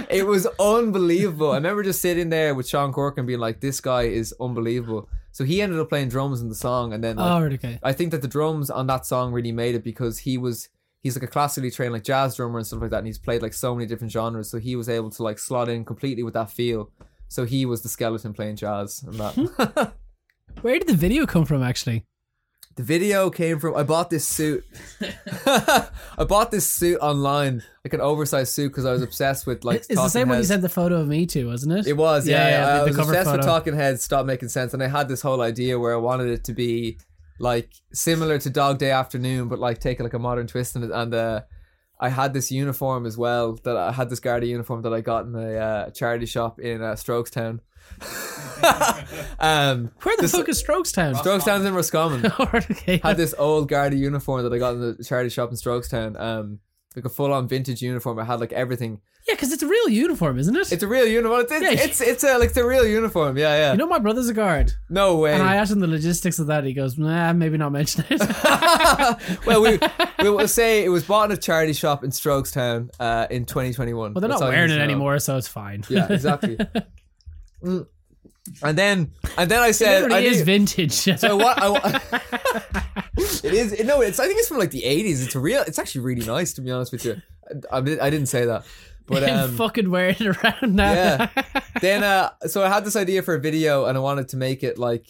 [0.09, 1.51] it was unbelievable.
[1.51, 5.09] I remember just sitting there with Sean Cork and being like, this guy is unbelievable.
[5.31, 7.79] So he ended up playing drums in the song and then like, oh, okay.
[7.81, 10.69] I think that the drums on that song really made it because he was
[11.01, 13.41] he's like a classically trained like jazz drummer and stuff like that, and he's played
[13.41, 16.33] like so many different genres, so he was able to like slot in completely with
[16.33, 16.91] that feel.
[17.27, 19.33] So he was the skeleton playing jazz and that.
[19.35, 19.83] Hmm.
[20.61, 22.05] Where did the video come from, actually?
[22.79, 24.63] The video came from I bought this suit.
[25.45, 25.89] I
[26.25, 29.79] bought this suit online, like an oversized suit, because I was obsessed with like.
[29.79, 31.87] it's the Talking same one you sent the photo of me to, wasn't it?
[31.87, 32.37] It was, yeah.
[32.37, 33.41] Yeah, yeah, yeah, the- I the was obsessed with.
[33.41, 34.01] Talking Heads.
[34.01, 36.97] Stop making sense, and I had this whole idea where I wanted it to be
[37.37, 40.91] like similar to Dog Day Afternoon, but like take like a modern twist in it.
[40.91, 41.41] And uh,
[41.99, 45.25] I had this uniform as well that I had this Garda uniform that I got
[45.25, 47.59] in a uh, charity shop in uh, Strokestown.
[49.39, 51.15] um, Where the this- fuck is Strokestown?
[51.15, 52.25] Strokestown's in Roscommon.
[52.41, 52.97] Okay.
[53.03, 56.19] had this old Garda uniform that I got in the charity shop in Strokestown.
[56.19, 56.59] Um,
[56.95, 58.17] like a full on vintage uniform.
[58.19, 58.99] I had like everything.
[59.27, 60.71] Yeah, because it's a real uniform, isn't it?
[60.71, 61.41] It's a real uniform.
[61.41, 61.71] It's it's, Yeah.
[61.85, 63.37] it's, it's a like it's a real uniform.
[63.37, 63.71] Yeah, yeah.
[63.73, 65.33] you know, my brother's a guard, no way.
[65.33, 66.63] and I asked him the logistics of that.
[66.63, 68.19] He goes, "Nah, maybe not mention it."
[69.45, 69.77] well, we
[70.23, 74.13] we will say it was bought in a charity shop in Strokestown uh, in 2021.
[74.13, 74.91] well, they're That's not all you wearing need it to know.
[74.91, 75.83] anymore, so it's fine.
[75.89, 76.57] Yeah, exactly.
[77.63, 77.87] Mm.
[78.63, 80.91] And then and then I It said, literally I is vintage.
[81.19, 81.57] so what?
[81.61, 82.01] I,
[83.17, 84.01] it is no.
[84.01, 85.23] It's I think it's from like the 80s.
[85.23, 85.61] It's real.
[85.61, 87.21] It's actually really nice to be honest with you.
[87.71, 88.65] I, I didn't say that,
[89.07, 90.91] but um, fucking wearing it around now.
[90.91, 91.29] Yeah.
[91.81, 94.63] then uh so I had this idea for a video and I wanted to make
[94.63, 95.07] it like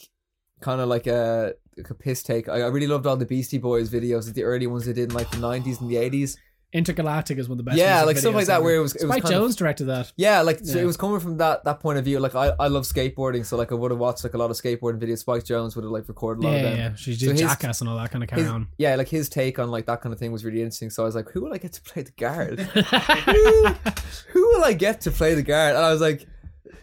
[0.62, 2.50] kind of like a like a piss take.
[2.50, 5.16] I, I really loved all the Beastie Boys videos, the early ones they did in
[5.16, 6.38] like the nineties and the eighties.
[6.72, 7.80] Intergalactic is one of the best.
[7.80, 8.64] Yeah, like stuff like that ever.
[8.64, 10.12] where it was it was Spike kind of- Jonze directed that.
[10.18, 10.84] yeah, like so Yeah.
[10.84, 12.20] it was coming from that that point of view.
[12.20, 14.56] Like I, I love skateboarding, so like I would have watched like a lot of
[14.56, 15.18] skateboarding videos.
[15.20, 16.92] Spike Jonze would have like recorded a lot Yeah, of yeah, them.
[16.92, 16.96] yeah.
[16.96, 18.68] She So did his- Jackass and all that kind of carry His, on.
[18.78, 20.92] yeah, like his take on like that kind of thing was really interesting.
[20.92, 22.60] So I was like, who will I get to play the guard?
[22.60, 23.68] who,
[24.32, 25.76] who will I get to play the guard?
[25.76, 26.28] And I was like,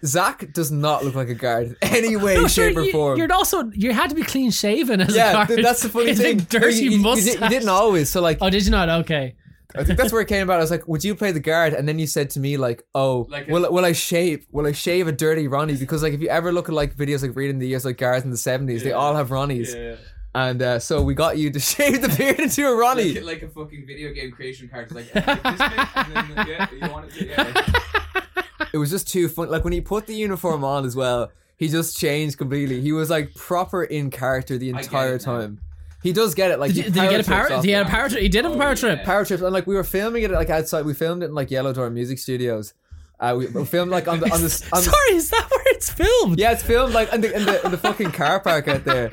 [0.04, 3.18] Zach does not look like a guard in any way, No, sure, shape, or form.
[3.18, 5.48] You're also you had to be clean shaven as a guard.
[5.48, 6.38] th- that's the funny thing.
[6.38, 7.24] dirty you, you- you mustache.
[7.34, 8.10] did- you didn't always.
[8.10, 8.88] So like, Oh, did you not?
[8.88, 9.36] Okay.
[9.74, 10.58] I think that's where it came about.
[10.58, 12.84] I was like, "Would you play the guard?" And then you said to me, "Like,
[12.94, 14.46] oh, Like will will I shave?
[14.52, 15.76] Will I shave a dirty Ronnie?
[15.76, 18.24] Because like, if you ever look at like videos like reading the years like guards
[18.24, 19.96] in the seventies, they all have Ronnies, Yeah.
[20.34, 23.14] and uh, so we got you to shave the beard into a Ronnie.
[23.14, 24.92] Like, like a fucking video game creation card.
[24.92, 28.42] Like, like this bit, and then, yeah, you want it to, yeah.
[28.72, 29.50] it was just too fun.
[29.50, 32.80] Like when he put the uniform on as well, he just changed completely.
[32.80, 35.60] He was like proper in character the entire time.
[36.06, 36.58] He does get it.
[36.58, 37.46] Like Did, he did he get a power power?
[37.48, 38.22] trips Did he had a power trip?
[38.22, 38.74] He did have a Oh, power yeah.
[38.76, 39.04] trip.
[39.04, 40.84] power trips and like we were filming it like outside.
[40.86, 42.74] We filmed it in like Yellow Door Music Studios.
[43.18, 45.64] Uh, we, we filmed like on the on the, on the Sorry, is that where
[45.74, 46.38] it's filmed?
[46.38, 49.10] Yeah, it's filmed like in the in the, in the fucking car park out there,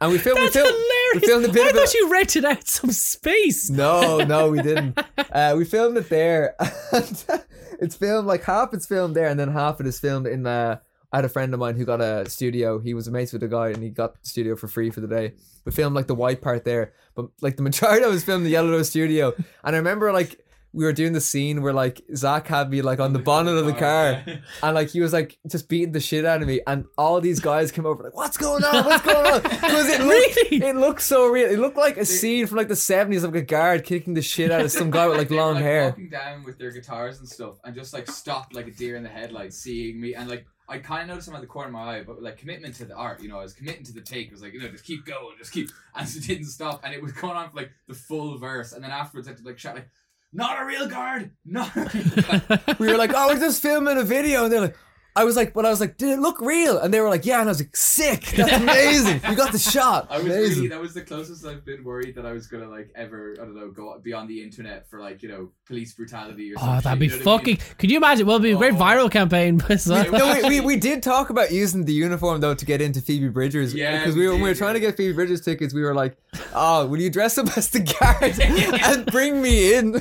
[0.00, 0.40] and we filmed.
[0.42, 1.14] That's we filmed, hilarious.
[1.14, 1.94] We filmed a bit I of thought it.
[1.94, 3.70] you rented out some space.
[3.70, 4.98] No, no, we didn't.
[5.32, 6.54] Uh, we filmed it there.
[6.92, 10.26] And it's filmed like half it's filmed there, and then half of it is filmed
[10.26, 10.46] in.
[10.46, 10.80] Uh,
[11.12, 12.78] I had a friend of mine who got a studio.
[12.78, 15.08] He was mates with a guy, and he got the studio for free for the
[15.08, 15.32] day.
[15.64, 18.50] We filmed like the white part there, but like the majority of was filmed the
[18.50, 19.32] Yellow studio.
[19.64, 20.40] And I remember like
[20.72, 23.56] we were doing the scene where like Zach had me like on the oh bonnet
[23.58, 24.22] of the car,
[24.62, 27.40] and like he was like just beating the shit out of me, and all these
[27.40, 28.84] guys came over like, "What's going on?
[28.84, 30.64] What's going on?" Because it looked, Really?
[30.70, 31.50] it looked so real.
[31.50, 34.22] It looked like a scene from like the seventies of like a guard kicking the
[34.22, 35.88] shit out of some guy with like They were, long hair.
[35.90, 39.02] walking down with their guitars and stuff, and just like stopped like a deer in
[39.02, 41.72] the headlights, seeing me, and like I kind of noticed him at the corner of
[41.72, 44.00] my eye, but like commitment to the art, you know, I was committing to the
[44.00, 44.28] take.
[44.28, 46.94] It was like, you know, just keep going, just keep, and it didn't stop, and
[46.94, 49.44] it was going on for like the full verse, and then afterwards I had to
[49.44, 49.90] like shout like,
[50.32, 53.98] "Not a real guard, not a real guard." we were like, "Oh, we're just filming
[53.98, 54.76] a video," and they're like.
[55.16, 56.78] I was like, but I was like, did it look real?
[56.78, 57.40] And they were like, yeah.
[57.40, 58.22] And I was like, sick.
[58.36, 59.20] That's amazing.
[59.28, 60.06] You got the shot.
[60.10, 60.56] I was amazing.
[60.56, 63.44] really that was the closest I've been worried that I was gonna like ever I
[63.44, 66.76] don't know go be on the internet for like you know police brutality or something.
[66.76, 67.58] Oh, that'd be fucking.
[67.78, 68.26] Could you imagine?
[68.26, 68.76] Well, it'd be a great Oh.
[68.76, 69.60] viral campaign.
[69.86, 73.28] no, we, we, we did talk about using the uniform though to get into Phoebe
[73.28, 73.74] Bridgers.
[73.74, 75.82] Yeah, because we we were, when we were trying to get Phoebe Bridgers tickets, we
[75.82, 76.16] were like,
[76.54, 78.38] "Oh, will you dress up as the guard
[78.84, 80.00] and bring me in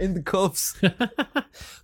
[0.00, 0.78] in the cuffs?"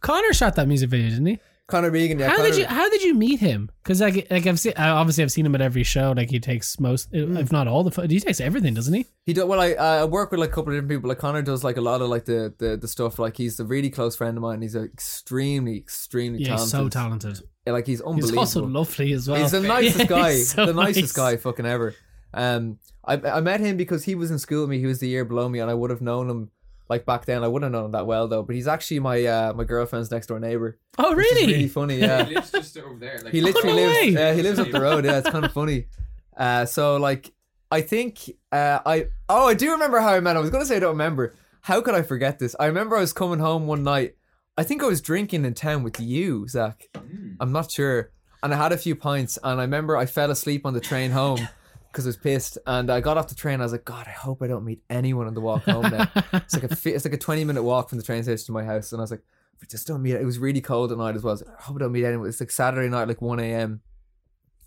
[0.00, 1.38] Connor shot that music video, didn't he?
[1.68, 2.28] Connor Megan, yeah.
[2.28, 3.68] how did you How did you meet him?
[3.82, 6.12] Because like, like I've seen, obviously I've seen him at every show.
[6.16, 7.36] Like he takes most, Hmm.
[7.36, 9.04] if not all the, he takes everything, doesn't he?
[9.24, 9.58] He do well.
[9.60, 11.08] I I work with like a couple of different people.
[11.08, 13.18] Like Connor does like a lot of like the the, the stuff.
[13.18, 14.62] Like he's a really close friend of mine.
[14.62, 16.92] He's extremely extremely Yeah, he's talented.
[16.92, 17.40] so talented.
[17.66, 18.42] Like he's unbelievable.
[18.42, 19.40] He's also lovely as well.
[19.42, 21.34] He's the nicest Yeah, guy, so the nicest nice.
[21.34, 21.94] guy fucking ever.
[22.32, 24.78] Um, I I met him because he was in school with me.
[24.78, 26.50] He was the year below me, and I would have known him
[26.88, 27.42] like back then.
[27.44, 28.42] I wouldn't have known him that well though.
[28.42, 30.78] But he's actually my uh my girlfriend's next door neighbor.
[30.98, 31.52] Oh which is really?
[31.52, 31.98] really funny.
[31.98, 33.18] Yeah, He lives just over there.
[33.22, 33.94] Like, he literally no lives.
[34.00, 34.08] way.
[34.10, 35.04] Yeah, he lives up the road.
[35.04, 35.86] Yeah, it's kind of funny.
[36.36, 37.32] Uh, so like
[37.70, 40.36] I think uh I oh I do remember how I met him.
[40.36, 41.34] I was gonna say I don't remember.
[41.62, 42.54] How could I forget this?
[42.60, 44.16] I remember I was coming home one night.
[44.58, 46.88] I think I was drinking in town with you, Zach.
[46.94, 47.36] Mm.
[47.40, 48.10] I'm not sure.
[48.42, 51.10] And I had a few pints, and I remember I fell asleep on the train
[51.10, 51.48] home
[51.96, 52.58] because I was pissed.
[52.66, 53.60] And I got off the train.
[53.60, 56.06] I was like, God, I hope I don't meet anyone on the walk home now.
[56.34, 58.64] it's like a it's like a 20 minute walk from the train station to my
[58.64, 59.22] house, and I was like,
[59.62, 60.12] I just don't meet.
[60.12, 61.30] It was really cold at night as well.
[61.30, 62.28] I, was like, I hope I don't meet anyone.
[62.28, 63.80] It's like Saturday night, like 1 a.m.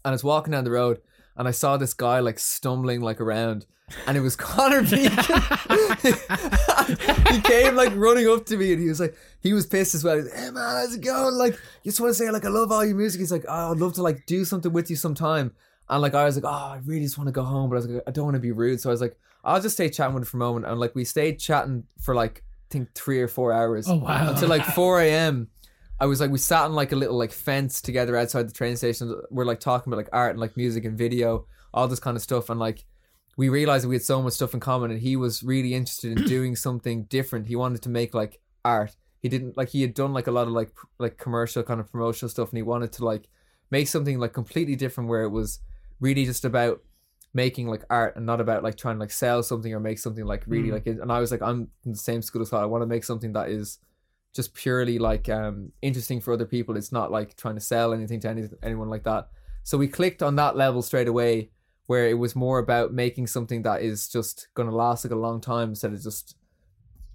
[0.04, 1.02] And I was walking down the road,
[1.38, 3.68] and I saw this guy like stumbling like around,
[4.08, 5.12] and it was Connor Beacon.
[7.32, 10.04] he came like running up to me, and he was like, he was pissed as
[10.04, 10.16] well.
[10.16, 11.36] He's like, hey man, how's it going?
[11.36, 11.54] Like,
[11.84, 13.20] you just want to say like I love all your music.
[13.20, 15.54] He's like, oh, I'd love to like do something with you sometime.
[15.90, 17.80] And like I was like, oh, I really just want to go home, but I
[17.80, 18.80] was like, I don't want to be rude.
[18.80, 20.66] So I was like, I'll just stay chatting with him for a moment.
[20.66, 24.30] And like we stayed chatting for like I think three or four hours Oh wow.
[24.32, 25.48] until like 4 a.m.
[26.00, 28.78] I was like, we sat on like a little like fence together outside the train
[28.78, 29.20] station.
[29.32, 32.22] We're like talking about like art and like music and video, all this kind of
[32.24, 32.50] stuff.
[32.50, 32.86] And like,
[33.38, 36.18] we realized that we had so much stuff in common and he was really interested
[36.18, 37.48] in doing something different.
[37.48, 38.96] He wanted to make like art.
[39.22, 41.80] He didn't like, he had done like a lot of like, pr- like commercial kind
[41.80, 43.28] of promotional stuff and he wanted to like
[43.72, 45.60] make something like completely different where it was
[46.00, 46.82] really just about
[47.34, 50.26] making like art and not about like trying to like sell something or make something
[50.26, 50.74] like really Mm.
[50.74, 52.88] like and I was like I'm in the same school as thought I want to
[52.88, 53.78] make something that is
[54.34, 56.76] just purely like um interesting for other people.
[56.78, 59.30] It's not like trying to sell anything to any, anyone like that.
[59.64, 61.52] So we clicked on that level straight away
[61.86, 65.42] where it was more about making something that is just gonna last like a long
[65.42, 66.36] time instead of just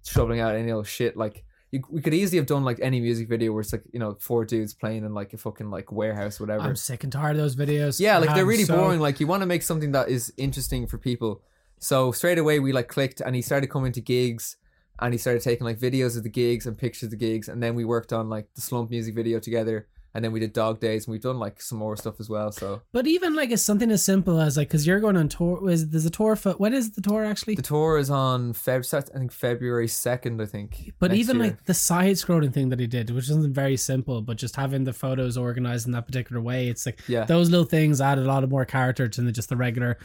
[0.04, 1.44] shoveling out any old shit like
[1.74, 4.16] you, we could easily have done like any music video where it's like you know
[4.20, 7.42] four dudes playing in like a fucking like warehouse whatever I'm sick and tired of
[7.44, 8.00] those videos.
[8.00, 9.00] yeah, like they're really so- boring.
[9.00, 11.42] Like you want to make something that is interesting for people.
[11.80, 14.56] So straight away we like clicked, and he started coming to gigs,
[15.00, 17.62] and he started taking like videos of the gigs and pictures of the gigs, and
[17.62, 20.78] then we worked on like the Slump music video together, and then we did Dog
[20.78, 22.52] Days, and we've done like some more stuff as well.
[22.52, 25.60] So But even like it's something as simple as like because you're going on tour.
[25.60, 27.56] Was there's a tour for when is the tour actually?
[27.56, 30.92] the tour is on Feb, I think February second, I think.
[31.00, 31.46] But even year.
[31.46, 34.84] like the side scrolling thing that he did, which isn't very simple, but just having
[34.84, 38.22] the photos organized in that particular way, it's like yeah, those little things add a
[38.22, 39.98] lot of more character to just the regular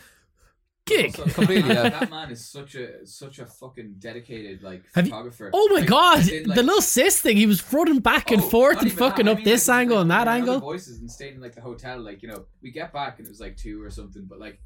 [0.89, 1.19] gig.
[1.19, 1.99] Also, Completely, that, yeah.
[1.99, 5.49] that man is such a such a fucking dedicated like Have you- photographer.
[5.53, 8.41] Oh my Like, god, in, like- the little sis thing, he was running back and
[8.41, 9.31] Oh, forth not and fucking that.
[9.31, 10.59] I up mean, this like, angle like, and that we were in other angle.
[10.71, 11.99] Voices and stayed in like the hotel.
[11.99, 14.25] Like you know, we get back and it was like two or something.
[14.27, 14.59] But like,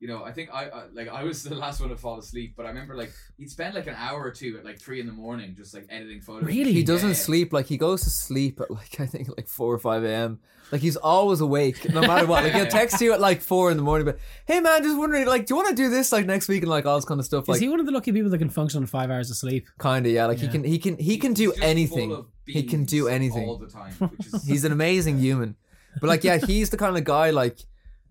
[0.00, 2.54] you know, I think I, I like I was the last one to fall asleep.
[2.56, 5.06] But I remember like he'd spend like an hour or two at like three in
[5.06, 6.46] the morning just like editing photos.
[6.46, 6.72] Really?
[6.72, 7.14] he doesn't Yeah.
[7.14, 7.52] sleep.
[7.52, 10.40] Like he goes to sleep at like I think like four or five a.m.
[10.72, 12.44] Like he's always awake, no matter what.
[12.44, 15.26] Like he'll text you at like four in the morning, but hey man, just wondering,
[15.26, 17.18] like, do you want to do this like next week and like all this kind
[17.18, 17.42] of stuff?
[17.44, 19.36] Is Like, he one of the lucky people that can function on five hours of
[19.36, 19.66] sleep?
[19.78, 20.26] kind of yeah.
[20.26, 22.24] Like he can, he can, he can He's do anything.
[22.46, 23.48] He can do anything.
[23.48, 23.92] all the time.
[23.94, 25.56] Which is He's an amazing human.
[26.00, 27.30] But like, yeah, he's the kind of guy.
[27.30, 27.58] Like,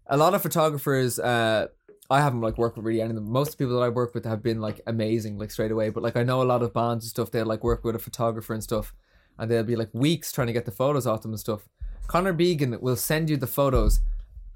[0.07, 1.17] a lot of photographers.
[1.17, 1.67] uh
[2.10, 3.31] I haven't like worked with really any of them.
[3.31, 5.90] Most people that I work with have been like amazing, like straight away.
[5.90, 7.30] But like, I know a lot of bands and stuff.
[7.31, 8.94] They'll like work with a photographer and stuff,
[9.38, 11.68] and they'll be like weeks trying to get the photos off them and stuff.
[12.07, 13.99] Connor Began will send you the photos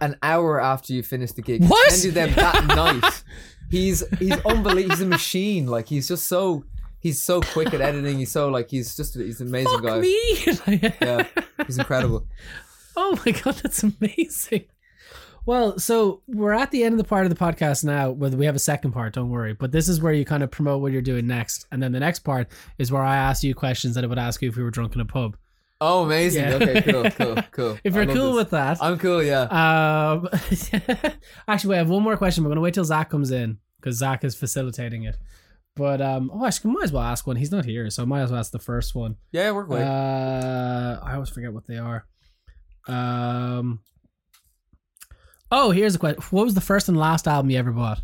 [0.02, 1.64] an hour after you finish the gig.
[1.64, 1.92] What?
[1.92, 3.24] Send you them that night.
[3.70, 4.90] He's he's unbelievable.
[4.96, 5.68] He's a machine.
[5.68, 6.66] Like he's just so
[7.00, 8.18] he's so quick at editing.
[8.18, 10.00] He's so like he's just he's an amazing Fuck guy.
[10.00, 10.92] me.
[11.02, 11.28] Yeah,
[11.68, 12.26] he's incredible.
[12.98, 14.66] Oh my god, that's amazing.
[15.46, 18.12] Well, so we're at the end of the part of the podcast now.
[18.12, 19.54] Whether we have a second part, don't worry.
[19.54, 22.00] But this is where you kind of promote what you're doing next, and then the
[22.00, 22.48] next part
[22.78, 24.96] is where I ask you questions that I would ask you if we were drunk
[24.96, 25.36] in a pub.
[25.82, 26.44] Oh, amazing.
[26.46, 26.54] Yeah.
[26.56, 27.78] Okay, cool, cool, cool.
[27.84, 28.36] If you're cool this.
[28.36, 29.22] with that, I'm cool.
[29.22, 29.42] Yeah.
[29.44, 30.30] um,
[31.48, 32.44] actually, we have one more question.
[32.46, 35.18] We're gonna wait till Zach comes in because Zach is facilitating it.
[35.76, 37.36] But um, oh, actually, might as well ask one.
[37.36, 39.18] He's not here, so I might as well ask the first one.
[39.34, 39.82] Yeah, we're great.
[39.82, 42.06] Uh, I always forget what they are.
[42.88, 43.82] Um.
[45.56, 46.22] Oh, here's a question.
[46.32, 48.02] What was the first and last album you ever bought?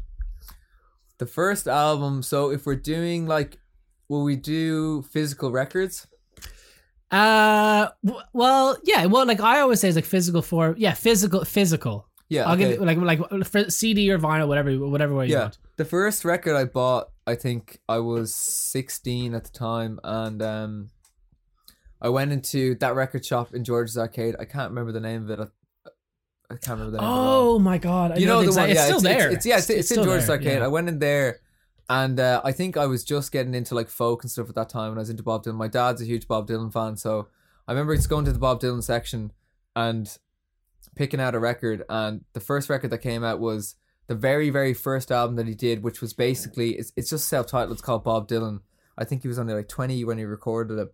[1.20, 2.24] the first album.
[2.24, 3.60] So if we're doing like,
[4.08, 6.08] will we do physical records?
[7.12, 9.06] Uh, w- well, yeah.
[9.06, 10.76] Well, like I always say, it's like physical form.
[10.78, 12.08] Yeah, physical, physical.
[12.30, 12.46] Yeah.
[12.46, 12.70] I'll okay.
[12.78, 15.42] give it like like CD or vinyl, whatever, whatever way you Yeah.
[15.42, 15.58] want.
[15.78, 20.90] The first record I bought, I think I was 16 at the time, and um,
[22.02, 24.36] I went into that record shop in George's Arcade.
[24.40, 25.50] I can't remember the name of it.
[26.50, 27.10] I, can't remember the name.
[27.10, 28.14] Oh my god!
[28.14, 28.70] I you know, know the exact- one?
[28.72, 29.28] It's Yeah, still it's, there.
[29.28, 30.60] It's, it's yeah, it's, it's, in George's there, Arcade.
[30.60, 30.66] yeah.
[30.66, 31.42] I went in there,
[31.90, 34.70] and uh, I think I was just getting into like folk and stuff at that
[34.70, 35.56] time, and I was into Bob Dylan.
[35.56, 37.28] My dad's a huge Bob Dylan fan, so
[37.68, 39.32] I remember just going to the Bob Dylan section
[39.76, 40.18] and
[40.96, 43.76] picking out a record, and the first record that came out was
[44.08, 47.74] the very, very first album that he did, which was basically it's it's just self-titled.
[47.74, 48.62] It's called Bob Dylan.
[48.98, 50.94] I think he was only like twenty when he recorded it,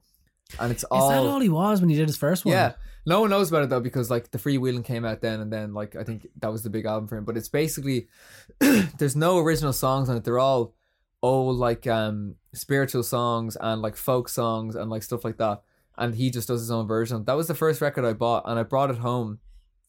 [0.60, 1.10] and it's all.
[1.10, 2.54] Is that all he was when he did his first one?
[2.54, 2.74] yeah.
[3.08, 5.76] No one knows about it though because like the freewheeling came out then and then
[5.76, 7.26] like I think that was the big album for him.
[7.26, 8.08] But it's basically
[8.60, 10.24] there's no original songs on it.
[10.24, 10.74] They're all
[11.22, 15.62] old like um spiritual songs and like folk songs and like stuff like that.
[15.98, 17.26] And he just does his own version.
[17.26, 19.40] That was the first record I bought and I brought it home.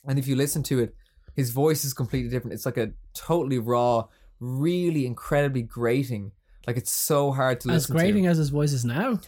[0.07, 0.95] And if you listen to it,
[1.35, 2.55] his voice is completely different.
[2.55, 4.05] It's like a totally raw,
[4.41, 6.33] really incredibly grating.
[6.67, 9.21] Like it's so hard to As listen to As grating as his voice is now.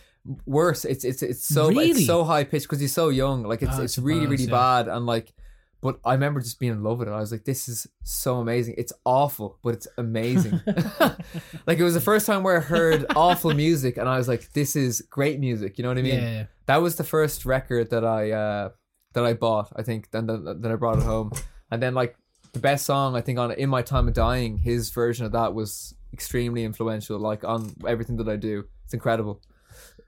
[0.46, 0.84] Worse.
[0.84, 1.90] It's it's it's so Really?
[1.90, 3.42] it's so high pitched because he's so young.
[3.44, 4.50] Like it's Oh, it's really really yeah.
[4.50, 5.32] bad and like.
[5.80, 7.12] But I remember just being in love with it.
[7.12, 8.74] I was like, "This is so amazing.
[8.76, 10.60] It's awful, but it's amazing."
[11.68, 14.52] like it was the first time where I heard awful music, and I was like,
[14.54, 16.20] "This is great music." You know what I mean?
[16.20, 16.44] yeah.
[16.66, 18.70] That was the first record that I uh
[19.14, 19.72] that I bought.
[19.76, 21.30] I think then that, that I brought it home,
[21.70, 22.16] and then like
[22.54, 25.54] the best song I think on in my time of dying, his version of that
[25.54, 27.20] was extremely influential.
[27.20, 29.40] Like on everything that I do, it's incredible.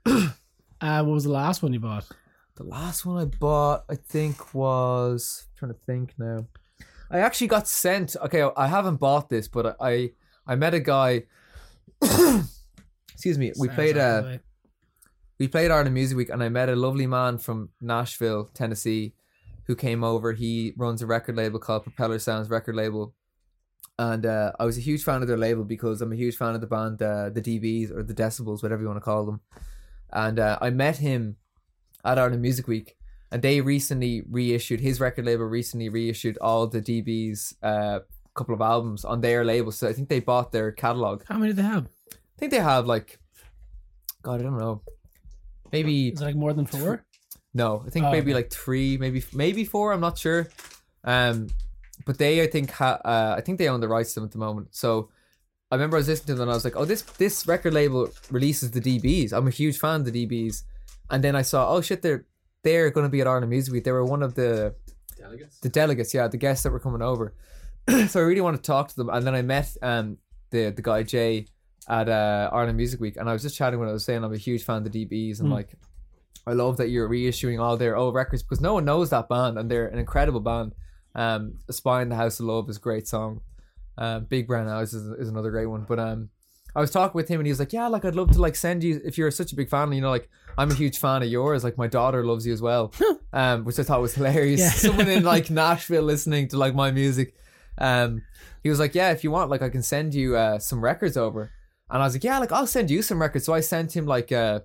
[0.81, 2.07] Uh, what was the last one you bought?
[2.55, 6.47] The last one I bought, I think, was I'm trying to think now.
[7.11, 8.15] I actually got sent.
[8.15, 10.13] Okay, I haven't bought this, but I
[10.47, 11.25] I met a guy.
[12.01, 13.51] excuse me.
[13.59, 14.39] We Sounds played uh way.
[15.39, 19.13] we played Ireland Music Week, and I met a lovely man from Nashville, Tennessee,
[19.65, 20.33] who came over.
[20.33, 23.13] He runs a record label called Propeller Sounds record label,
[23.99, 26.55] and uh, I was a huge fan of their label because I'm a huge fan
[26.55, 29.41] of the band, uh, the DBs or the Decibels, whatever you want to call them.
[30.13, 31.37] And uh, I met him
[32.03, 32.95] at Ireland Music Week,
[33.31, 35.45] and they recently reissued his record label.
[35.45, 37.99] Recently reissued all the DBs' uh,
[38.33, 39.71] couple of albums on their label.
[39.71, 41.23] So I think they bought their catalog.
[41.27, 41.87] How many do they have?
[42.13, 43.19] I think they have like,
[44.23, 44.81] God, I don't know,
[45.71, 47.05] maybe Is it like more than four?
[47.53, 48.35] no, I think Oh, maybe okay.
[48.41, 49.91] like three, maybe maybe four.
[49.93, 50.47] I'm not sure.
[51.03, 51.47] Um,
[52.05, 54.31] but they, I think, ha- uh, I think they own the rights to them at
[54.31, 54.69] the moment.
[54.71, 55.09] So
[55.71, 57.73] I remember I was listening to them and I was like, oh, this this record
[57.73, 59.31] label releases the DBs.
[59.33, 60.63] I'm a huge fan of the DBs.
[61.09, 62.25] And then I saw, oh shit, they're
[62.63, 63.83] they're going to be at Ireland Music Week.
[63.83, 64.75] They were one of the
[65.17, 65.59] Delegates.
[65.59, 67.33] the delegates, yeah, the guests that were coming over.
[68.07, 69.09] so I really want to talk to them.
[69.09, 70.17] And then I met um
[70.51, 71.47] the the guy Jay
[71.87, 74.33] at uh Ireland Music Week, and I was just chatting when I was saying I'm
[74.33, 75.53] a huge fan of the DBs, and Hmm.
[75.53, 75.69] like
[76.45, 79.57] I love that you're reissuing all their old records because no one knows that band,
[79.59, 80.73] and they're an incredible band.
[81.13, 83.41] Um, "Spy in the House of Love" is a great song.
[84.01, 85.85] Um, "Big Brown Eyes is, is another great one.
[85.87, 86.29] But um,
[86.75, 88.55] I was talking with him, and he was like, "Yeah, like I'd love to like
[88.55, 89.91] send you if you're such a big fan.
[89.91, 91.63] You know, like I'm a huge fan of yours.
[91.63, 92.91] Like my daughter loves you as well."
[93.33, 94.59] um, which I thought was hilarious.
[94.59, 94.69] Yeah.
[94.89, 97.35] Someone in like Nashville listening to like my music.
[97.77, 98.23] Um,
[98.63, 101.15] he was like, "Yeah, if you want, like I can send you uh some records
[101.15, 101.51] over."
[101.91, 104.07] And I was like, "Yeah, like I'll send you some records." So I sent him
[104.07, 104.61] like uh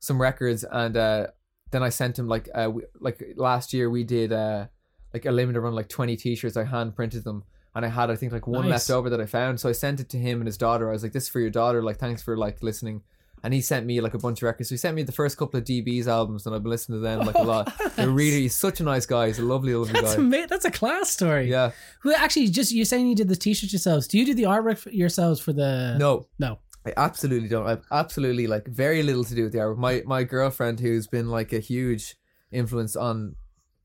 [0.00, 1.28] some records, and uh
[1.70, 4.66] then I sent him like uh we, like last year we did uh
[5.14, 6.58] like a limited run like twenty t-shirts.
[6.58, 7.44] I hand printed them.
[7.74, 8.88] And I had, I think, like one Nice.
[8.88, 9.58] left over that I found.
[9.60, 10.88] So I sent it to him and his daughter.
[10.88, 11.82] I was like, "This is for your daughter.
[11.82, 13.02] Like, thanks for like listening."
[13.42, 14.70] And he sent me like a bunch of records.
[14.70, 17.02] So he sent me the first couple of DB's albums, and I've been listening to
[17.02, 17.72] them like a lot.
[17.96, 19.26] They're really he's such a nice guy.
[19.26, 20.22] He's a lovely, lovely That's guy.
[20.22, 21.50] ama- That's a class story.
[21.50, 21.72] Yeah.
[22.04, 24.06] Well, actually, just you're saying you did the t-shirts yourselves.
[24.08, 25.96] Do you do the artwork for yourselves for the?
[25.98, 26.58] No, no.
[26.86, 27.66] I absolutely don't.
[27.66, 29.78] I've absolutely like very little to do with the artwork.
[29.78, 32.14] My my girlfriend, who's been like a huge
[32.52, 33.36] influence on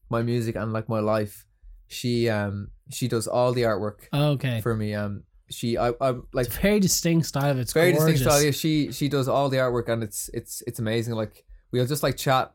[0.09, 1.45] my music and like my life,
[1.87, 4.61] she um she does all the artwork Okay.
[4.61, 4.93] for me.
[4.93, 7.57] Um, she I I'm like It's a very distinct style.
[7.57, 8.19] It's very gorgeous.
[8.19, 8.43] distinct style.
[8.45, 11.15] Yeah, she she does all the artwork and it's it's it's amazing.
[11.15, 12.53] Like we'll just like chat.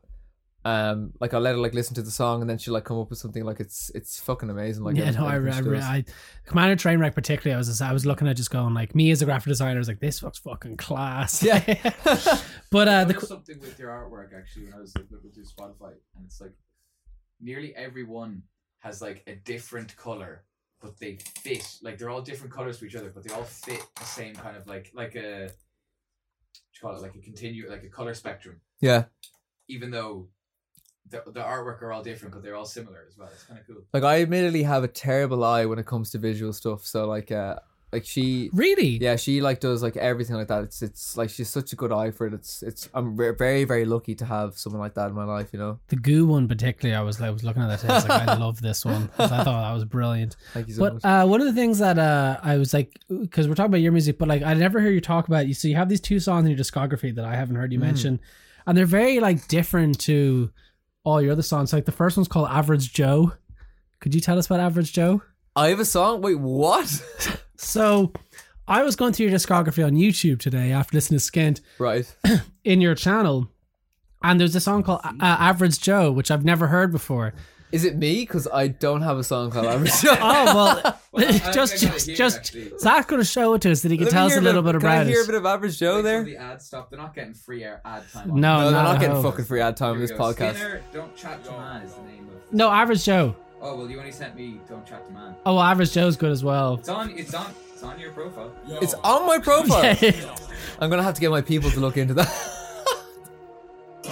[0.63, 2.97] Um, like I'll let her like listen to the song and then she'll like come
[2.97, 4.83] up with something like it's it's fucking amazing.
[4.83, 5.95] Like yeah, no, I, everything I, I.
[5.97, 6.05] I
[6.47, 7.53] Commander Trainwreck particularly.
[7.53, 9.75] I was just, I was looking at just going like me as a graphic designer.
[9.75, 11.43] I was like, this looks fucking class.
[11.43, 11.59] Yeah.
[12.71, 15.43] but uh, I the something with your artwork actually when I was like looking through
[15.45, 16.53] Spotify, and it's like
[17.39, 18.41] nearly everyone
[18.85, 20.43] has like a different color,
[20.79, 23.83] but they fit like they're all different colors to each other, but they all fit
[23.95, 27.83] the same kind of like like a what you call it like a continue like
[27.83, 29.05] a color spectrum, yeah.
[29.67, 30.29] even though.
[31.07, 33.29] The, the artwork are all different, but they're all similar as well.
[33.31, 33.83] It's kind of cool.
[33.93, 36.83] Like I admittedly have a terrible eye when it comes to visual stuff.
[36.83, 37.57] So like uh
[37.95, 40.63] like she really, yeah she like does like everything like that.
[40.67, 42.33] It's it's like she's such a good eye for it.
[42.33, 45.49] It's it's I'm ve- very very lucky to have someone like that in my life.
[45.53, 45.79] You know.
[45.87, 46.95] the goo one particularly.
[46.95, 47.89] I was like I was looking at that.
[47.89, 49.09] I was like, I love this one.
[49.17, 50.35] I thought that was brilliant.
[50.53, 51.01] Thank you so much.
[51.01, 53.81] But uh, one of the things that uh, I was like, because we're talking about
[53.81, 55.53] your music, but like I never hear you talk about you.
[55.53, 57.83] So you have these two songs in your discography that I haven't heard you Mm.
[57.89, 58.19] mention,
[58.67, 60.51] and they're very like different to
[61.03, 61.71] all your other songs.
[61.71, 63.33] Like the first one's called Average Joe.
[64.01, 65.21] Could you tell us about Average Joe?
[65.55, 66.21] I have a song.
[66.21, 67.01] Wait, what?
[67.57, 68.11] So
[68.67, 72.05] I was going through your discography on YouTube today after listening to Skint right.
[72.65, 73.49] in your channel,
[74.21, 77.33] and there's a song called uh, Average Joe, which I've never heard before.
[77.71, 78.23] Is it me?
[78.23, 79.93] Because I don't have a song called Average.
[80.01, 80.17] Joe.
[80.19, 82.73] oh well, Well, I- I just just hear, just actually.
[82.77, 84.61] Zach's going to show it to us that he can Let tell us a little
[84.61, 85.23] bit can about I hear it.
[85.23, 86.23] a bit of Average Joe Wait there?
[86.25, 86.89] the ad stop.
[86.89, 88.27] They're not getting free air ad time.
[88.27, 89.23] No, No, they're not at getting all.
[89.23, 90.23] fucking free ad time on Here we this go.
[90.25, 90.55] podcast.
[90.55, 92.53] Skinner, don't chat to man is the name of.
[92.53, 93.35] No, Average Joe.
[93.67, 95.33] Oh well, you only sent me don't chat to man.
[95.43, 96.75] Oh, well, Average Joe's good as well.
[96.75, 97.17] It's on.
[97.17, 97.51] It's on.
[97.73, 98.51] It's on your profile.
[98.67, 99.97] It's on my profile.
[100.01, 100.35] Yeah.
[100.79, 102.27] I'm gonna have to get my people to look into that.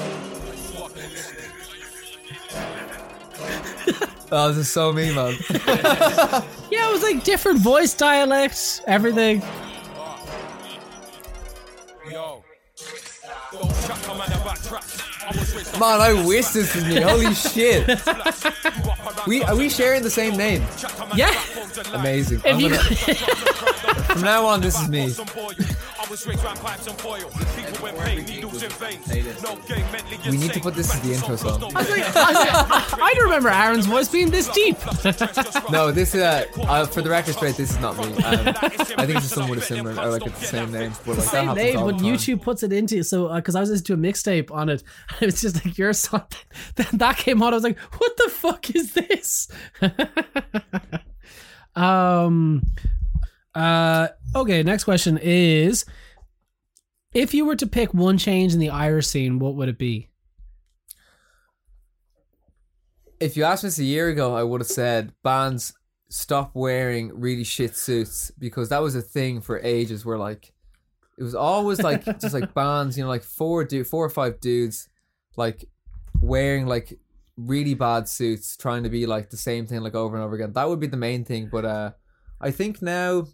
[4.32, 5.36] oh, this is so me, man.
[6.72, 9.44] Yeah, it was like different voice dialects, everything.
[15.80, 17.02] Man, I wish this was me.
[17.02, 17.88] Holy shit.
[19.28, 20.64] We are we sharing the same name?
[21.16, 21.34] Yeah.
[21.94, 22.40] Amazing.
[22.40, 22.84] If I'm you, gonna,
[24.06, 25.14] from now on, this is me.
[26.14, 27.28] I was raised around pipes and foil.
[27.56, 29.42] People with pain, needles in veins.
[29.42, 31.64] No game mentally We need to put this as the intro song.
[31.76, 34.78] I, was like, I, was like, I don't remember Aaron's voice being this deep.
[35.72, 37.56] No, this is uh, uh, for the record straight.
[37.56, 38.04] This is not me.
[38.04, 40.92] Um, I think it's just someone with a similar or like it's the same name.
[41.04, 42.02] But like that Same happens name, all but.
[42.02, 45.24] YouTube puts it into so because I was listening to a mixtape on it, and
[45.24, 46.28] it was just like your song.
[46.76, 49.48] Then that came on, I was like, "What the fuck is this?"
[51.76, 52.62] um.
[53.56, 54.10] Uh.
[54.36, 54.62] Okay.
[54.62, 55.86] Next question is:
[57.14, 60.10] If you were to pick one change in the Irish scene, what would it be?
[63.20, 65.74] If you asked me this a year ago, I would have said bands
[66.10, 70.06] stop wearing really shit suits because that was a thing for ages.
[70.06, 70.52] Where like
[71.18, 74.40] it was always like just like bands, you know, like four du- four or five
[74.40, 74.90] dudes,
[75.38, 75.66] like
[76.20, 77.00] wearing like
[77.38, 80.54] really bad suits, trying to be like the same thing like over and over again.
[80.54, 81.48] That would be the main thing.
[81.52, 81.92] But uh,
[82.42, 83.28] I think now.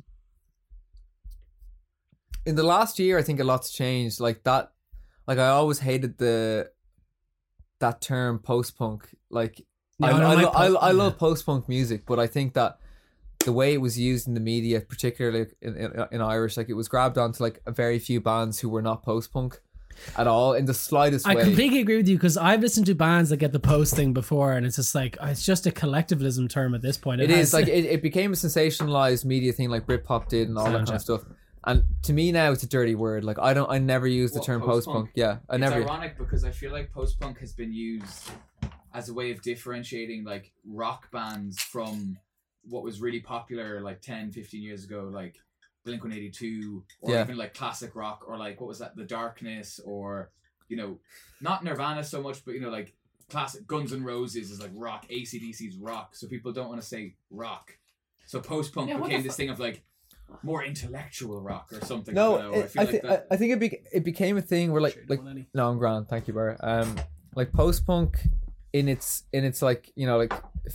[2.50, 4.20] In the last year, I think a lot's changed.
[4.20, 4.72] Like that,
[5.28, 6.72] like I always hated the
[7.80, 9.08] that term post punk.
[9.30, 9.62] Like
[10.00, 11.20] No, I, I I, I, po- I love yeah.
[11.20, 12.80] post punk music, but I think that
[13.46, 16.74] the way it was used in the media, particularly in, in, in Irish, like it
[16.74, 19.62] was grabbed onto like a very few bands who were not post punk
[20.18, 21.44] at all in the slightest I way.
[21.44, 24.54] completely agree with you because I've listened to bands that get the post thing before,
[24.54, 27.22] and it's just like it's just a collectivism term at this point.
[27.22, 30.58] it has- is like it, it became a sensationalized media thing, like Britpop did, and
[30.58, 31.22] all that kind of stuff.
[31.65, 33.23] And to me now, it's a dirty word.
[33.23, 35.07] Like I don't, I never use the What, term post punk.
[35.07, 35.11] post-punk?
[35.15, 35.84] Yeah, I it's never.
[35.84, 38.31] ironic because I feel like post punk has been used
[38.94, 42.18] as a way of differentiating like rock bands from
[42.64, 45.36] what was really popular like 10, 15 years ago, like
[45.86, 47.22] Blink 182, or Yeah.
[47.23, 50.31] even like classic rock, or like what was that, The Darkness, or
[50.69, 50.99] you know,
[51.41, 52.95] not Nirvana so much, but you know, like
[53.30, 57.15] classic Guns N' Roses is like rock, ACDC's rock, so people don't want to say
[57.30, 57.77] rock.
[58.26, 59.84] So post punk Yeah, what became the this thing of like
[60.44, 62.14] more intellectual rock or something.
[62.14, 62.56] no, I, don't.
[62.56, 63.28] I feel I, like thi- that.
[63.32, 65.22] I, I think it, be, it became a thing where like like
[65.54, 66.08] No, I'm grand.
[66.10, 66.58] Thank you, Bar.
[66.62, 66.96] Um,
[67.36, 68.20] like post punk
[68.74, 70.34] in its in its like you know like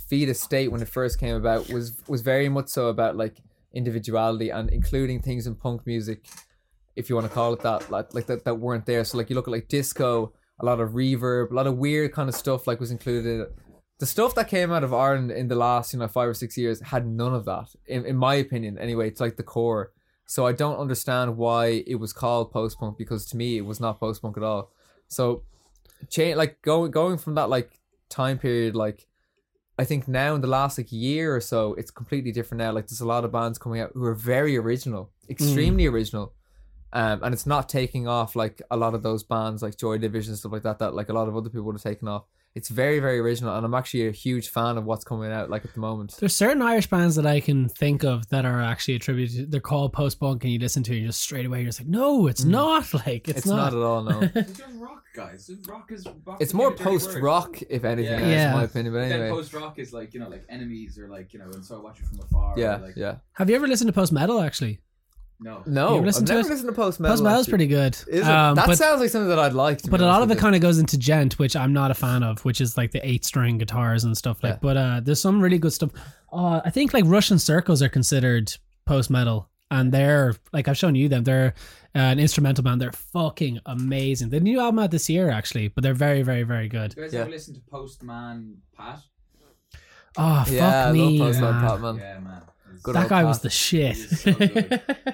[0.09, 3.37] fetus state when it first came about was was very much so about like
[3.73, 6.25] individuality and including things in punk music,
[6.95, 9.03] if you want to call it that, like like that that weren't there.
[9.03, 12.13] So like you look at like disco, a lot of reverb, a lot of weird
[12.13, 13.47] kind of stuff like was included.
[13.99, 16.57] The stuff that came out of Ireland in the last you know five or six
[16.57, 18.77] years had none of that, in in my opinion.
[18.77, 19.91] Anyway, it's like the core.
[20.25, 23.79] So I don't understand why it was called post punk because to me it was
[23.79, 24.71] not post punk at all.
[25.07, 25.43] So
[26.09, 29.07] change like going going from that like time period like
[29.77, 32.71] I think now in the last like year or so, it's completely different now.
[32.71, 36.33] Like there's a lot of bands coming out who are very original, extremely original.
[36.93, 40.37] Um, and it's not taking off like a lot of those bands like Joy Division
[40.37, 42.23] stuff like that that like a lot of other people would have taken off.
[42.55, 45.65] It's very, very original and I'm actually a huge fan of what's coming out like
[45.65, 46.15] at the moment.
[46.19, 49.51] There's certain Irish bands that I can think of that are actually attributed.
[49.51, 51.81] They're called post punk, and you listen to it, and just straight away you're just
[51.81, 52.51] like, no, it's mm.
[52.51, 52.85] not.
[53.05, 53.73] Like it's, It's, not.
[53.73, 54.21] at all, no.
[54.35, 55.51] It's just rock, guys.
[55.67, 56.99] Rock is rock it's more a dirty word.
[57.01, 58.25] post rock, if anything, Yeah.
[58.25, 58.27] yeah.
[58.35, 58.47] Yeah.
[58.51, 58.93] in my opinion.
[58.93, 59.29] But Then anyway.
[59.29, 61.79] post rock is like you know like enemies or like you know and so I
[61.81, 62.53] watch it from afar.
[62.57, 63.17] yeah, like, yeah.
[63.33, 64.39] Have you ever listened to post metal?
[64.39, 64.79] Actually,
[65.39, 65.63] No.
[65.65, 66.49] No, I've listened to never it?
[66.51, 67.13] listened to post metal.
[67.13, 67.51] post metal's actually.
[67.51, 67.93] pretty good.
[68.07, 68.23] Is it?
[68.25, 69.79] Um, that but sounds like something that I'd like.
[69.83, 71.93] To but a lot of it kind of goes into djent, which I'm not a
[71.93, 74.53] fan of, which is like the eight string guitars and stuff like.
[74.53, 74.59] Yeah.
[74.61, 75.91] But uh, there's some really good stuff.
[76.31, 78.53] Uh, I think like Russian Circles are considered
[78.85, 81.25] post metal, and they're like I've shown you them.
[81.25, 81.53] They're
[81.93, 82.79] uh, an instrumental band.
[82.81, 84.29] They're fucking amazing.
[84.29, 86.93] The new album out this year actually, but they're very very very good.
[86.95, 87.21] You guys Yeah.
[87.21, 88.99] ever listen to Postman Pat?
[90.17, 91.61] Oh fuck yeah, I me, love post man.
[91.67, 91.95] Pat, man.
[91.97, 92.41] Yeah, man.
[92.83, 93.25] Good that old guy Pat.
[93.25, 93.97] was the shit.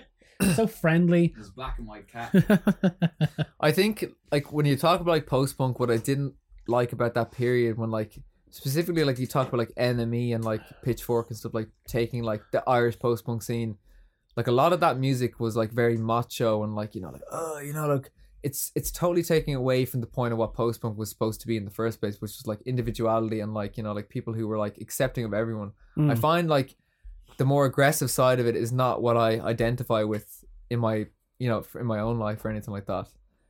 [0.42, 1.34] He is so friendly.
[1.38, 2.34] his black and white cat.
[3.60, 6.34] I think like when you talk about like post punk, what I didn't
[6.68, 8.18] like about that period when like
[8.50, 12.42] specifically like you talk about like NME and like pitchfork and stuff like taking like
[12.52, 13.78] the Irish post punk scene,
[14.36, 17.22] like a lot of that music was like very macho and like you know like
[17.32, 18.12] oh you know like
[18.44, 21.48] it's it's totally taking away from the point of what post punk was supposed to
[21.48, 24.34] be in the first place, which was like individuality and like you know like people
[24.34, 25.72] who were like accepting of everyone.
[25.98, 26.20] I Mm.
[26.20, 26.76] find like
[27.38, 31.06] the more aggressive side of it is not what I identify with in my
[31.40, 33.08] you know in my own life or anything like that.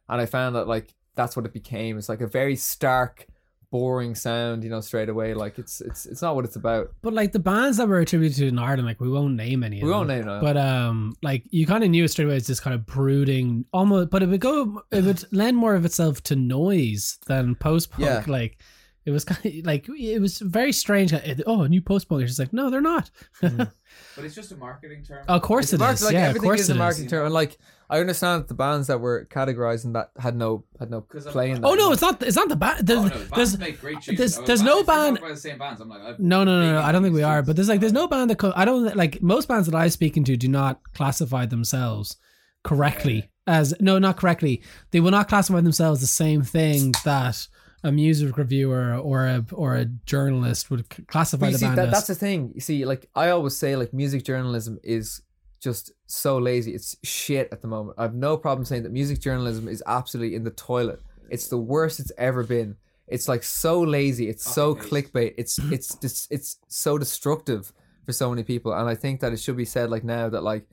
[0.10, 1.98] And I found that like that's what it became.
[1.98, 3.28] It's like a very stark,
[3.70, 5.34] boring sound, you know, straight away.
[5.34, 6.92] Like it's it's it's not what it's about.
[7.02, 9.78] But like the bands that were attributed to in Ireland, like we won't name any.
[9.78, 9.90] We them.
[9.90, 10.42] won't name them.
[10.42, 13.66] But um, like you kind of knew it straight away it's this kind of brooding,
[13.74, 14.10] almost.
[14.10, 18.06] But it would go, it would lend more of itself to noise than post punk.
[18.06, 18.24] Yeah.
[18.28, 18.58] Like
[19.06, 21.12] it was kind of like it was very strange.
[21.14, 22.22] Eh, oh, a new post punk.
[22.24, 23.10] It's like no, they're not.
[23.42, 23.72] Mm.
[24.16, 25.26] But it's just a marketing term.
[25.28, 26.04] of course It's it a market- is.
[26.06, 26.80] like yeah, of course is it a is.
[26.80, 27.26] marketing term.
[27.26, 27.58] And like
[27.90, 31.52] I understand that the bands that were categorizing that had no had no I'm- play
[31.52, 31.68] in that.
[31.68, 32.24] Oh no, it's not.
[32.24, 32.80] It's not the band.
[32.80, 35.18] Oh, There's, no, bands there's make great there's- Oh, there's no if we talk band-
[35.18, 35.82] about the same bands.
[35.82, 36.82] I'm like, I've no, no, no, no.
[36.82, 37.42] I don't think we are.
[37.44, 39.90] But there's like there's no band that co- I don't like most bands that I'm
[39.90, 42.16] speaking to do not classify themselves
[42.64, 44.62] correctly as no, not correctly.
[44.92, 47.48] They will not classify themselves the same thing that
[47.84, 51.88] a music reviewer or a or a journalist would classify you the see, band that,
[51.88, 51.94] as.
[51.94, 52.52] that's the thing.
[52.54, 55.22] You see, like I always say, like music journalism is
[55.62, 56.74] just so lazy.
[56.74, 57.98] It's shit at the moment.
[57.98, 61.02] I have no problem saying that music journalism is absolutely in the toilet.
[61.30, 62.76] It's the worst it's ever been.
[63.08, 64.30] It's like so lazy.
[64.30, 65.14] It's so Copy-paste.
[65.14, 65.34] clickbait.
[65.38, 67.74] It's it's dis- it's so destructive
[68.06, 68.74] for so many people.
[68.74, 70.68] And I think that it should be said like now that like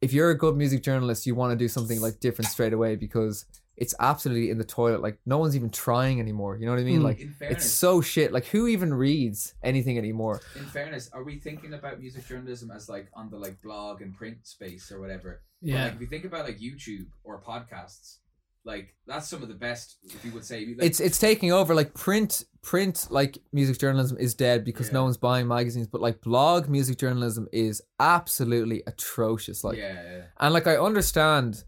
[0.00, 2.94] if you're a good music journalist, you want to do something like different straight away
[2.96, 3.44] because
[3.78, 5.00] it's absolutely in the toilet.
[5.00, 6.56] Like no one's even trying anymore.
[6.56, 7.00] You know what I mean?
[7.00, 7.04] Mm.
[7.04, 8.32] Like In it's so shit.
[8.32, 10.40] Like who even reads anything anymore?
[10.56, 14.14] in fairness, are we thinking about music journalism as like on the like blog and
[14.14, 15.42] print space or whatever?
[15.62, 15.84] But, yeah.
[15.84, 18.18] like if you think about like YouTube or podcasts,
[18.64, 19.96] like that's some of the best.
[20.02, 24.18] If you would say, like, it's it's taking over like print print like music journalism
[24.18, 29.62] is dead because no one's buying magazines but like blog music journalism is absolutely atrocious
[29.62, 30.22] like yeah, yeah.
[30.40, 31.62] and like i understand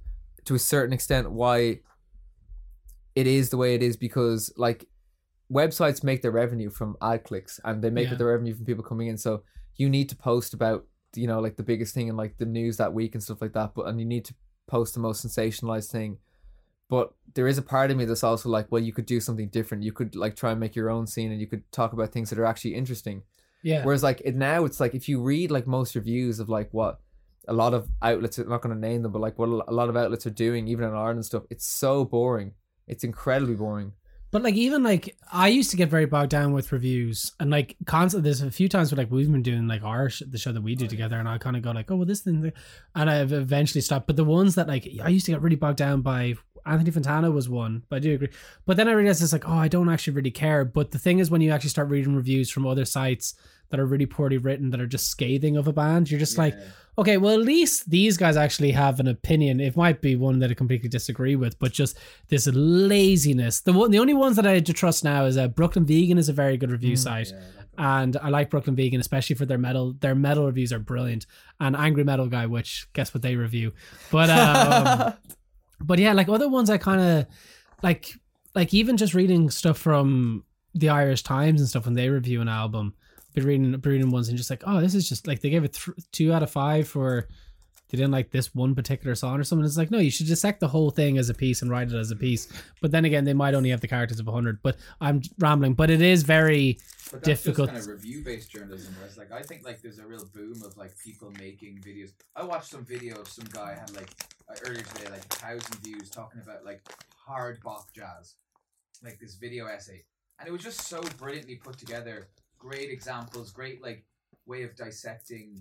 [0.45, 1.79] to a certain extent why
[3.15, 4.87] it is the way it is because like
[5.53, 8.15] websites make their revenue from ad clicks and they make Yeah.
[8.17, 9.17] their revenue from people coming in.
[9.17, 9.43] So
[9.77, 12.77] you need to post about you know like the biggest thing in like the news
[12.77, 14.35] that week and stuff like that but and you need to
[14.69, 16.19] post the most sensationalized thing.
[16.89, 19.49] But there is a part of me that's also like well you could do something
[19.49, 19.83] different.
[19.83, 22.31] You could like try and make your own scene and you could talk about things
[22.31, 23.23] that are actually interesting.
[23.63, 23.85] Yeah.
[23.85, 27.01] Whereas like it now it's like if you read like most reviews of like what
[27.49, 29.89] a lot of outlets I'm not going to name them but like what a lot
[29.89, 32.53] of outlets are doing even in Ireland and stuff it's so boring
[32.93, 33.93] it's incredibly boring
[34.33, 37.77] But like even like I used to get very bogged down with reviews and like
[37.85, 38.23] constant.
[38.23, 40.63] There's a few times where like we've been doing like our sh- the show that
[40.63, 42.53] we do together, and I kind of go like, oh well, this thing,
[42.95, 44.07] and I've eventually stopped.
[44.07, 46.35] But the ones that like I used to get really bogged down by
[46.65, 48.29] Anthony Fantano was one, but I do agree.
[48.67, 50.65] But then I realized it's like, oh, I don't actually really care.
[50.65, 53.35] But the thing is, when you actually start reading reviews from other sites
[53.71, 56.55] that are really poorly written, that are just scathing of a band, you're just like,
[56.55, 56.67] Yeah.
[57.01, 59.59] Okay, well, at least these guys actually have an opinion.
[59.61, 61.99] It might be one that I completely disagree with, but just
[62.29, 63.61] this laziness.
[63.61, 66.29] The one, the only ones that I to trust now is uh, Brooklyn Vegan is
[66.29, 69.59] a very good review site, yeah, like- and I like Brooklyn Vegan especially for their
[69.59, 69.95] metal.
[70.01, 71.27] Their metal reviews are brilliant,
[71.59, 73.73] and Angry Metal Guy, which guess what they review,
[74.11, 75.15] but um,
[75.81, 77.27] but yeah, like other ones, I kind of
[77.83, 78.13] like
[78.55, 80.45] like even just reading stuff from
[80.75, 82.95] the Irish Times and stuff when they review an album.
[83.33, 85.65] Been reading, been reading ones and just like, oh, this is just like they gave
[85.65, 87.29] it th- two out of five for
[87.91, 89.67] they didn't like this one particular song or something.
[89.67, 91.97] It's like, no, you should dissect the whole thing as a piece and write it
[91.97, 92.47] as a piece.
[92.81, 94.63] But then again, they might only have the characters of 100.
[94.63, 95.75] But I'm rambling.
[95.75, 96.79] But it is very,
[97.11, 97.71] But that's difficult.
[97.71, 100.77] Just kind of review-based journalism, whereas like I think like there's a real boom of
[100.77, 102.13] like people making videos.
[102.37, 104.11] I watched some video of some guy had like
[104.49, 106.83] uh, earlier today like a thousand views talking about like
[107.17, 108.37] hard bop jazz,
[109.03, 110.05] like this video essay,
[110.39, 112.29] and it was just so brilliantly put together.
[112.61, 114.05] Great examples, great like
[114.47, 115.61] way of dissecting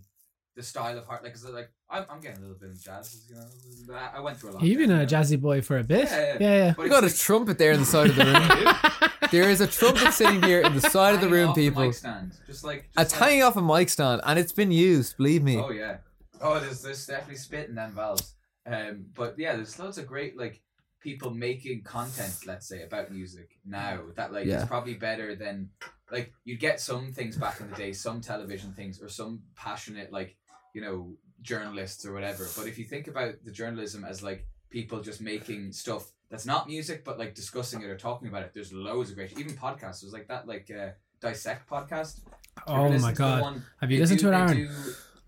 [0.56, 1.24] the style of hard.
[1.24, 3.26] Like, 'cause, like I'm, I'm getting a little bit of jazz.
[3.30, 4.64] You know, I I went through a lot.
[4.64, 6.10] You've been a jazzy boy for a bit.
[6.10, 6.74] Yeah, Yeah, yeah.
[6.76, 8.76] But We got a trumpet there in the side of the room.
[9.32, 11.84] There is a trumpet sitting here in the side of the room, off the people.
[11.86, 14.72] mic stand, just like It's just like- hanging off a mic stand, and it's been
[14.72, 15.18] used.
[15.18, 15.58] Believe me.
[15.58, 15.98] Oh yeah.
[16.42, 18.34] Oh, there's there's definitely spit in them valves.
[18.66, 20.62] Um, but yeah, there's loads of great like
[21.00, 24.64] people making content, let's say, about music now that like Yeah.
[24.64, 25.70] is probably better than
[26.12, 30.12] like you'd get some things back in the day, some television things, or some passionate
[30.12, 30.36] like
[30.74, 32.46] you know journalists or whatever.
[32.58, 36.68] But if you think about the journalism as like people just making stuff that's not
[36.68, 40.02] music, but like discussing it or talking about it, there's loads of great even podcasts.
[40.02, 40.90] There's like that like uh,
[41.22, 42.20] dissect podcast.
[42.68, 43.42] Oh my god.
[43.42, 44.58] one- Have you listened do- to it, Aaron?
[44.58, 44.70] do-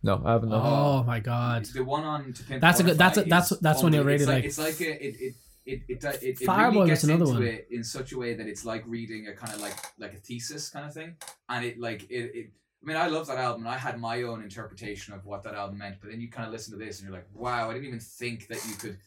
[0.03, 0.49] No, I haven't.
[0.49, 0.61] no.
[0.61, 1.65] Oh my god.
[1.65, 4.03] the one on to Pimp That's a good- that's a- that's- is that's one you're
[4.03, 4.45] really it's like, like.
[4.45, 5.33] It's like a, it it
[5.71, 7.43] it it, it, it Fireboy really gets another into one.
[7.43, 10.17] it in such a way that it's like reading a kind of like like a
[10.17, 11.15] thesis kind of thing,
[11.49, 12.31] and it like it.
[12.35, 12.51] it
[12.83, 13.61] I mean, I love that album.
[13.67, 16.47] and I had my own interpretation of what that album meant, but then you kind
[16.47, 18.97] of listen to this and you're like, "Wow, I didn't even think that you could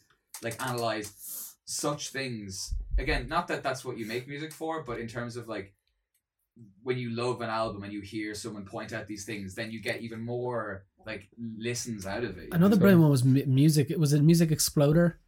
[0.41, 5.07] like analyze such things." Again, not that that's what you make music for, but in
[5.07, 5.73] terms of like
[6.83, 9.81] when you love an album and you hear someone point out these things, then you
[9.81, 11.27] get even more like
[11.57, 12.53] listens out of it.
[12.53, 13.91] Another brilliant one was mu- music.
[13.91, 15.19] It was a Music Exploder?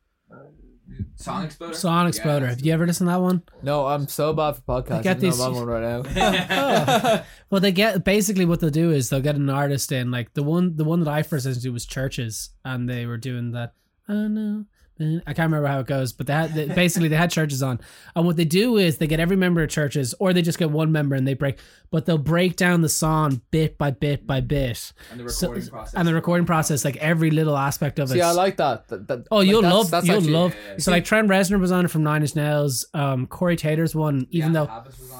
[1.15, 1.73] Song Exploder.
[1.73, 2.47] Song Yeah, Exploder.
[2.47, 3.41] Have you ever listened to that one?
[3.63, 5.03] No, I'm so bad for podcasts.
[5.03, 7.23] get I these- am on one right now.
[7.49, 10.11] Well, they get basically what they'll do is they'll get an artist in.
[10.11, 13.17] Like the one, the one that I first listened to was CHVRCHES, and they were
[13.17, 13.73] doing that.
[14.09, 14.65] Oh no,
[14.99, 17.79] I can't remember how it goes, but they had they, basically they had CHVRCHES on,
[18.15, 20.71] and what they do is they get every member of CHVRCHES, or they just get
[20.71, 21.59] one member and they break,
[21.91, 25.69] but they'll break down the song bit by bit by bit, and the So- recording
[25.69, 25.93] process.
[25.93, 28.13] and the recording process, like every little aspect of it.
[28.15, 28.87] See, I like that.
[28.87, 30.55] That- that- Oh, like, you'll that's- love, That's you'll actually, love.
[30.55, 30.77] yeah, yeah.
[30.79, 32.85] So like Trent Reznor was on it from Nine Inch Nails.
[32.93, 34.67] Um, Corey Taylor's one, even though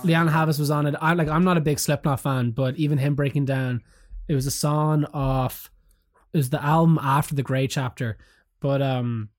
[0.03, 0.95] Lianne Havas was on it.
[0.99, 1.27] I like.
[1.27, 3.81] I'm not a big Slipknot fan, but even him breaking down,
[4.27, 5.69] it was a song off.
[6.33, 8.17] It was the album after the Grey Chapter,
[8.59, 9.29] but um,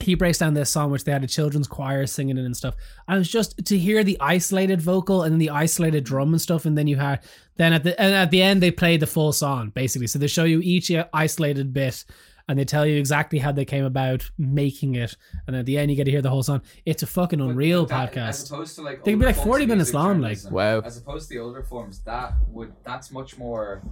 [0.00, 2.74] he breaks down this song which they had a children's choir singing it and stuff.
[3.06, 6.64] And it was just to hear the isolated vocal and the isolated drum and stuff,
[6.64, 7.20] and then you had
[7.56, 10.06] then at the and at the end they play the full song basically.
[10.06, 12.04] So they show you each isolated bit.
[12.48, 15.16] And they tell you exactly how they came about making it,
[15.46, 16.60] and at the end you get to hear the whole song.
[16.84, 18.50] It's a fucking unreal As podcast.
[18.52, 20.38] opposed to like They can be like 40 minutes long, like.
[20.50, 20.80] Wow.
[20.80, 23.84] As opposed to the older forms, that would that's much more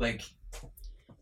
[0.00, 0.22] like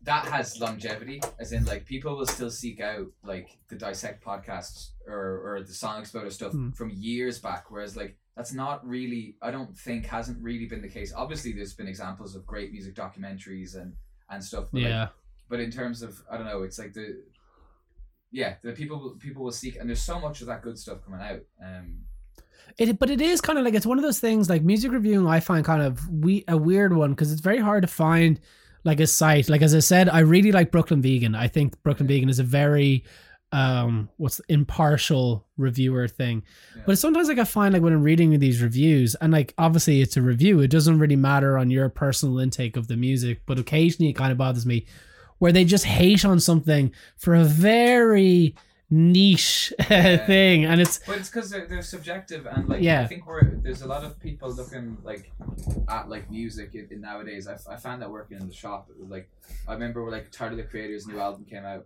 [0.05, 4.89] that has longevity, as in like people will still seek out like the dissect podcasts
[5.07, 6.71] or or the song exploder stuff Hmm.
[6.71, 10.89] from years back, whereas like that's not really I don't think hasn't really been the
[10.89, 11.13] case.
[11.15, 13.93] Obviously, there's been examples of great music documentaries and
[14.29, 14.65] and stuff.
[14.71, 15.07] But like, Yeah,
[15.49, 17.23] but in terms of I don't know, it's like the
[18.31, 21.21] yeah, the people people will seek, and there's so much of that good stuff coming
[21.21, 21.41] out.
[21.63, 22.01] Um,
[22.77, 25.25] It, but it is kind of like it's one of those things like music reviewing.
[25.27, 28.39] I find kind of we a weird one because it's very hard to find
[28.85, 29.49] like a site.
[29.49, 31.35] Like as I said, I really like Brooklyn Vegan.
[31.35, 33.03] I think Brooklyn Vegan is a very
[33.51, 36.43] um what's impartial reviewer thing.
[36.75, 36.83] Yeah.
[36.85, 40.15] But sometimes like I find like when I'm reading these reviews and like obviously it's
[40.15, 44.11] a review, it doesn't really matter on your personal intake of the music, but occasionally
[44.11, 44.85] it kind of bothers me
[45.39, 48.55] where they just hate on something for a very
[48.89, 50.25] niche Yeah.
[50.25, 53.01] thing and it's But it's because they're, they're subjective and like Yeah.
[53.01, 55.31] I think we're there's a lot of people looking like
[55.89, 57.47] at like music in, in nowadays.
[57.47, 58.87] I found that working in the shop.
[58.89, 59.29] It was like
[59.67, 61.85] I remember like Tyler the Creator's new album came out,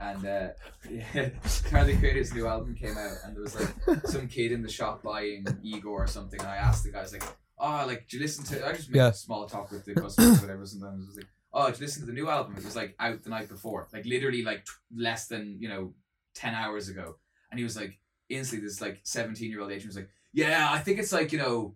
[0.00, 0.48] and uh,
[0.90, 1.30] yeah,
[1.70, 4.68] Tyler the Creator's new album came out, and there was like some kid in the
[4.68, 7.24] shop buying Igor or something, and I asked the guy, I was like,
[7.58, 9.10] "Oh, like, do you listen to?" I just made Yeah.
[9.12, 10.66] small talk with the customers, or whatever.
[10.66, 12.54] Sometimes I was like, "Oh, did you listen to the new album?
[12.56, 15.94] It was like out the night before, like literally like t- less than you know
[16.36, 17.16] ten hours ago."
[17.50, 17.98] And he was like,
[18.28, 21.38] instantly, this like seventeen year old Asian was like, "Yeah, I think it's like you
[21.38, 21.74] know."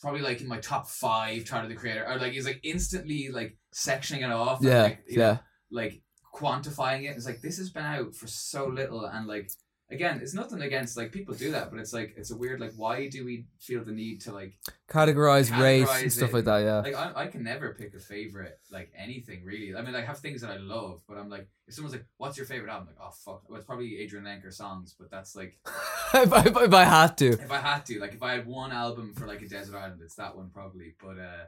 [0.00, 3.58] Probably like in my top five, Tyler the Creator, or like he's like instantly like
[3.74, 4.60] sectioning it off.
[4.60, 5.38] and, Yeah, like, you know, yeah.
[5.70, 6.00] like
[6.34, 7.16] quantifying it.
[7.16, 9.50] It's like this has been out for so little, and like
[9.90, 12.72] again, it's nothing against like people do that, but it's like it's a weird like
[12.76, 14.54] why do we feel the need to like
[14.88, 16.58] Categorize, Categorize and stuff like that.
[16.58, 16.78] Yeah.
[16.80, 19.74] like I, I can never pick a favorite like anything really.
[19.74, 22.36] I mean, I have things that I love, but I'm like if someone's like, "What's
[22.36, 25.36] your favorite album?" I'm like, "Oh fuck," well, it's probably Adrianne Lenker songs, but that's
[25.36, 25.58] like
[26.14, 27.28] if, I, if I had to.
[27.32, 30.00] if I had to, like if I had one album for like a desert island,
[30.02, 30.94] it's that one probably.
[31.00, 31.44] But uh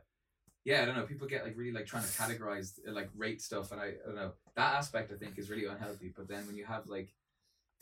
[0.65, 1.03] yeah, I don't know.
[1.03, 4.15] People get like really like trying to categorize like rate stuff, and I, I don't
[4.15, 5.11] know that aspect.
[5.13, 6.13] I think is really unhealthy.
[6.17, 7.13] But then when you have like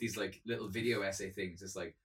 [0.01, 1.95] these like little video essay things, it's like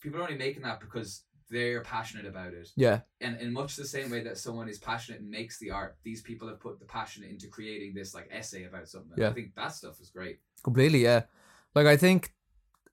[0.00, 2.68] people are only making that because they're passionate about it.
[2.76, 5.96] Yeah, And in much the same way that someone is passionate and makes the art,
[6.04, 9.16] these people have put the passion into creating this like essay about something.
[9.16, 9.30] Yeah.
[9.30, 10.40] I think that stuff is great.
[10.62, 11.02] completely.
[11.02, 11.22] Yeah,
[11.74, 12.34] like I think,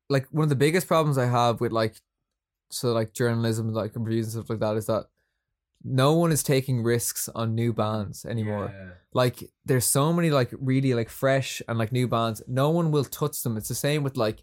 [0.09, 1.95] like one of the biggest problems I have with like,
[2.71, 5.07] so like journalism, like reviews and stuff like that, is that
[5.87, 8.73] no one is taking risks on new bands anymore.
[8.73, 8.89] Yeah.
[9.13, 13.03] like there's so many like really like fresh and like new bands no one will
[13.05, 14.41] touch them it's the same with like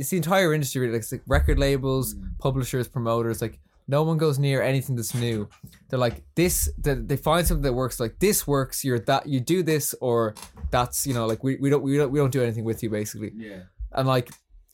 [0.00, 2.38] it's the entire industry really like, it's like record labels Mm.
[2.38, 5.46] publishers promoters like no one goes near anything that's new
[5.88, 9.40] they're like this they, they find something that works like this works you're that you
[9.40, 10.34] do this or
[10.70, 12.88] that's you know like we, we don't we don't we don't do anything with you
[12.88, 13.62] basically Yeah.
[13.92, 14.30] and like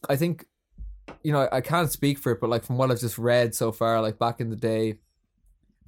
[0.08, 0.46] i think
[1.24, 3.72] you know I can't speak for it but like from what i've just read so
[3.72, 4.98] far like back in the day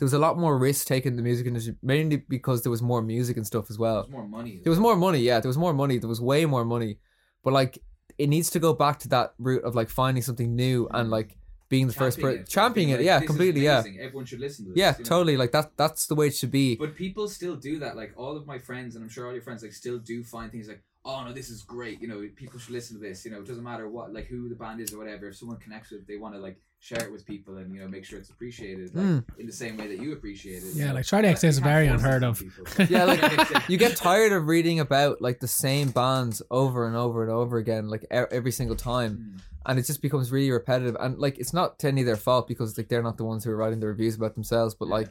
[0.00, 2.82] there was a lot more risk taken in the music industry mainly because there was
[2.82, 4.60] more music and stuff as well There's more money.
[4.64, 6.98] there was more money yeah there was more money there was way more money
[7.44, 7.78] but like
[8.18, 11.36] it needs to go back to that route of like finding something new and like
[11.68, 12.48] being the first person it.
[12.48, 13.82] championing Being it yeah "This is completely yeah.
[14.00, 14.78] Everyone should listen to this.
[14.78, 15.08] yeah you know?
[15.08, 17.94] totally like that that's the way it should be But people still do that.
[17.96, 20.50] Like all of my friends, and I'm sure all your friends, like still do find
[20.50, 22.02] things like, oh no, this is great.
[22.02, 23.24] You know, people should listen to this.
[23.24, 25.28] You know, it doesn't matter what, like who the band is or whatever.
[25.28, 27.80] If someone connects with, it, they want to like share it with people and you
[27.80, 29.24] know make sure it's appreciated, like Mm.
[29.38, 30.74] in the same way that you appreciate it.
[30.74, 32.38] Yeah, So like Charli that- XCX is very unheard of.
[32.40, 32.64] people.
[32.88, 37.22] Yeah, like, you get tired of reading about like the same bands over and over
[37.22, 39.40] and over again like every single time Mm.
[39.66, 42.76] and it just becomes really repetitive and like it's not any of their fault because
[42.78, 44.94] like they're not the ones who are writing the reviews about themselves but Yeah.
[44.94, 45.08] like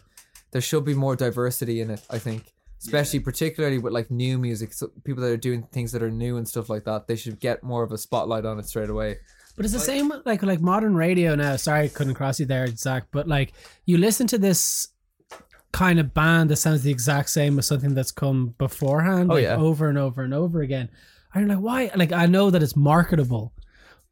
[0.51, 2.41] there should be more diversity in it i think
[2.81, 6.37] especially particularly with like new music so people that are doing things that are new
[6.37, 9.17] and stuff like that they should get more of a spotlight on it straight away
[9.59, 11.57] But it's the Like- same like like modern radio now.
[11.57, 13.07] Sorry, I couldn't cross you there, Zach.
[13.11, 13.51] But like
[13.85, 14.87] you listen to this
[15.73, 19.43] kind of band that sounds the exact same as something that's come beforehand, Oh, like
[19.43, 19.57] yeah.
[19.57, 20.87] over and over and over again.
[21.35, 21.91] I'm like, why?
[21.93, 23.51] Like I know that it's marketable,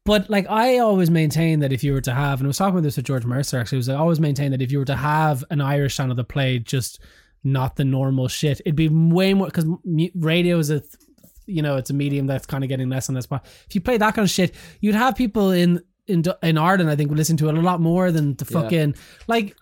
[0.04, 2.74] but like I always maintain that if you were to have, and I was talking
[2.74, 4.96] about this with George Mercer actually, was I always maintain that if you were to
[4.96, 7.00] have an Irish channel that played just
[7.42, 9.64] not the normal shit, it'd be way more because
[10.14, 10.82] radio is a
[11.48, 13.26] you know it's a medium that's kind of getting less and less.
[13.26, 16.88] But if you play that kind of shit, you'd have people in in in Ireland,
[16.90, 18.60] I think, would listen to it a lot more than the Yeah.
[18.62, 18.94] fucking
[19.26, 19.56] like.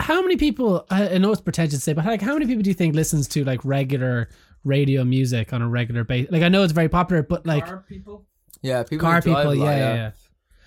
[0.00, 0.84] How many people?
[0.90, 2.96] I I know it's pretentious to say, but like, how many people do you think
[2.96, 4.28] listens to like regular
[4.64, 6.32] radio music on a regular basis?
[6.32, 8.26] Like, I know it's very popular, but like car people,
[8.60, 10.10] yeah people car people, a lot, yeah, yeah, yeah.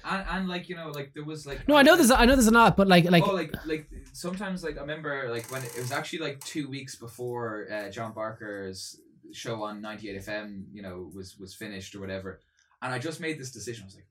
[0.05, 2.35] and, and like you know, like there was like No, I know there's, I know
[2.35, 5.61] there's a lot, but like, like, oh, like like sometimes like I remember like when
[5.61, 8.97] it was actually like two weeks before uh, John Barker's
[9.33, 12.41] show on 98 FM, you know, was was finished or whatever,
[12.81, 13.83] and I just made this decision.
[13.83, 14.07] I was like,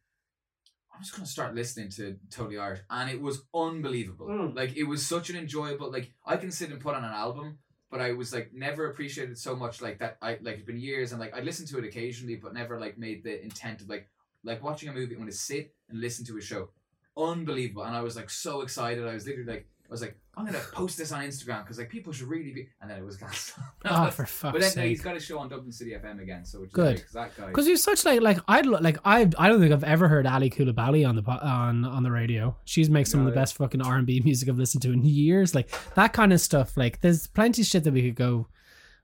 [0.95, 4.27] I'm just gonna start listening to Totally Irish, and it was unbelievable.
[4.27, 4.57] Mm.
[4.57, 5.91] Like it was such an enjoyable.
[5.91, 7.59] Like I can sit and put on an album.
[7.91, 10.17] But I was like never appreciated so much like that.
[10.23, 12.99] I like it's been years and like I listened to it occasionally, but never like
[12.99, 14.07] made the intent of like
[14.45, 15.15] like watching a movie.
[15.15, 16.69] I'm gonna sit and listen to a show
[17.17, 20.47] unbelievable and i was like so excited i was literally like i was like i'm
[20.47, 23.17] gonna post this on instagram because like people should really be and then it was
[23.17, 24.89] cancelled oh, for fuck's but then no, sake.
[24.89, 26.97] he's got a show on dublin city fm again so which is Good.
[26.97, 29.73] great, 'cause that guy Because you're such like like I like I I don't think
[29.73, 32.57] I've ever heard Aby Coulibaly on the on on the radio.
[32.65, 33.43] She's makes some of the yeah.
[33.43, 35.55] best fucking R and B music I've listened to in years.
[35.55, 36.77] Like that kind of stuff.
[36.77, 38.47] Like there's plenty of shit that we could go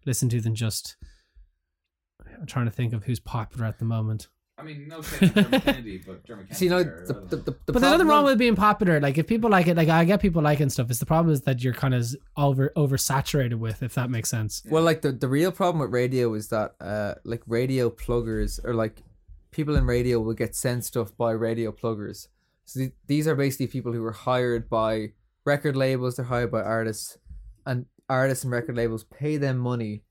[0.05, 0.97] listen to than just.
[2.39, 4.29] I'm trying to think of who's popular at the moment.
[4.59, 7.51] I mean no shame on Dermot kennedy but Dermot see no Kennedy the, the, the,
[7.67, 9.01] the but there's nothing wrong with being popular.
[9.01, 10.89] Like if people like it, like I get people liking stuff.
[10.89, 12.07] It's the problem is that you're kind of
[12.37, 14.63] over oversaturated with, if that makes sense.
[14.69, 18.73] Well, like the, the real problem with radio is that uh like radio pluggers or
[18.73, 19.03] like
[19.51, 22.29] people in radio will get sent stuff by radio pluggers.
[22.65, 25.13] So th- these are basically people who are hired by
[25.45, 26.17] record labels.
[26.17, 27.19] They're hired by artists,
[27.67, 30.03] and artists and record labels pay them money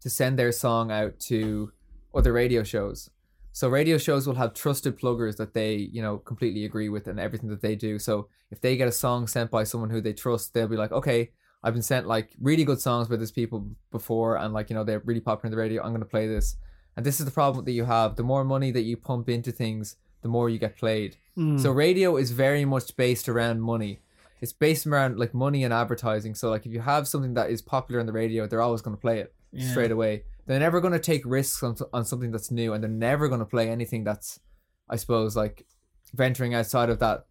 [0.00, 1.72] to send their song out to
[2.14, 3.10] other radio shows.
[3.52, 7.18] So radio shows will have trusted pluggers that they, you know, completely agree with and
[7.18, 7.98] everything that they do.
[7.98, 10.92] So if they get a song sent by someone who they trust, they'll be like,
[10.92, 11.30] okay,
[11.62, 14.84] I've been sent like really good songs by these people before, and like you know
[14.84, 15.82] they're really popular in the radio.
[15.82, 16.56] I'm gonna play this,
[16.96, 18.16] and this is the problem that you have.
[18.16, 21.16] The more money that you pump into things, the more you get played.
[21.36, 21.60] Mm.
[21.60, 24.00] So radio is very much based around money.
[24.40, 26.34] It's based around like money and advertising.
[26.34, 28.96] So like if you have something that is popular on the radio, they're always gonna
[28.96, 29.70] play it Yeah.
[29.70, 30.22] straight away.
[30.50, 33.70] They're never gonna take risks on on something that's new, and they're never gonna play
[33.70, 34.40] anything that's,
[34.88, 35.64] I suppose, like
[36.12, 37.26] venturing outside of that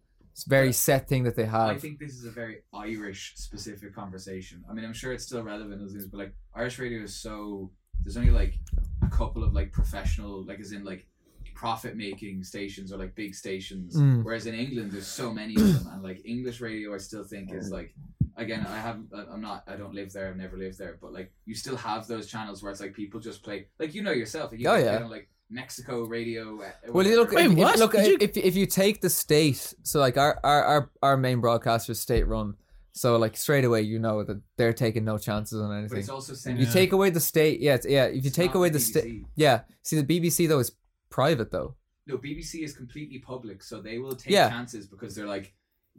[0.48, 1.68] very set thing that they have.
[1.68, 4.64] I think this is a very Irish specific conversation.
[4.70, 7.70] I mean, I'm sure it's still relevant as is, but like Irish radio is so
[8.02, 8.54] there's only like
[9.02, 11.06] a couple of like professional, like as in like
[11.54, 13.96] profit making stations or like big stations.
[13.96, 14.24] Mm.
[14.24, 17.52] Whereas in England, there's so many of them, and like English radio, I still think
[17.52, 17.94] is like
[18.36, 21.32] again, I haven't, I'm not, I don't live there, I've never lived there, but like
[21.46, 24.50] you still have those channels where it's like people just play, like you know yourself,
[24.52, 24.96] like, you Oh, get yeah.
[24.98, 26.60] paid on, like Mexico radio.
[26.62, 27.78] uh, Well, you look, Wait, if, if- what?
[27.78, 31.40] look you- if, if you take the state, so like our our our, our main
[31.40, 32.54] broadcaster is state run,
[32.92, 35.88] so like straight away you know that they're taking no chances on anything.
[35.88, 35.98] But anything.
[36.00, 36.74] it's also saying You semi.
[36.74, 38.04] take away the state, yeah, it's, yeah.
[38.06, 39.62] If you It's take away the the state, yeah.
[39.82, 40.72] See, the BBC though is
[41.10, 41.74] private though.
[42.06, 44.48] No, BBC is completely public, so they will take Yeah.
[44.50, 45.52] chances because they're like,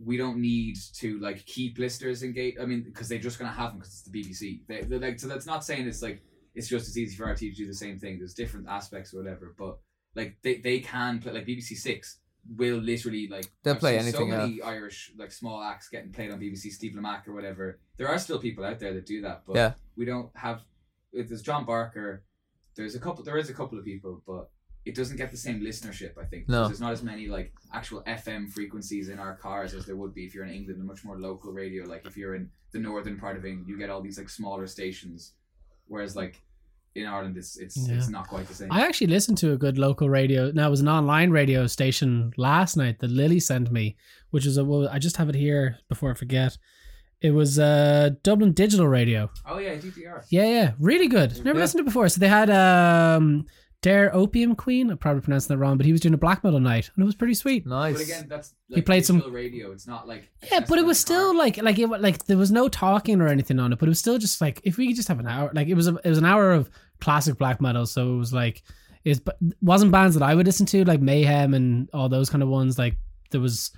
[0.03, 2.59] we don't need to like keep listeners engaged.
[2.59, 4.61] I mean, because they're just gonna have them because it's the BBC.
[4.67, 6.21] They, they're like, so that's not saying it's like
[6.55, 8.17] it's just as easy for RT to do the same thing.
[8.17, 9.77] There's different aspects or whatever, but
[10.15, 12.19] like they, they can play like BBC Six
[12.57, 16.39] will literally like They'll play anything, So many Irish like small acts getting played on
[16.39, 17.79] BBC, Steve Lamacq or whatever.
[17.97, 19.73] There are still people out there that do that, but Yeah.
[19.95, 20.61] we don't have.
[21.13, 22.23] There's John Barker.
[22.75, 23.23] There's a couple.
[23.23, 24.49] There is a couple of people, but
[24.85, 26.17] it doesn't get the same listenership.
[26.17, 26.49] I think.
[26.49, 26.67] No.
[26.67, 30.25] There's not as many like actual FM frequencies in our cars as there would be
[30.25, 30.81] if you're in England.
[30.81, 31.85] A much more local radio.
[31.85, 34.65] Like if you're in the northern part of England, you get all these like smaller
[34.67, 35.33] stations,
[35.87, 36.41] whereas like
[36.95, 37.95] in Ireland, it's it's Yeah.
[37.97, 38.71] it's not quite the same.
[38.71, 40.51] I actually listened to a good local radio.
[40.51, 43.95] Now it was an online radio station last night that Lily sent me,
[44.31, 44.65] which is a.
[44.65, 46.57] Well, I just have it here before I forget.
[47.21, 49.29] It was uh Dublin Digital Radio.
[49.45, 50.25] oh yeah, DDR.
[50.31, 51.29] Yeah, yeah, really good.
[51.45, 51.63] Never Yeah.
[51.63, 52.09] listened to it before.
[52.09, 53.45] So they had um
[53.81, 54.91] Dare Opium Queen.
[54.91, 57.05] I probably pronounced that wrong, but he was doing a black metal night, and it
[57.05, 57.65] was pretty sweet.
[57.65, 57.95] Nice.
[57.95, 59.71] But again, that's He played some- radio.
[59.71, 62.37] It's not like Yeah, but it was still the like like it wa- like there
[62.37, 64.87] was no talking or anything on it, but it was still just like if we
[64.87, 67.37] could just have an hour, like it was a, it was an hour of classic
[67.37, 68.61] black metal, so it was like
[69.03, 69.19] it
[69.61, 72.77] wasn't bands that I would listen to like Mayhem and all those kind of ones.
[72.77, 72.97] Like
[73.31, 73.71] there was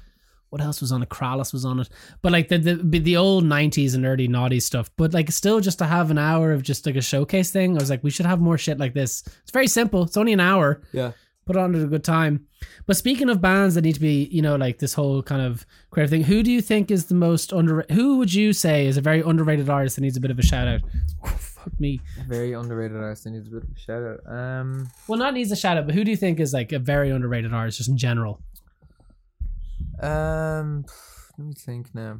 [0.54, 1.10] what else was on it?
[1.10, 1.90] Krallis was on it,
[2.22, 4.90] but like the the the old '90s and early naughty stuff.
[4.98, 7.80] But like still, just to have an hour of just like a showcase thing, I
[7.80, 9.24] was like, we should have more shit like this.
[9.42, 10.04] It's very simple.
[10.04, 11.12] It's only an hour Yeah.
[11.46, 12.46] put on at a good time.
[12.86, 15.66] But speaking of bands that need to be, you know, like this whole kind of
[15.92, 17.86] creative thing, who do you think is the most under?
[17.92, 20.44] Who would you say is a very underrated artist that needs a bit of a
[20.44, 20.82] shout out?
[21.40, 22.00] Fuck me.
[22.28, 23.26] Very underrated artist.
[23.28, 24.20] I need a bit of a shout out.
[24.32, 26.80] Um, Well, not needs a shout out, but who do you think is like a
[26.80, 28.40] very underrated artist just in general?
[30.02, 30.86] Um,
[31.38, 32.20] let me think now.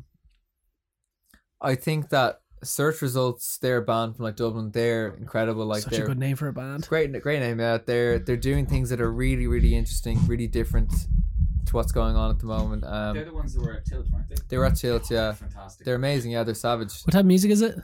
[1.62, 5.66] I think that search results, their band from like Dublin, they're incredible.
[5.66, 6.88] Like Such a they're good name for a band.
[6.88, 7.60] great, great name.
[7.60, 10.92] Yeah, they're they're doing things that are really, really interesting, really different
[11.66, 12.82] to what's going on at the moment.
[12.84, 14.36] They're Um, the ones that were at Tilt, weren't they?
[14.50, 15.32] they were at Tilt, yeah.
[15.34, 15.86] Fantastic.
[15.86, 16.32] They're amazing.
[16.32, 17.02] Yeah, they're savage.
[17.04, 17.78] What type of music is it?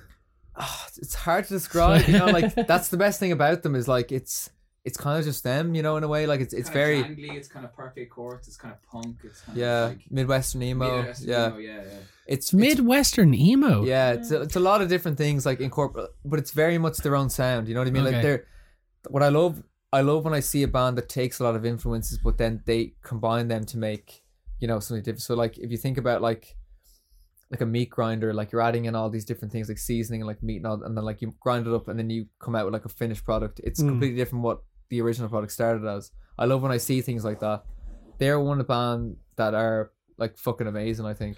[0.58, 2.06] Ah, it's hard to describe.
[2.08, 4.50] You know, like that's the best thing about them is like it's
[4.86, 5.76] it's kind of just them.
[5.76, 8.06] You know, in a way, like it's it's kinda very jangly, it's kind of parquet
[8.06, 8.48] courts.
[8.48, 9.18] It's kind of punk.
[9.24, 10.98] It's kind yeah of like midwestern emo.
[10.98, 11.82] Midwestern yeah, emo, yeah, yeah.
[12.28, 13.84] it's it's Midwestern emo.
[13.84, 16.98] Yeah, it's a, it's a lot of different things like incorporate, but it's very much
[16.98, 17.68] their own sound.
[17.68, 18.06] You know what I mean?
[18.06, 18.16] Okay.
[18.16, 18.46] Like they're
[19.10, 19.64] what I love.
[19.92, 22.62] I love when I see a band that takes a lot of influences, but then
[22.66, 24.24] they combine them to make
[24.60, 25.22] you know something different.
[25.22, 26.56] So like if you think about like
[27.52, 30.28] like a meat grinder, like you're adding in all these different things like seasoning and
[30.28, 32.56] like meat and all, and then like you grind it up and then you come
[32.56, 33.60] out with like a finished product.
[33.64, 33.88] It's Mm.
[33.90, 36.12] completely different what the original product started as.
[36.38, 37.64] I love when I see things like that.
[38.20, 41.06] They're one of the band that are like fucking amazing.
[41.06, 41.38] I think.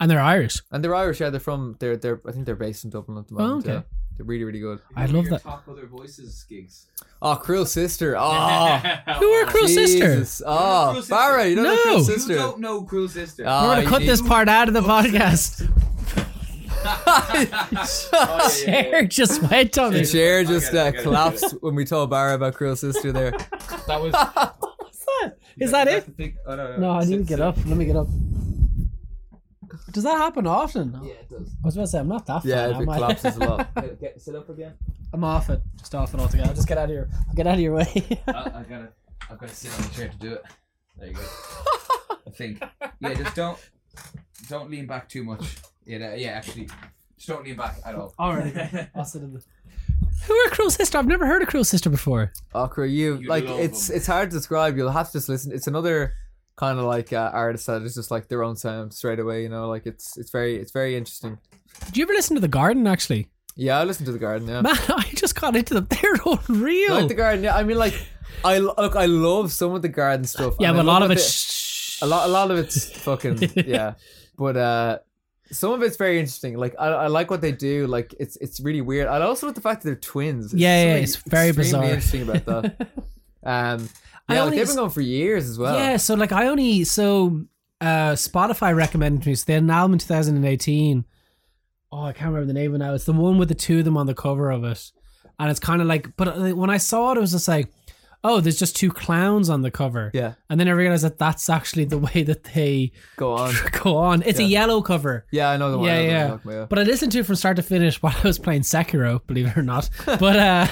[0.00, 0.60] And they're Irish.
[0.72, 1.30] And they're Irish, yeah.
[1.30, 3.64] They're from they're they're I think they're based in Dublin at the Oh, moment.
[3.66, 3.74] okay.
[3.74, 3.82] Yeah.
[4.22, 4.78] They're really really good.
[4.94, 5.42] I love that.
[5.42, 6.86] Top other voices gigs.
[7.20, 8.14] Oh, Cruel Sister.
[8.16, 8.76] Oh,
[9.18, 10.14] Who are Cruel Sister?
[10.14, 10.42] Jesus.
[10.46, 11.14] Oh, Cruel Sister.
[11.14, 11.82] Barra, you don't know No.
[11.82, 12.34] Cruel You Sister.
[12.36, 13.44] don't know Cruel Sister.
[13.46, 15.68] Ah, We're gonna cut need- this part out of the podcast.
[16.84, 18.48] Oh, yeah, yeah, yeah.
[18.64, 20.04] Chair just went on The me.
[20.04, 22.54] chair just get it, I uh, get it, I collapsed when we told Barra about
[22.54, 23.30] Cruel Sister there.
[23.86, 24.12] That was.
[24.12, 25.36] What's that?
[25.58, 26.34] Is that it?
[26.46, 27.40] Oh, no, No, I need to Sit- get sit.
[27.40, 27.56] up.
[27.66, 28.08] Let me get up.
[29.92, 30.98] Does that happen often?
[31.04, 31.48] Yeah, it does.
[31.62, 32.44] I was about to say I'm not that.
[32.44, 32.94] Yeah, fat, if am it I?
[32.96, 33.74] collapses a lot.
[34.00, 34.72] Get, sit up again.
[35.12, 35.60] I'm off it.
[35.78, 36.48] Just off it altogether.
[36.48, 37.08] I'll just get out of your.
[37.28, 38.20] I'll get out of your way.
[38.28, 38.88] I, I gotta,
[39.30, 40.42] I've got to sit on the chair to do it.
[40.98, 41.22] There you go.
[42.26, 42.62] I think.
[43.00, 43.58] Yeah, just don't,
[44.48, 45.56] don't lean back too much.
[45.84, 46.30] Yeah, that- yeah.
[46.30, 46.68] Actually,
[47.16, 48.14] just don't lean back at all.
[48.18, 48.88] All right.
[48.94, 49.42] I'll sit in the.
[50.26, 50.98] Who are Cruel Sister?
[50.98, 52.32] I've never heard of Cruel Sister before.
[52.54, 53.96] Oh, Cruel, you You like love it's them.
[53.96, 54.76] it's hard to describe.
[54.76, 55.52] You'll have to just listen.
[55.52, 56.14] It's another
[56.56, 59.42] kind of like uh, artist that is just like their own sound straight away.
[59.42, 61.38] You know, like it's it's very it's very interesting.
[61.86, 62.86] Did you ever listen to The Garden?
[62.86, 64.48] Actually, Yeah, I listen to the Garden.
[64.48, 65.86] Yeah, man, I just got into them.
[65.90, 66.14] They're
[66.48, 66.94] unreal.
[66.94, 67.44] like the Garden.
[67.44, 67.94] Yeah, I mean, like
[68.44, 70.54] I look, I love some of the Garden stuff.
[70.60, 71.20] yeah, but a lot of it.
[71.20, 71.60] Sh-
[72.02, 73.94] a lot a lot of it's fucking yeah
[74.36, 74.98] but uh
[75.52, 78.58] some of it's very interesting like I, I like what they do like it's it's
[78.58, 81.52] really weird i also like the fact that they're twins It's Yeah, yeah, it's very
[81.52, 81.84] bizarre.
[81.84, 82.88] interesting about that
[83.44, 83.88] um
[84.28, 86.84] I like only they've been going for years as well Yeah, so like I only
[86.84, 87.44] so
[87.80, 91.04] uh Spotify recommended to me so they had an album in 2018.
[91.94, 92.94] Oh, I can't remember the name of it now.
[92.94, 94.92] It's the one with the two of them on the cover of it,
[95.38, 96.16] and it's kind of like.
[96.16, 97.68] But uh, when I saw it, it was just like,
[98.24, 100.10] oh, there's just two clowns on the cover.
[100.14, 103.96] yeah And then I realized that that's actually the way that they go on go
[103.96, 104.22] on.
[104.24, 105.26] It's a yellow cover.
[105.30, 106.56] yeah i know the one Yeah, I know the one yeah.
[106.58, 109.20] about, But I listened to it from start to finish while I was playing Sekiro,
[109.26, 109.90] believe it or not.
[110.06, 110.66] but uh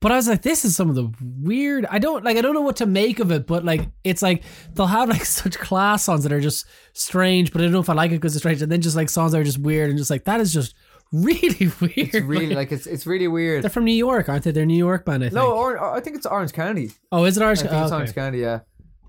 [0.00, 1.08] but I was like, this is some of the
[1.40, 1.86] weird.
[1.88, 2.36] I don't like.
[2.36, 4.42] I don't know what to make of it, but like, it's like
[4.74, 7.88] they'll have like such class songs that are just strange, but I don't know if
[7.88, 9.90] I like it because it's strange, and then just like songs that are just weird
[9.90, 10.74] and just like that is just
[11.22, 11.92] really weird.
[11.96, 13.62] It's really like it's it's really weird.
[13.62, 14.50] they're from New York, aren't they?
[14.50, 15.22] They're New York band.
[15.22, 15.34] I think.
[15.34, 16.90] No, or, I think it's Orange County.
[17.12, 17.42] oh, is it?
[17.42, 17.94] I think Oh, it's okay.
[17.94, 18.40] Orange County.
[18.40, 18.60] Yeah,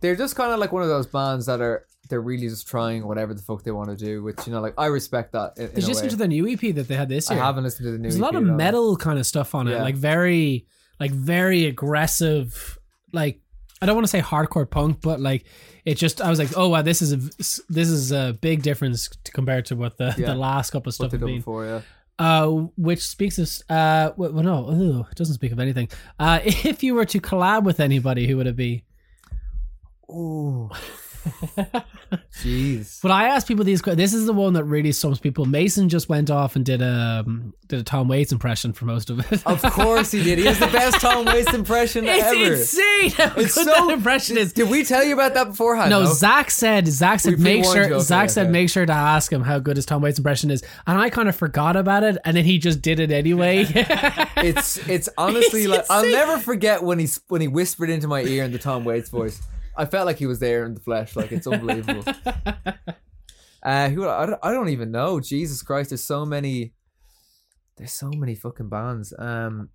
[0.02, 3.08] they're just kind of like one of those bands that are they're really just trying
[3.08, 4.22] whatever the fuck they want to do.
[4.22, 5.54] Which you know, like I respect that.
[5.58, 6.10] In, in Did a you listen way.
[6.10, 7.36] to the new EP that they had this year?
[7.36, 7.46] I year?
[7.46, 8.04] haven't listened to the new.
[8.04, 9.84] There's a lot EP of metal kind of stuff on it, Yeah.
[9.84, 10.68] like very,
[11.00, 12.78] like very aggressive.
[13.14, 13.40] Like
[13.84, 15.44] I don't want to say hardcore punk, but like
[15.84, 16.22] it just.
[16.22, 17.18] I was like, oh wow, this is a
[17.70, 20.28] this is a big difference compared to what the Yeah.
[20.28, 21.36] the last couple of stuff have been.
[21.38, 21.82] before, yeah.
[22.18, 22.48] Uh,
[22.78, 25.90] which speaks of uh, well, no, ooh, it doesn't speak of anything.
[26.18, 28.84] Uh, if you were to collab with anybody, who would it be?
[30.10, 30.70] Ooh.
[32.42, 33.02] Jeez.
[33.02, 33.82] But I ask people these.
[33.82, 33.98] questions.
[33.98, 35.46] This is the one that really stumps people.
[35.46, 39.10] Mason just went off and did a um, did a Tom Waits impression for most
[39.10, 39.46] of it.
[39.46, 40.40] Of course he did.
[40.40, 42.54] He has the best Tom Waits impression it's ever.
[42.54, 44.54] insane how It's good so that impression is.
[44.54, 45.90] Did we tell you about that beforehand?
[45.90, 49.42] No, Zach said Zach said We make sure Zach said make sure to ask him
[49.42, 52.36] how good his Tom Waits impression is, and I kind of forgot about it, and
[52.36, 53.66] then he just did it anyway.
[54.36, 58.22] It's it's honestly It's like I'll never forget when he when he whispered into my
[58.24, 59.42] ear in the Tom Waits voice.
[59.76, 61.16] I felt like he was there in the flesh.
[61.16, 62.04] Like it's unbelievable.
[63.64, 65.20] uh, who I don't, I don't even know.
[65.20, 66.74] Jesus Christ, there's so many.
[67.78, 69.14] There's so many fucking bands.
[69.18, 69.70] Um,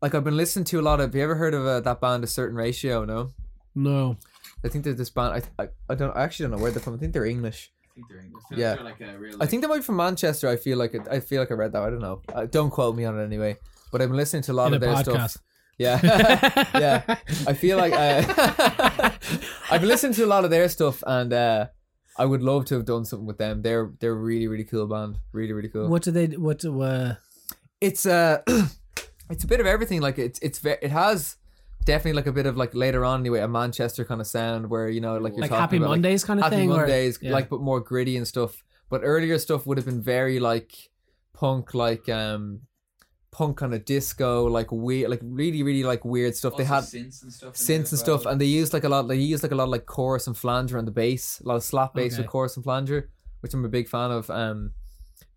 [0.00, 1.06] like I've been listening to a lot of.
[1.10, 3.04] Have you ever heard of uh, that band, A Certain Ratio?
[3.04, 3.30] No,
[3.74, 4.16] no,
[4.64, 5.42] I think there's this band.
[5.58, 6.16] I, I I don't.
[6.16, 6.94] I actually don't know where they're from.
[6.94, 7.70] I think they're English.
[7.84, 8.42] I think they're English.
[8.46, 8.68] I feel Yeah.
[8.82, 10.48] like they're like a real, I think they might be from Manchester.
[10.48, 11.82] I feel like it, I feel like I read that.
[11.82, 12.22] I don't know.
[12.32, 13.56] Uh, don't quote me on it anyway.
[13.90, 15.30] But I've been listening to a lot in a of their podcast.
[15.30, 15.42] stuff.
[15.78, 16.00] Yeah,
[16.78, 17.16] yeah.
[17.46, 19.10] I feel like uh,
[19.70, 21.66] I've listened to a lot of their stuff, and uh,
[22.16, 23.62] I would love to have done something with them.
[23.62, 25.18] They're they're a really really cool band.
[25.32, 25.88] Really really cool.
[25.88, 26.26] What do they?
[26.26, 26.58] What?
[26.58, 27.14] do, Uh,
[27.80, 28.42] It's uh,
[29.30, 30.00] it's a bit of everything.
[30.00, 31.36] Like it's it's ve- it has
[31.84, 34.88] definitely like a bit of like later on anyway a Manchester kind of sound where
[34.88, 36.78] you know like you're like talking Happy about, like, Mondays kind of Happy thing, or-
[36.78, 37.32] Mondays, yeah.
[37.32, 38.64] like but more gritty and stuff.
[38.90, 40.90] But earlier stuff would have been very like
[41.34, 42.62] punk, like um,
[43.38, 46.56] punk kind of disco, like weird, like really really like weird stuff.
[46.56, 47.54] they had synths and stuff.
[47.54, 48.32] synths as and stuff, well.
[48.32, 49.02] and they used like a lot.
[49.08, 51.56] They used like a lot of like chorus and flanger on the bass, a lot
[51.56, 52.22] of slap bass Okay.
[52.22, 53.00] with chorus and flanger,
[53.40, 54.28] which I'm a big fan of.
[54.30, 54.72] Um,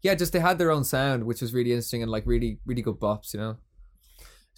[0.02, 2.82] yeah, just they had their own sound, which was really interesting and like really really
[2.82, 3.34] good bops.
[3.34, 3.58] You know,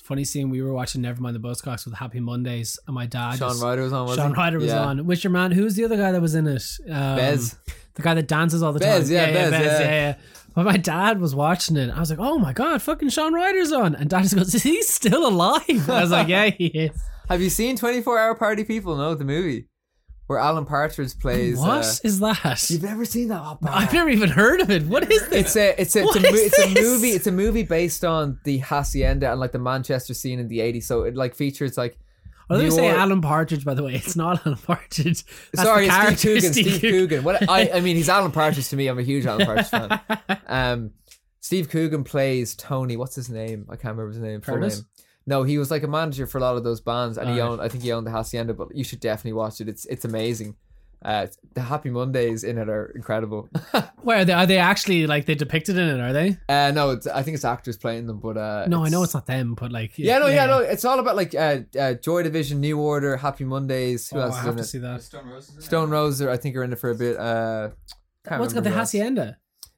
[0.02, 0.50] funny scene.
[0.50, 3.38] We were watching Nevermind the Buzzcocks with Happy Mondays, and my dad.
[3.38, 4.16] Shaun just, Ryder was on.
[4.16, 4.38] Shaun he?
[4.38, 4.84] Ryder was Yeah.
[4.86, 5.06] on.
[5.06, 5.52] Which your man?
[5.52, 6.64] Who's the other guy that was in it?
[6.90, 7.58] Um, Bez.
[7.96, 9.14] the guy that dances all the Bez, time.
[9.16, 9.90] yeah, Bez, yeah, Bez, yeah.
[9.90, 10.16] yeah,
[10.56, 11.90] But my dad was watching it.
[11.90, 14.64] I was like, "Oh my god, fucking Shaun Ryder's on!" And dad just goes, "Is
[14.64, 16.92] he still alive?" I was like, "Yeah, he is."
[17.30, 18.96] Have you seen Twenty Four Hour Party People?
[18.98, 19.68] No, the movie
[20.34, 21.60] where Alan Partridge plays.
[21.60, 22.70] What uh, is that?
[22.70, 23.40] You've never seen that?
[23.40, 24.84] Oh, I've never even heard of it.
[24.84, 25.56] What is this?
[25.56, 28.40] It's a it's a it's a, mo- it's a movie it's a movie based on
[28.44, 31.98] the hacienda and like the Manchester scene in the 80s so it like features like
[32.50, 33.94] I was going to say Alan Partridge, by the way.
[33.94, 35.24] It's not Alan Partridge.
[35.54, 36.92] That's sorry it's Steve Coogan Steve, Coogan.
[36.92, 39.68] Coogan what I I mean he's Alan Partridge to me I'm a huge Alan Partridge
[39.68, 40.00] fan
[40.48, 40.92] um
[41.42, 44.78] Steve Coogan plays Tony what's his name I can't remember his name full Curtis?
[44.78, 44.86] name
[45.26, 47.52] no he was like a manager for a lot of those bands and he Alright.
[47.60, 50.06] owned I think he owned the hacienda but you should definitely watch it it's it's
[50.06, 50.56] amazing
[51.06, 53.50] uh the Happy Mondays in it are incredible
[54.04, 54.32] Where are they?
[54.34, 56.00] Are they actually like they depicted in it?
[56.00, 56.38] Are they?
[56.48, 59.14] uh no it's, I think it's actors playing them but uh No, I know it's
[59.14, 60.60] not them, but like Yeah, no, yeah, no.
[60.60, 64.10] It's all about like uh, uh, Joy Division, New Order, Happy Mondays.
[64.10, 64.68] Who Oh, else I is have in to it?
[64.68, 65.02] see that.
[65.02, 65.66] Stone Roses.
[65.66, 65.90] Stone?
[65.90, 67.18] Roses, I think, are in it for a bit.
[67.18, 67.70] Uh,
[68.26, 69.38] can't What's got the hacienda?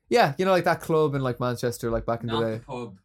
[0.10, 2.58] Yeah, you know, like that club in like Manchester, like back in Not the the
[2.58, 2.64] day.
[2.68, 2.98] pub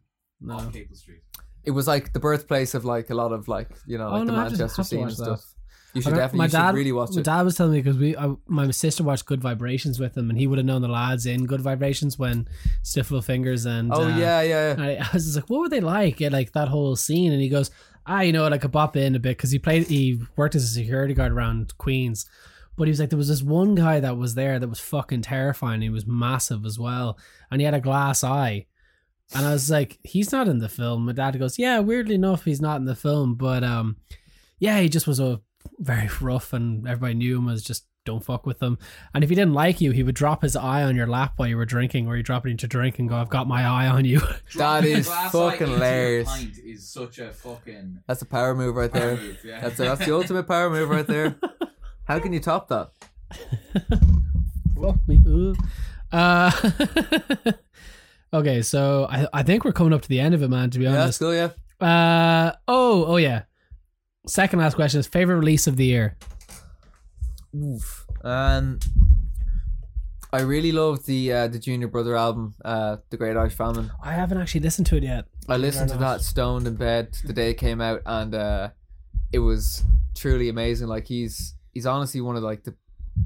[0.43, 0.55] No.
[0.59, 1.23] on Capel Street.
[1.65, 4.27] It was like the birthplace of like a lot of like you know Oh, like
[4.27, 5.25] the no, I Manchester scene and watch that.
[5.25, 5.55] stuff.
[5.93, 7.25] You should definitely, my you dad should really watch My it.
[7.25, 10.39] dad was telling me because we, I, my sister watched Good Vibrations with him, and
[10.39, 12.47] he would have known the lads in Good Vibrations when
[12.83, 14.71] Stiff Little Fingers and Oh uh, yeah, yeah.
[14.71, 16.21] And I, I was just like, what were they like?
[16.21, 17.33] Yeah, like that whole scene.
[17.33, 17.73] And he goes,
[18.07, 20.55] ah, you know like I could bop in a bit because he played, he worked
[20.55, 22.25] as a security guard around Queens.
[22.77, 25.23] But he was like, there was this one guy that was there that was fucking
[25.23, 25.83] terrifying.
[25.83, 27.19] He was massive as well.
[27.51, 28.67] And he had a glass eye.
[29.35, 31.07] And I was like, he's not in the film.
[31.07, 33.35] My dad goes, yeah, weirdly enough, he's not in the film.
[33.37, 33.97] But um,
[34.59, 35.41] yeah, he just was a
[35.79, 38.79] very rough and everybody knew him as just don't fuck with him.
[39.15, 41.47] And if he didn't like you, he would drop his eye on your lap while
[41.49, 43.87] you were drinking, or you drop it into drink and go, I've got my eye
[43.89, 44.21] on you.
[44.57, 46.39] That Dropping a is glass fucking eye hilarious.
[46.65, 49.17] is such a fucking That's a power move right power there.
[49.17, 49.61] move, yeah.
[49.61, 51.37] That's that's the ultimate power move right there.
[52.05, 52.91] How can you top that?
[54.81, 55.21] Fuck me.
[55.27, 55.55] Ooh.
[56.11, 56.51] Uh,
[58.33, 60.71] okay, so I, I think we're coming up to the end of it, man.
[60.71, 61.19] To be Yeah, that's honest.
[61.21, 61.35] cool.
[61.35, 61.51] Yeah.
[61.87, 63.43] Uh oh oh yeah.
[64.27, 66.17] Second last question is favorite release of the year.
[67.57, 68.07] Oof.
[68.23, 68.79] Um,
[70.33, 73.91] I really loved the uh, the Junior Brother album, uh, The Great Irish Famine.
[74.03, 75.25] I haven't actually listened to it yet.
[75.49, 78.71] I listened to that stoned in bed the day it came out, and uh,
[79.33, 79.83] it was
[80.15, 80.87] truly amazing.
[80.87, 82.75] Like he's he's honestly one of like the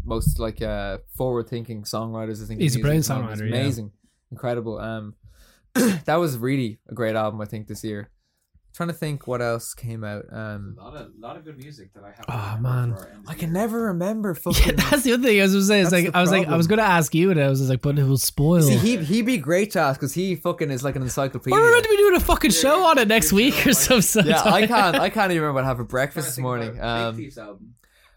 [0.04, 2.42] most like uh, forward thinking songwriters.
[2.42, 3.40] I think He's a in brilliant at the moment.
[3.40, 3.56] songwriter, yeah.
[3.60, 3.92] amazing,
[4.30, 4.78] incredible.
[4.78, 5.14] Um,
[6.04, 7.40] that was really a great album.
[7.40, 8.10] I think this year.
[8.74, 10.24] trying to think what else came out.
[10.32, 12.24] Um, A lot of lot of good music that I have.
[12.28, 12.96] Oh, man.
[13.28, 15.80] I can never remember Yeah, that's the other thing I was going to say.
[15.80, 17.58] It's like the I was like I was going to ask you, and I was
[17.60, 18.62] just like, but it will spoil.
[18.62, 21.56] See, he he'd be great to ask because he fucking is like an encyclopedia.
[21.58, 23.72] We're meant to be doing a fucking Yeah, show on it next week show, or
[23.72, 24.26] like- something.
[24.26, 24.96] yeah, I can't.
[24.96, 26.80] I can't even remember what I had for breakfast this morning.
[26.80, 27.74] Um, Big Thief's album.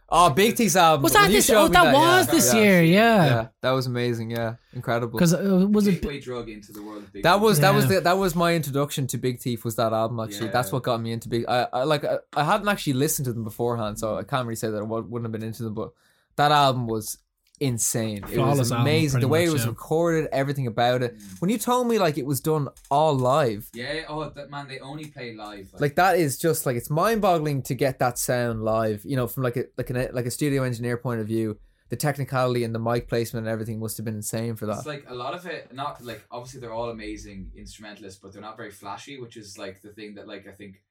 [0.10, 1.04] Oh, Big T's album.
[1.04, 1.50] Was that this?
[1.50, 2.60] Oh, me that was yeah, this yeah.
[2.62, 2.84] year.
[2.84, 4.32] Yeah, Yeah, that was amazing.
[4.32, 5.18] Yeah, incredible.
[5.18, 6.02] because uh, was it?
[6.02, 7.42] Gateway drug into the world of Big That Thief.
[7.42, 9.64] was that was the, that was my introduction to Big Thief.
[9.66, 10.48] Was that album actually?
[10.48, 10.54] Yeah.
[10.54, 11.46] That's what got me into Big.
[11.48, 14.56] I, I like I, I hadn't actually listened to them beforehand, so I can't really
[14.56, 15.74] say that I wouldn't have been into them.
[15.74, 15.92] But
[16.36, 17.18] that album was
[17.60, 18.18] insane.
[18.18, 19.12] It Flawless was amazing.
[19.12, 19.70] pretty the way much, it was yeah.
[19.70, 21.16] recorded, everything about it.
[21.40, 24.04] When you told me like it was done all live, Yeah.
[24.08, 24.68] Oh, that man.
[24.68, 25.70] They only play live.
[25.80, 29.04] like that is just like it's mind-boggling to get that sound live.
[29.06, 31.58] You know, from like a like an like a studio engineer point of view,
[31.90, 34.78] the technicality and the mic placement and everything must have been insane for that.
[34.78, 38.42] It's like a lot of it, not like obviously they're all amazing instrumentalists, but they're
[38.42, 40.82] not very flashy, which is like the thing that like I think,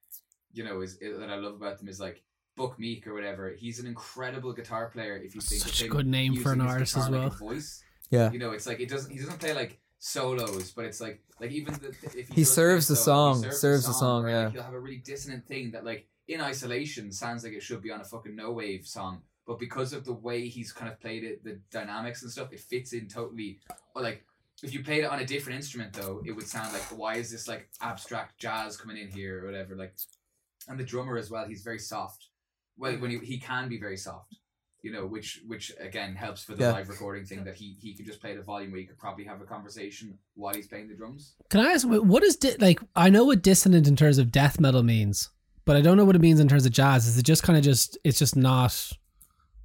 [0.53, 2.23] you know, is that I love about them is like
[2.57, 3.53] Buck Meek or whatever.
[3.57, 5.15] He's an incredible guitar player.
[5.15, 7.49] If you think Such of a good name for an artist guitar as like well.
[7.51, 8.31] voice, yeah.
[8.31, 9.11] you know, it's like it doesn't.
[9.11, 12.87] He doesn't play like solos, but it's like like even the, if He does serves
[12.87, 14.31] the solo, he song, serves the song, right?
[14.31, 14.43] yeah.
[14.45, 17.81] Like, he'll have a really dissonant thing that like in isolation sounds like it should
[17.81, 20.99] be on a fucking no wave song, but because of the way he's kind of
[20.99, 23.59] played it, the dynamics and stuff, it fits in totally.
[23.95, 24.25] Or like
[24.63, 27.29] if you played it on a different instrument though, it would sound like why is
[27.31, 29.93] this like abstract jazz coming in here or whatever like.
[30.69, 32.27] And the drummer as well, he's very soft.
[32.77, 33.23] Well, when mm-hmm.
[33.23, 34.35] he, he can be very soft
[34.81, 36.71] you know, which which again helps for the Yeah.
[36.71, 39.25] live recording thing that he he could just play the volume where you could probably
[39.25, 41.35] have a conversation while he's playing the drums.
[41.49, 42.79] Can I ask wh- what is di- like?
[42.95, 45.29] I know what dissonant in terms of death metal means,
[45.65, 47.07] but I don't know what it means in terms of jazz.
[47.07, 47.97] Is it just kind of just?
[48.03, 48.91] It's just not.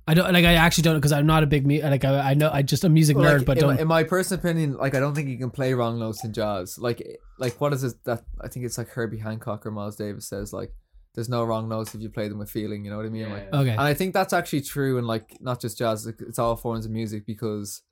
[0.09, 0.45] I don't like.
[0.45, 2.05] I actually don't because I'm not a big mu- like.
[2.05, 3.79] I, I know I just a music Well, nerd, like, but in, don't.
[3.81, 6.79] in my personal opinion, like I don't think you can play wrong notes in jazz.
[6.79, 7.07] Like,
[7.39, 10.53] like what is it that I think it's like Herbie Hancock or Miles Davis says
[10.53, 10.73] like,
[11.15, 12.85] there's no wrong notes if you play them with feeling.
[12.85, 13.31] You know what I mean?
[13.31, 13.71] Like, okay.
[13.71, 16.07] and I think that's actually true in like not just jazz.
[16.07, 17.83] It's all forms of music because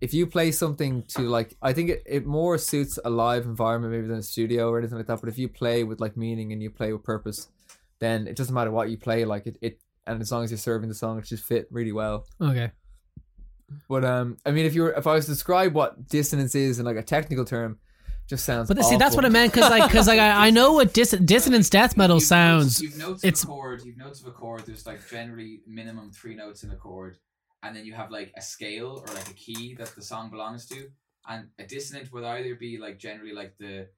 [0.00, 3.92] if you play something to like, I think it, it more suits a live environment
[3.92, 5.20] maybe than a studio or anything like that.
[5.20, 7.48] But if you play with like meaning and you play with purpose,
[7.98, 9.24] then it doesn't matter what you play.
[9.24, 11.92] Like it, it and as long as you're serving the song, it just fit really
[11.92, 12.24] well.
[12.40, 12.70] Okay.
[13.88, 16.78] But um, I mean, if you were, if I was to describe what dissonance is
[16.78, 17.78] in like a technical term,
[18.30, 18.68] just sounds.
[18.68, 21.10] But see, that's what I meant because like because like I, I know what dis-
[21.10, 22.80] dissonance death metal You've sounds.
[22.80, 23.82] Notes, you've notes it's- of a chord.
[23.84, 24.62] You've notes of a chord.
[24.64, 27.18] There's like generally minimum three notes in a chord,
[27.62, 30.66] and then you have like a scale or like a key that the song belongs
[30.68, 30.88] to.
[31.28, 33.88] And a dissonant would either be like generally like the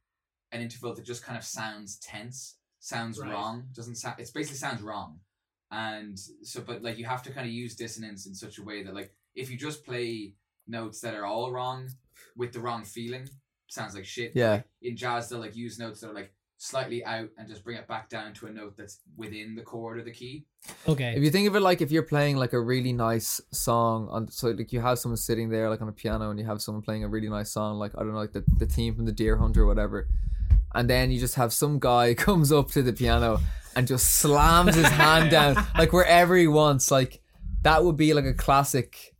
[0.51, 3.31] an interval that just kind of sounds tense, sounds Right.
[3.31, 4.17] wrong, doesn't sound.
[4.19, 5.21] It's basically sounds wrong.
[5.71, 8.83] And so, but like you have to kind of use dissonance in such a way
[8.83, 10.35] that like if you just play
[10.67, 11.89] notes that are all wrong
[12.37, 13.29] with the wrong feeling,
[13.73, 14.33] sounds like shit.
[14.35, 14.53] Yeah.
[14.53, 17.77] Like, in jazz, they'll like use notes that are like slightly out and just bring
[17.77, 20.47] it back down to a note that's within the chord or the key.
[20.89, 21.15] Okay.
[21.17, 24.31] If you think of it like if you're playing like a really nice song on,
[24.31, 26.83] so like you have someone sitting there like on a piano and you have someone
[26.83, 29.13] playing a really nice song, like I don't know, like the the team from the
[29.13, 30.07] Deer Hunter or whatever,
[30.75, 33.41] and then you just have some guy comes up to the piano
[33.75, 37.23] and just slams his hand down like wherever he wants, like
[37.63, 39.12] that would be like a classic.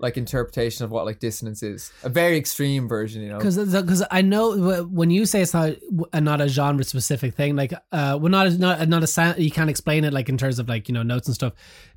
[0.00, 3.38] Like interpretation of what like dissonance is, a very extreme version, you know.
[3.38, 5.76] Because because I know when you say it's not
[6.14, 9.50] not a genre specific thing, like uh, well not a, not not a sound you
[9.50, 11.52] can't explain it like in terms of like you know notes and stuff.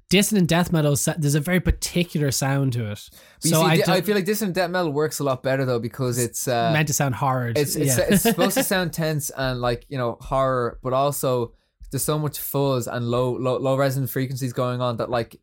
[0.09, 3.09] Dissonant death metal there's a very particular sound to it,
[3.41, 6.19] But so see, I feel like dissonant death metal works a lot better though because
[6.19, 7.57] it's uh, meant to sound hard.
[7.57, 8.05] it's it's, yeah.
[8.09, 11.53] it's supposed to sound tense and like you know horror, but also
[11.89, 15.39] there's so much fuzz and low low low resonant frequencies going on that like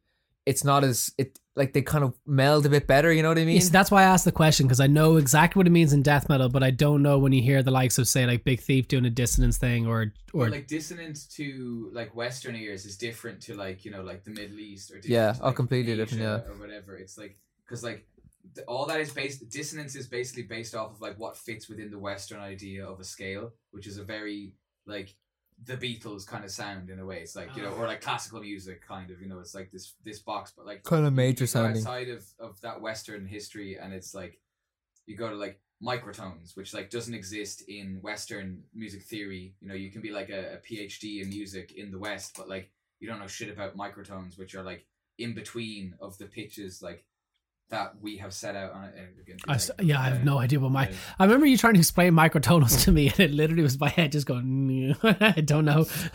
[0.46, 3.12] it's not as it like they kind of meld a bit better.
[3.12, 3.56] You know what I mean?
[3.56, 6.02] Yes, that's why I asked the question because I know exactly what it means in
[6.02, 8.60] death metal, but I don't know when you hear the likes of say like Big
[8.60, 12.96] Thief doing a dissonance thing or or Or like dissonance to like Western ears is
[12.96, 15.92] different to like you know like the Middle East or Yeah, to, oh, like, completely
[15.92, 16.52] Asia different, yeah.
[16.52, 16.96] or whatever.
[16.96, 18.06] It's like because like
[18.54, 21.90] th- all that is based dissonance is basically based off of like what fits within
[21.90, 24.54] the Western idea of a scale, which is a very
[24.86, 25.14] like
[25.64, 27.18] the Beatles kind of sound in a way.
[27.18, 27.82] It's like you know, oh.
[27.82, 29.20] or like classical music kind of.
[29.20, 31.82] You know, it's like this this box, but like Kind of major you go sounding.
[31.82, 34.40] outside of of that Western history, and it's like
[35.06, 39.54] you go to like microtones, which like doesn't exist in Western music theory.
[39.60, 42.48] You know, you can be like a, a PhD in music in the West, but
[42.48, 44.86] like you don't know shit about microtones, which are like
[45.18, 47.04] in between of the pitches, like
[47.70, 48.94] that we have set out on it.
[49.48, 50.88] I yeah, I have no idea what my.
[50.88, 50.94] Yeah.
[51.18, 54.12] I remember you trying to explain microtonals to me, and it literally was my head
[54.12, 54.96] just going.
[55.02, 55.86] I don't know.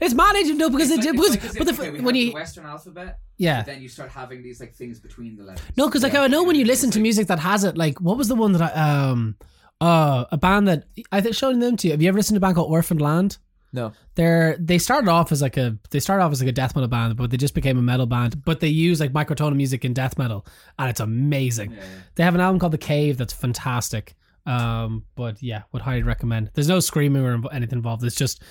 [0.00, 2.26] it's managed no because It's it like- because like but if, the, okay, when you
[2.28, 5.64] the Western alphabet, yeah then you start having these like things between the letters.
[5.76, 8.16] no because like I know when you listen to music that has it like what
[8.18, 9.36] was the one that I um
[9.80, 11.92] uh a band that I think showing them to you.
[11.92, 13.38] Have you ever listened to a band called Orphan Land?
[13.72, 13.92] No.
[14.16, 16.88] They're they started off as like a they started off as like a death metal
[16.88, 18.44] band, but they just became a metal band.
[18.44, 20.46] But they use like microtonal music in death metal,
[20.78, 21.72] and it's amazing.
[21.72, 21.84] Yeah, yeah.
[22.16, 24.14] They have an album called The Cave that's fantastic.
[24.44, 26.50] Um, but yeah, would highly recommend.
[26.52, 28.04] There's no screaming or anything involved.
[28.04, 28.42] It's just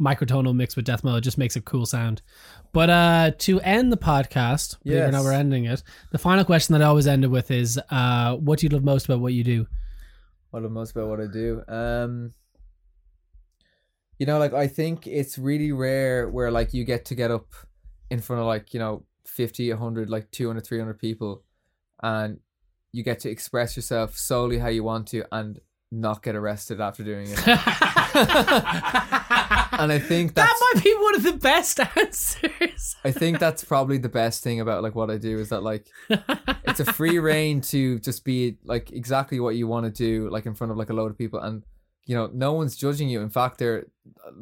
[0.00, 1.18] microtonal mixed with death metal.
[1.18, 2.22] It just makes a cool sound.
[2.72, 5.24] But uh, to end the podcast, believe it or not, Yes.
[5.24, 5.82] we're ending it.
[6.12, 8.84] The final question that I always end it with is, uh, what do you love
[8.84, 9.66] most about what you do?
[10.50, 11.62] What I love most about what I do.
[11.68, 12.32] Um
[14.20, 17.46] you know, like I think it's really rare where like you get to get up
[18.10, 21.42] in front of like, you know, 50, 100, like 200, 300 people
[22.02, 22.38] and
[22.92, 25.58] you get to express yourself solely how you want to and
[25.90, 27.38] not get arrested after doing it.
[27.46, 27.56] and
[29.90, 32.96] I think that's that might be one of the best answers.
[33.02, 35.86] I think that's probably the best thing about like what I do is that like
[36.10, 40.44] it's a free reign to just be like exactly what you want to do like
[40.44, 41.64] in front of like a load of people and
[42.10, 43.82] you know no one's judging you in fact they're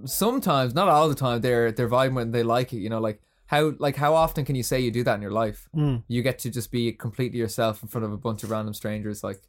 [0.04, 3.18] sometimes not all the time they're they're vibing when they like it you know like
[3.52, 6.02] how like how often can you say you do that in your life Mm.
[6.08, 9.22] you get to just be completely yourself in front of a bunch of random strangers
[9.28, 9.40] like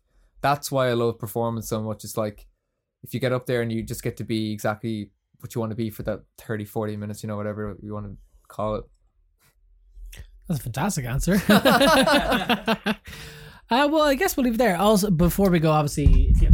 [0.42, 2.48] that's why I love performance so much it's like
[3.06, 5.72] if you get up there and you just get to be exactly what you want
[5.72, 8.18] to be for that 30 40 minutes you know whatever you want to
[8.56, 8.86] call it
[10.50, 11.36] That's a fantastic answer.
[11.50, 12.96] uh,
[13.92, 14.76] well, I guess we'll leave it there.
[14.78, 16.50] Also, before we go, obviously, if you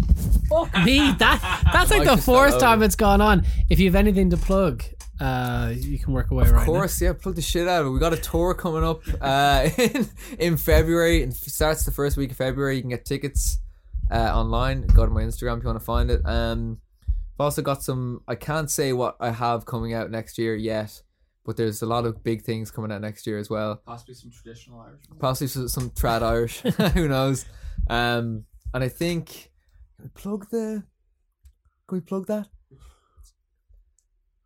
[0.50, 2.60] fuck me, that that's like Mic the just fourth over.
[2.60, 3.46] time it's gone on.
[3.70, 4.84] If you have anything to plug,
[5.20, 7.90] uh, you can work away right Of course, yeah, plug the shit out of it.
[7.92, 10.10] We got a tour coming up uh, in,
[10.40, 11.22] in February.
[11.24, 12.76] It starts the first week of February.
[12.76, 13.60] You can get tickets
[14.12, 14.88] uh, online.
[14.88, 16.22] Go to my Instagram if you want to find it.
[16.26, 16.80] Um,
[17.38, 18.22] I've also got some.
[18.28, 21.02] I can't say what I have coming out next year yet,
[21.46, 23.82] but there's a lot of big things coming out next year as well.
[23.86, 25.02] Possibly some traditional Irish.
[25.20, 26.60] Possibly some, some trad Irish.
[26.94, 27.46] Who knows?
[27.90, 29.55] Um, and I think can we
[30.10, 30.84] plug the.
[31.88, 32.48] Can we plug that?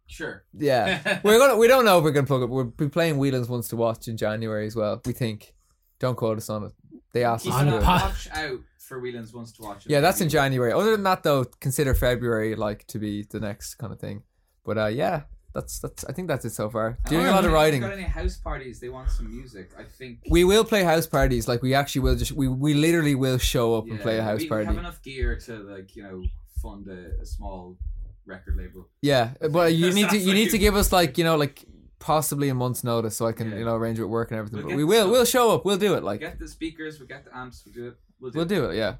[0.07, 0.43] Sure.
[0.53, 1.57] Yeah, we're gonna.
[1.57, 2.49] We don't know if we're gonna plug it.
[2.49, 5.01] We'll be playing Whelan's once to watch in January as well.
[5.05, 5.53] We think.
[5.99, 6.71] Don't quote us on it.
[7.13, 7.83] They asked Keep us to do it.
[7.83, 9.83] watch out for Whelan's ones to watch.
[9.85, 10.71] Yeah, that's in January.
[10.71, 14.23] Other than that, though, consider February like to be the next kind of thing.
[14.63, 15.23] But uh, yeah,
[15.53, 16.05] that's that's.
[16.05, 16.97] I think that's it so far.
[17.07, 17.81] Doing a lot of writing.
[17.81, 18.79] Got any house parties?
[18.79, 19.71] They want some music.
[19.77, 21.47] I think We will play house parties.
[21.47, 22.15] Like we actually will.
[22.15, 24.63] Just we we literally will show up and play a house we, party.
[24.67, 26.23] We have enough gear to like you know
[26.61, 27.77] fund a, a small
[28.25, 28.87] record label.
[29.01, 31.65] Yeah, but you need to you need to give us like you know like
[31.99, 33.57] possibly a month's notice so I can Yeah.
[33.57, 34.59] you know arrange it with work and everything.
[34.59, 35.11] We'll but we will stuff.
[35.11, 35.65] we'll show up.
[35.65, 36.03] We'll do it.
[36.03, 37.97] Like get the speakers, We'll get the amps, We'll do it.
[38.19, 38.49] We'll do we'll it.
[38.49, 38.75] do it.
[38.77, 38.95] Yeah.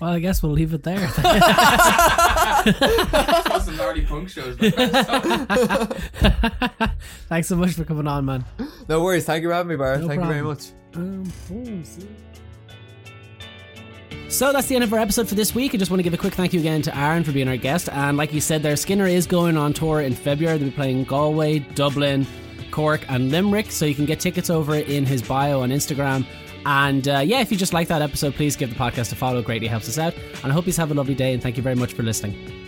[0.00, 1.08] Well, I guess we'll leave it there.
[3.60, 4.56] Some gnarly punk shows.
[7.28, 8.44] Thanks so much for coming on, man.
[8.88, 9.24] No worries.
[9.24, 9.98] Thank you for having me, Bar.
[9.98, 11.24] No Thank you very problem.
[11.84, 12.06] much.
[14.32, 15.74] So that's the end of our episode for this week.
[15.74, 17.56] I just want to give a quick thank you again to Aaron for being our
[17.56, 17.88] guest.
[17.90, 20.58] And like you said there, Skinner is going on tour in February.
[20.58, 22.26] They'll be playing Galway, Dublin,
[22.72, 23.70] Cork, and Limerick.
[23.70, 26.26] So you can get tickets over in his bio on Instagram.
[26.66, 29.38] And uh, yeah, if you just like that episode, please give the podcast a follow.
[29.38, 30.14] It greatly helps us out.
[30.42, 31.32] And I hope you have a lovely day.
[31.34, 32.63] And thank you very much for listening.